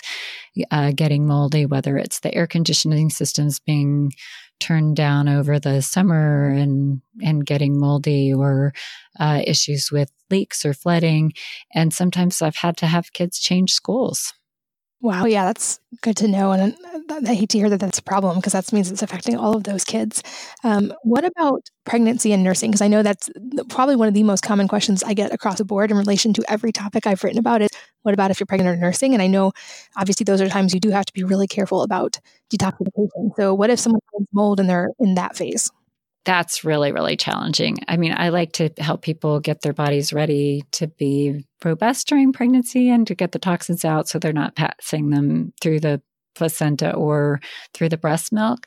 uh, 0.70 0.92
getting 0.94 1.26
moldy, 1.26 1.66
whether 1.66 1.96
it's 1.96 2.20
the 2.20 2.34
air 2.34 2.46
conditioning 2.46 3.10
systems 3.10 3.58
being 3.58 4.12
turned 4.62 4.96
down 4.96 5.28
over 5.28 5.58
the 5.58 5.82
summer 5.82 6.48
and 6.48 7.00
and 7.22 7.44
getting 7.44 7.78
moldy 7.78 8.32
or 8.32 8.72
uh, 9.18 9.42
issues 9.46 9.90
with 9.92 10.10
leaks 10.30 10.64
or 10.64 10.72
flooding. 10.74 11.32
And 11.74 11.92
sometimes 11.92 12.40
i've 12.42 12.56
had 12.56 12.76
to 12.78 12.86
have 12.86 13.12
kids 13.12 13.38
change 13.38 13.72
schools 13.72 14.32
Wow, 15.02 15.24
yeah, 15.24 15.44
that's 15.44 15.80
good 16.00 16.16
to 16.18 16.28
know. 16.28 16.52
And 16.52 16.76
I 17.26 17.34
hate 17.34 17.48
to 17.50 17.58
hear 17.58 17.68
that 17.68 17.80
that's 17.80 17.98
a 17.98 18.02
problem 18.02 18.36
because 18.36 18.52
that 18.52 18.72
means 18.72 18.88
it's 18.88 19.02
affecting 19.02 19.36
all 19.36 19.56
of 19.56 19.64
those 19.64 19.84
kids. 19.84 20.22
Um, 20.62 20.94
what 21.02 21.24
about 21.24 21.68
pregnancy 21.84 22.32
and 22.32 22.44
nursing? 22.44 22.70
Because 22.70 22.82
I 22.82 22.86
know 22.86 23.02
that's 23.02 23.28
probably 23.68 23.96
one 23.96 24.06
of 24.06 24.14
the 24.14 24.22
most 24.22 24.44
common 24.44 24.68
questions 24.68 25.02
I 25.02 25.14
get 25.14 25.34
across 25.34 25.58
the 25.58 25.64
board 25.64 25.90
in 25.90 25.96
relation 25.96 26.32
to 26.34 26.44
every 26.48 26.70
topic 26.70 27.04
I've 27.04 27.24
written 27.24 27.40
about 27.40 27.62
is 27.62 27.68
what 28.02 28.14
about 28.14 28.30
if 28.30 28.38
you're 28.38 28.46
pregnant 28.46 28.78
or 28.78 28.80
nursing? 28.80 29.12
And 29.12 29.20
I 29.20 29.26
know 29.26 29.50
obviously 29.96 30.22
those 30.22 30.40
are 30.40 30.48
times 30.48 30.72
you 30.72 30.78
do 30.78 30.90
have 30.90 31.06
to 31.06 31.12
be 31.12 31.24
really 31.24 31.48
careful 31.48 31.82
about 31.82 32.20
detoxification. 32.54 33.34
So 33.36 33.54
what 33.54 33.70
if 33.70 33.80
someone 33.80 34.00
has 34.16 34.26
mold 34.32 34.60
and 34.60 34.70
they're 34.70 34.90
in 35.00 35.16
that 35.16 35.36
phase? 35.36 35.68
that's 36.24 36.64
really, 36.64 36.92
really 36.92 37.16
challenging. 37.16 37.78
I 37.88 37.96
mean, 37.96 38.14
I 38.16 38.28
like 38.28 38.52
to 38.52 38.70
help 38.78 39.02
people 39.02 39.40
get 39.40 39.62
their 39.62 39.72
bodies 39.72 40.12
ready 40.12 40.62
to 40.72 40.86
be 40.86 41.44
robust 41.64 42.06
during 42.08 42.32
pregnancy 42.32 42.90
and 42.90 43.06
to 43.06 43.14
get 43.14 43.32
the 43.32 43.38
toxins 43.38 43.84
out 43.84 44.08
so 44.08 44.18
they're 44.18 44.32
not 44.32 44.56
passing 44.56 45.10
them 45.10 45.52
through 45.60 45.80
the 45.80 46.00
placenta 46.34 46.94
or 46.94 47.40
through 47.74 47.88
the 47.88 47.96
breast 47.96 48.32
milk. 48.32 48.66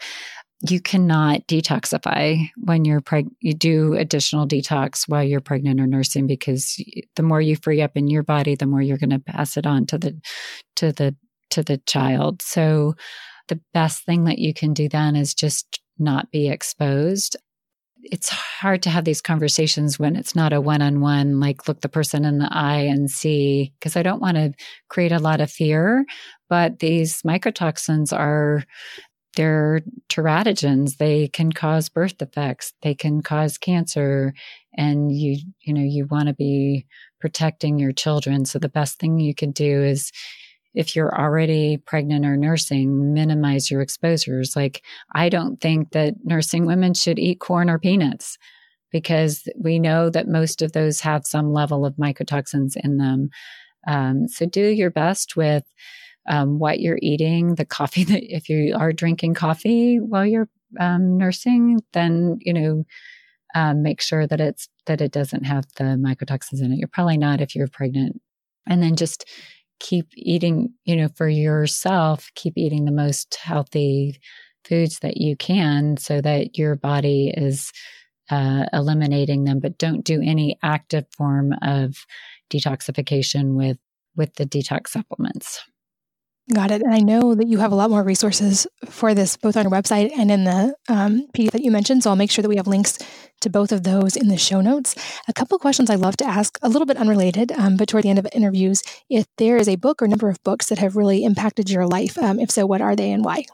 You 0.67 0.79
cannot 0.79 1.47
detoxify 1.47 2.49
when 2.57 2.85
you're 2.85 3.01
pregnant. 3.01 3.35
You 3.41 3.53
do 3.53 3.93
additional 3.93 4.47
detox 4.47 5.07
while 5.07 5.23
you're 5.23 5.41
pregnant 5.41 5.79
or 5.79 5.87
nursing 5.87 6.27
because 6.27 6.81
the 7.15 7.23
more 7.23 7.41
you 7.41 7.55
free 7.55 7.81
up 7.81 7.97
in 7.97 8.07
your 8.07 8.23
body, 8.23 8.55
the 8.55 8.65
more 8.65 8.81
you're 8.81 8.97
going 8.97 9.09
to 9.09 9.19
pass 9.19 9.57
it 9.57 9.67
on 9.67 9.85
to 9.87 9.97
the 9.97 10.19
to 10.77 10.91
the 10.91 11.15
to 11.51 11.61
the 11.61 11.77
child. 11.85 12.41
So 12.41 12.95
the 13.47 13.59
best 13.73 14.05
thing 14.05 14.23
that 14.23 14.39
you 14.39 14.53
can 14.53 14.73
do 14.73 14.89
then 14.89 15.15
is 15.15 15.33
just 15.33 15.81
not 15.99 16.31
be 16.31 16.49
exposed 16.49 17.35
it's 18.11 18.29
hard 18.29 18.83
to 18.83 18.89
have 18.89 19.03
these 19.03 19.21
conversations 19.21 19.97
when 19.97 20.15
it's 20.15 20.35
not 20.35 20.53
a 20.53 20.61
one-on-one 20.61 21.39
like 21.39 21.67
look 21.67 21.81
the 21.81 21.89
person 21.89 22.23
in 22.25 22.37
the 22.37 22.49
eye 22.51 22.81
and 22.81 23.09
see 23.09 23.73
because 23.79 23.95
i 23.95 24.03
don't 24.03 24.21
want 24.21 24.37
to 24.37 24.53
create 24.89 25.11
a 25.11 25.19
lot 25.19 25.41
of 25.41 25.51
fear 25.51 26.05
but 26.49 26.79
these 26.79 27.21
mycotoxins 27.23 28.17
are 28.17 28.63
they're 29.35 29.81
teratogens. 30.09 30.97
They 30.97 31.27
can 31.27 31.51
cause 31.51 31.89
birth 31.89 32.17
defects. 32.17 32.73
They 32.81 32.95
can 32.95 33.21
cause 33.21 33.57
cancer 33.57 34.33
and 34.77 35.11
you 35.11 35.37
you 35.61 35.73
know 35.73 35.81
you 35.81 36.07
want 36.07 36.27
to 36.27 36.33
be 36.33 36.85
protecting 37.19 37.79
your 37.79 37.91
children. 37.91 38.45
So 38.45 38.59
the 38.59 38.69
best 38.69 38.99
thing 38.99 39.19
you 39.19 39.35
can 39.35 39.51
do 39.51 39.83
is 39.83 40.11
if 40.76 40.95
you're 40.95 41.17
already 41.17 41.78
pregnant 41.78 42.26
or 42.26 42.38
nursing, 42.38 43.13
minimize 43.13 43.71
your 43.71 43.82
exposures. 43.82 44.55
Like, 44.55 44.84
I 45.13 45.30
don't 45.30 45.59
think 45.61 45.91
that 45.91 46.15
nursing 46.23 46.65
women 46.65 46.93
should 46.93 47.17
eat 47.17 47.39
corn 47.39 47.69
or 47.69 47.80
peanuts 47.80 48.38
because 48.91 49.47
we 49.57 49.80
know 49.80 50.09
that 50.09 50.28
most 50.28 50.61
of 50.61 50.73
those 50.73 50.99
have 51.01 51.26
some 51.26 51.51
level 51.51 51.86
of 51.86 51.95
mycotoxins 51.95 52.76
in 52.84 52.97
them. 52.97 53.30
Um, 53.88 54.28
so 54.28 54.45
do 54.45 54.67
your 54.67 54.91
best 54.91 55.36
with 55.36 55.63
um, 56.28 56.59
what 56.59 56.80
you're 56.80 56.99
eating, 57.01 57.55
the 57.55 57.65
coffee 57.65 58.03
that 58.05 58.23
if 58.23 58.49
you 58.49 58.76
are 58.78 58.91
drinking 58.93 59.34
coffee 59.34 59.99
while 59.99 60.26
you're 60.26 60.49
um, 60.80 61.17
nursing, 61.17 61.82
then, 61.93 62.38
you 62.41 62.53
know, 62.53 62.84
um, 63.53 63.82
make 63.82 64.01
sure 64.01 64.28
that 64.28 64.41
it's 64.41 64.67
that 64.86 65.01
it 65.01 65.11
doesn't 65.11 65.45
have 65.45 65.65
the 65.78 65.84
mycotoxins 65.84 66.61
in 66.61 66.73
it. 66.73 66.78
You're 66.78 66.89
probably 66.89 67.17
not 67.17 67.41
if 67.41 67.55
you're 67.55 67.69
pregnant. 67.69 68.21
And 68.67 68.84
then 68.84 68.95
just 68.95 69.26
keep 69.80 70.07
eating, 70.15 70.73
you 70.86 70.95
know, 70.95 71.09
for 71.15 71.28
yourself, 71.28 72.30
keep 72.36 72.57
eating 72.57 72.86
the 72.86 72.91
most 72.91 73.36
healthy 73.36 74.19
foods 74.63 74.99
that 74.99 75.17
you 75.17 75.36
can 75.36 75.97
so 75.97 76.21
that 76.21 76.57
your 76.57 76.76
body 76.76 77.34
is 77.36 77.71
uh, 78.30 78.65
eliminating 78.73 79.43
them, 79.43 79.59
but 79.59 79.78
don't 79.78 80.03
do 80.03 80.21
any 80.21 80.57
active 80.63 81.05
form 81.15 81.53
of 81.61 82.05
detoxification 82.51 83.55
with 83.55 83.78
with 84.15 84.34
the 84.36 84.45
detox 84.45 84.89
supplements. 84.89 85.61
Got 86.53 86.69
it. 86.69 86.83
And 86.83 86.93
I 86.93 86.99
know 86.99 87.33
that 87.33 87.47
you 87.47 87.57
have 87.57 87.71
a 87.71 87.75
lot 87.75 87.89
more 87.89 88.03
resources 88.03 88.67
for 88.87 89.15
this, 89.15 89.35
both 89.35 89.57
on 89.57 89.63
your 89.63 89.71
website 89.71 90.11
and 90.15 90.29
in 90.29 90.43
the 90.43 90.75
um, 90.87 91.27
PDF 91.35 91.51
that 91.51 91.63
you 91.63 91.71
mentioned. 91.71 92.03
So 92.03 92.11
I'll 92.11 92.15
make 92.15 92.29
sure 92.29 92.43
that 92.43 92.49
we 92.49 92.57
have 92.57 92.67
links 92.67 92.99
to 93.41 93.49
both 93.49 93.71
of 93.71 93.81
those 93.81 94.15
in 94.15 94.27
the 94.27 94.37
show 94.37 94.61
notes. 94.61 94.95
A 95.27 95.33
couple 95.33 95.57
questions 95.57 95.89
I 95.89 95.95
love 95.95 96.17
to 96.17 96.25
ask, 96.25 96.59
a 96.61 96.69
little 96.69 96.85
bit 96.85 96.97
unrelated, 96.97 97.51
um, 97.53 97.77
but 97.77 97.87
toward 97.87 98.03
the 98.03 98.09
end 98.09 98.19
of 98.19 98.27
interviews, 98.31 98.83
if 99.09 99.25
there 99.37 99.57
is 99.57 99.67
a 99.67 99.75
book 99.75 100.03
or 100.03 100.07
number 100.07 100.29
of 100.29 100.41
books 100.43 100.67
that 100.67 100.77
have 100.77 100.95
really 100.95 101.23
impacted 101.23 101.71
your 101.71 101.87
life, 101.87 102.15
um, 102.19 102.39
if 102.39 102.51
so, 102.51 102.67
what 102.67 102.79
are 102.81 102.95
they 102.95 103.11
and 103.11 103.25
why? 103.25 103.45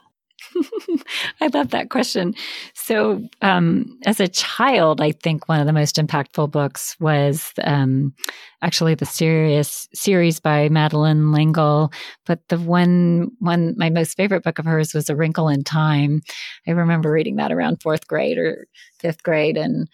I 1.40 1.48
love 1.52 1.70
that 1.70 1.90
question. 1.90 2.34
So, 2.74 3.22
um, 3.40 3.98
as 4.06 4.20
a 4.20 4.28
child, 4.28 5.00
I 5.00 5.12
think 5.12 5.48
one 5.48 5.60
of 5.60 5.66
the 5.66 5.72
most 5.72 5.96
impactful 5.96 6.50
books 6.50 6.96
was 7.00 7.52
um, 7.64 8.14
actually 8.62 8.94
the 8.94 9.06
series 9.06 9.88
series 9.94 10.40
by 10.40 10.68
Madeleine 10.68 11.32
L'Engle. 11.32 11.92
But 12.26 12.40
the 12.48 12.58
one 12.58 13.30
one 13.38 13.74
my 13.76 13.90
most 13.90 14.16
favorite 14.16 14.44
book 14.44 14.58
of 14.58 14.64
hers 14.64 14.94
was 14.94 15.08
A 15.08 15.16
Wrinkle 15.16 15.48
in 15.48 15.64
Time. 15.64 16.22
I 16.66 16.72
remember 16.72 17.10
reading 17.10 17.36
that 17.36 17.52
around 17.52 17.82
fourth 17.82 18.06
grade 18.06 18.38
or 18.38 18.66
fifth 18.98 19.22
grade, 19.22 19.56
and 19.56 19.88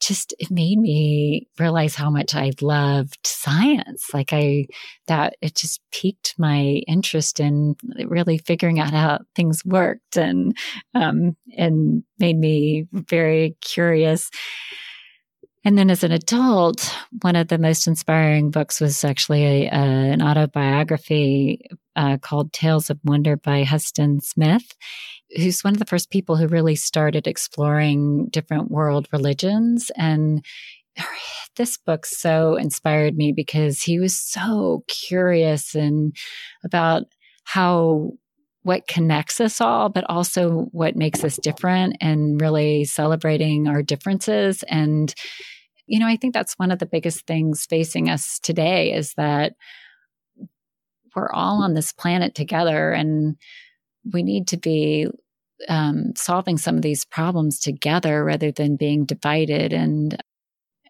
just 0.00 0.34
it 0.38 0.50
made 0.50 0.78
me 0.78 1.48
realize 1.58 1.94
how 1.94 2.10
much 2.10 2.34
I 2.34 2.52
loved 2.60 3.18
science. 3.24 4.12
Like 4.12 4.32
I 4.32 4.66
that 5.06 5.36
it 5.40 5.54
just 5.54 5.80
piqued 5.92 6.34
my 6.38 6.82
interest 6.88 7.38
in 7.38 7.76
really 8.06 8.38
figuring 8.38 8.80
out 8.80 8.92
how 8.92 9.20
things 9.36 9.64
worked 9.64 10.16
and 10.16 10.56
um, 10.94 11.36
and 11.56 12.02
made 12.18 12.38
me 12.38 12.86
very 12.92 13.56
curious. 13.60 14.30
And 15.62 15.76
then 15.76 15.90
as 15.90 16.02
an 16.02 16.12
adult, 16.12 16.90
one 17.20 17.36
of 17.36 17.48
the 17.48 17.58
most 17.58 17.86
inspiring 17.86 18.50
books 18.50 18.80
was 18.80 19.04
actually 19.04 19.44
a, 19.44 19.66
a, 19.66 19.68
an 19.70 20.22
autobiography 20.22 21.60
uh, 21.96 22.16
called 22.16 22.54
Tales 22.54 22.88
of 22.88 22.98
Wonder 23.04 23.36
by 23.36 23.64
Huston 23.64 24.20
Smith 24.20 24.74
who's 25.36 25.62
one 25.62 25.72
of 25.72 25.78
the 25.78 25.86
first 25.86 26.10
people 26.10 26.36
who 26.36 26.46
really 26.48 26.76
started 26.76 27.26
exploring 27.26 28.28
different 28.30 28.70
world 28.70 29.08
religions. 29.12 29.90
And 29.96 30.44
this 31.56 31.76
book 31.76 32.06
so 32.06 32.56
inspired 32.56 33.16
me 33.16 33.32
because 33.32 33.82
he 33.82 33.98
was 33.98 34.18
so 34.18 34.84
curious 34.88 35.74
and 35.74 36.16
about 36.64 37.04
how 37.44 38.12
what 38.62 38.86
connects 38.86 39.40
us 39.40 39.60
all, 39.60 39.88
but 39.88 40.04
also 40.08 40.68
what 40.72 40.94
makes 40.94 41.24
us 41.24 41.38
different 41.38 41.96
and 42.00 42.40
really 42.40 42.84
celebrating 42.84 43.66
our 43.66 43.82
differences. 43.82 44.62
And, 44.64 45.14
you 45.86 45.98
know, 45.98 46.06
I 46.06 46.16
think 46.16 46.34
that's 46.34 46.58
one 46.58 46.70
of 46.70 46.78
the 46.78 46.86
biggest 46.86 47.26
things 47.26 47.64
facing 47.64 48.10
us 48.10 48.38
today 48.38 48.92
is 48.92 49.14
that 49.14 49.54
we're 51.16 51.32
all 51.32 51.62
on 51.62 51.74
this 51.74 51.92
planet 51.92 52.34
together 52.34 52.92
and 52.92 53.36
we 54.12 54.22
need 54.22 54.48
to 54.48 54.56
be 54.56 55.06
um, 55.68 56.12
solving 56.16 56.56
some 56.56 56.76
of 56.76 56.82
these 56.82 57.04
problems 57.04 57.60
together 57.60 58.24
rather 58.24 58.50
than 58.50 58.76
being 58.76 59.04
divided 59.04 59.72
and 59.72 60.22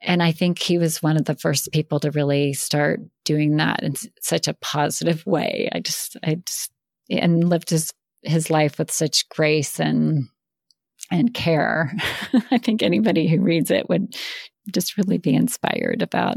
and 0.03 0.23
I 0.23 0.33
think 0.33 0.59
he 0.59 0.79
was 0.79 1.03
one 1.03 1.17
of 1.17 1.27
the 1.27 1.35
first 1.35 1.71
people 1.73 2.01
to 2.01 2.11
really 2.11 2.55
start 2.55 3.01
doing 3.25 3.57
that 3.57 3.83
in 3.83 3.95
such 4.23 4.49
a 4.49 4.55
positive 4.55 5.27
way. 5.27 5.69
I 5.73 5.81
just, 5.81 6.17
I 6.25 6.37
just, 6.37 6.71
and 7.11 7.49
lived 7.49 7.71
his 7.71 7.93
his 8.23 8.51
life 8.51 8.79
with 8.79 8.91
such 8.91 9.29
grace 9.29 9.81
and 9.81 10.29
and 11.11 11.35
care. 11.35 11.93
I 12.51 12.59
think 12.59 12.83
anybody 12.83 13.29
who 13.29 13.41
reads 13.41 13.71
it 13.71 13.89
would 13.89 14.15
just 14.73 14.97
really 14.97 15.19
be 15.19 15.35
inspired 15.35 16.03
about 16.03 16.37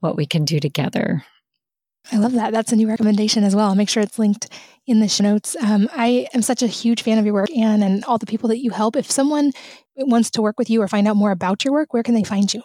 what 0.00 0.16
we 0.16 0.26
can 0.26 0.44
do 0.44 0.60
together. 0.60 1.24
I 2.10 2.16
love 2.16 2.32
that. 2.32 2.52
That's 2.52 2.72
a 2.72 2.76
new 2.76 2.88
recommendation 2.88 3.44
as 3.44 3.54
well. 3.54 3.68
I'll 3.68 3.74
make 3.74 3.88
sure 3.88 4.02
it's 4.02 4.18
linked 4.18 4.48
in 4.86 5.00
the 5.00 5.08
show 5.08 5.22
notes. 5.24 5.56
Um, 5.62 5.88
I 5.92 6.26
am 6.34 6.42
such 6.42 6.62
a 6.62 6.66
huge 6.66 7.02
fan 7.02 7.18
of 7.18 7.24
your 7.24 7.34
work, 7.34 7.50
Ann, 7.56 7.82
and 7.82 8.04
all 8.04 8.18
the 8.18 8.26
people 8.26 8.48
that 8.48 8.58
you 8.58 8.70
help. 8.70 8.96
If 8.96 9.10
someone 9.10 9.52
wants 9.96 10.30
to 10.32 10.42
work 10.42 10.58
with 10.58 10.68
you 10.68 10.82
or 10.82 10.88
find 10.88 11.06
out 11.06 11.16
more 11.16 11.30
about 11.30 11.64
your 11.64 11.72
work, 11.72 11.94
where 11.94 12.02
can 12.02 12.14
they 12.14 12.24
find 12.24 12.52
you? 12.52 12.62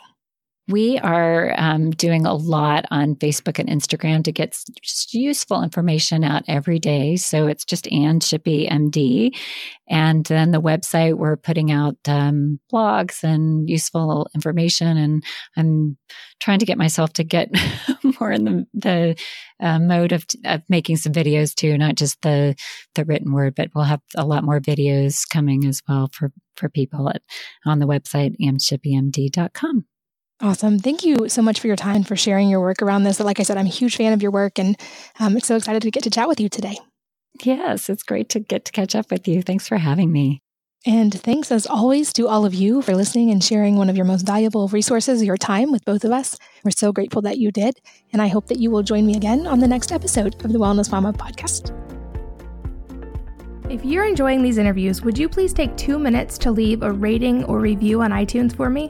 We 0.70 0.97
are 0.97 1.55
um, 1.57 1.91
doing 1.91 2.26
a 2.26 2.34
lot 2.34 2.86
on 2.91 3.15
Facebook 3.15 3.57
and 3.57 3.70
Instagram 3.70 4.22
to 4.26 4.34
get 4.34 4.61
useful 5.11 5.63
information 5.63 6.26
out 6.26 6.43
every 6.49 6.78
day. 6.78 7.15
So 7.15 7.47
it's 7.47 7.63
just 7.63 7.89
Ann 7.89 8.20
Shippy 8.20 8.70
MD. 8.70 9.34
And 9.89 10.26
then 10.26 10.51
the 10.51 10.61
website, 10.61 11.13
we're 11.13 11.38
putting 11.38 11.72
out 11.72 11.95
um, 12.05 12.59
blogs 12.72 13.24
and 13.24 13.70
useful 13.70 14.28
information. 14.36 14.97
And 14.97 15.24
I'm 15.55 15.97
trying 16.41 16.59
to 16.59 16.65
get 16.65 16.78
myself 16.78 17.13
to 17.13 17.24
get 17.24 17.49
more 18.20 18.34
in 18.34 18.43
the, 18.43 18.68
the 18.74 19.15
uh, 19.61 19.80
mode 19.80 20.11
of, 20.11 20.26
of 20.43 20.63
making 20.68 20.97
some 20.97 21.13
videos 21.13 21.55
too, 21.55 21.78
not 21.78 21.95
just 21.95 22.22
the, 22.24 22.55
the 22.93 23.05
written 23.05 23.32
word, 23.32 23.55
but 23.55 23.70
we'll 23.74 23.86
have 23.86 24.01
a 24.15 24.26
lot 24.26 24.43
more 24.43 24.59
videos 24.59 25.28
coming 25.28 25.65
as 25.65 25.82
well 25.88 26.09
for, 26.11 26.34
for 26.57 26.68
people 26.68 27.09
at, 27.09 27.22
on 27.65 27.80
the 27.80 27.88
website, 27.88 28.36
annshippymd.com. 28.41 29.86
Awesome. 30.39 30.77
Thank 30.77 31.03
you 31.03 31.29
so 31.29 31.41
much 31.41 31.59
for 31.59 31.67
your 31.67 31.75
time 31.75 32.03
for 32.03 32.15
sharing 32.15 32.47
your 32.47 32.61
work 32.61 32.83
around 32.83 33.03
this. 33.03 33.19
Like 33.19 33.39
I 33.39 33.43
said, 33.43 33.57
I'm 33.57 33.65
a 33.65 33.69
huge 33.69 33.95
fan 33.97 34.13
of 34.13 34.21
your 34.21 34.31
work 34.31 34.59
and 34.59 34.79
I'm 35.19 35.39
so 35.39 35.55
excited 35.55 35.81
to 35.81 35.91
get 35.91 36.03
to 36.03 36.11
chat 36.11 36.27
with 36.27 36.39
you 36.39 36.47
today. 36.47 36.77
Yes, 37.43 37.89
it's 37.89 38.03
great 38.03 38.29
to 38.29 38.39
get 38.39 38.65
to 38.65 38.71
catch 38.71 38.95
up 38.95 39.09
with 39.09 39.27
you. 39.27 39.41
Thanks 39.41 39.67
for 39.67 39.77
having 39.77 40.11
me. 40.11 40.41
And 40.85 41.13
thanks 41.13 41.51
as 41.51 41.65
always 41.65 42.13
to 42.13 42.27
all 42.27 42.45
of 42.45 42.53
you 42.53 42.81
for 42.83 42.95
listening 42.95 43.31
and 43.31 43.43
sharing 43.43 43.77
one 43.77 43.89
of 43.89 43.97
your 43.97 44.05
most 44.05 44.25
valuable 44.25 44.67
resources, 44.67 45.23
your 45.23 45.38
time 45.38 45.71
with 45.71 45.83
both 45.85 46.05
of 46.05 46.11
us. 46.11 46.38
We're 46.63 46.71
so 46.71 46.91
grateful 46.93 47.23
that 47.23 47.39
you 47.39 47.51
did. 47.51 47.79
And 48.13 48.21
I 48.21 48.27
hope 48.27 48.47
that 48.47 48.59
you 48.59 48.69
will 48.69 48.83
join 48.83 49.05
me 49.05 49.15
again 49.15 49.47
on 49.47 49.59
the 49.59 49.67
next 49.67 49.91
episode 49.91 50.45
of 50.45 50.53
the 50.53 50.59
Wellness 50.59 50.91
Mama 50.91 51.13
podcast. 51.13 51.73
If 53.69 53.83
you're 53.83 54.05
enjoying 54.05 54.43
these 54.43 54.59
interviews, 54.59 55.01
would 55.01 55.17
you 55.17 55.27
please 55.27 55.51
take 55.51 55.75
two 55.75 55.99
minutes 55.99 56.38
to 56.38 56.51
leave 56.51 56.83
a 56.83 56.91
rating 56.91 57.43
or 57.45 57.59
review 57.59 58.01
on 58.01 58.11
iTunes 58.11 58.55
for 58.55 58.69
me? 58.69 58.89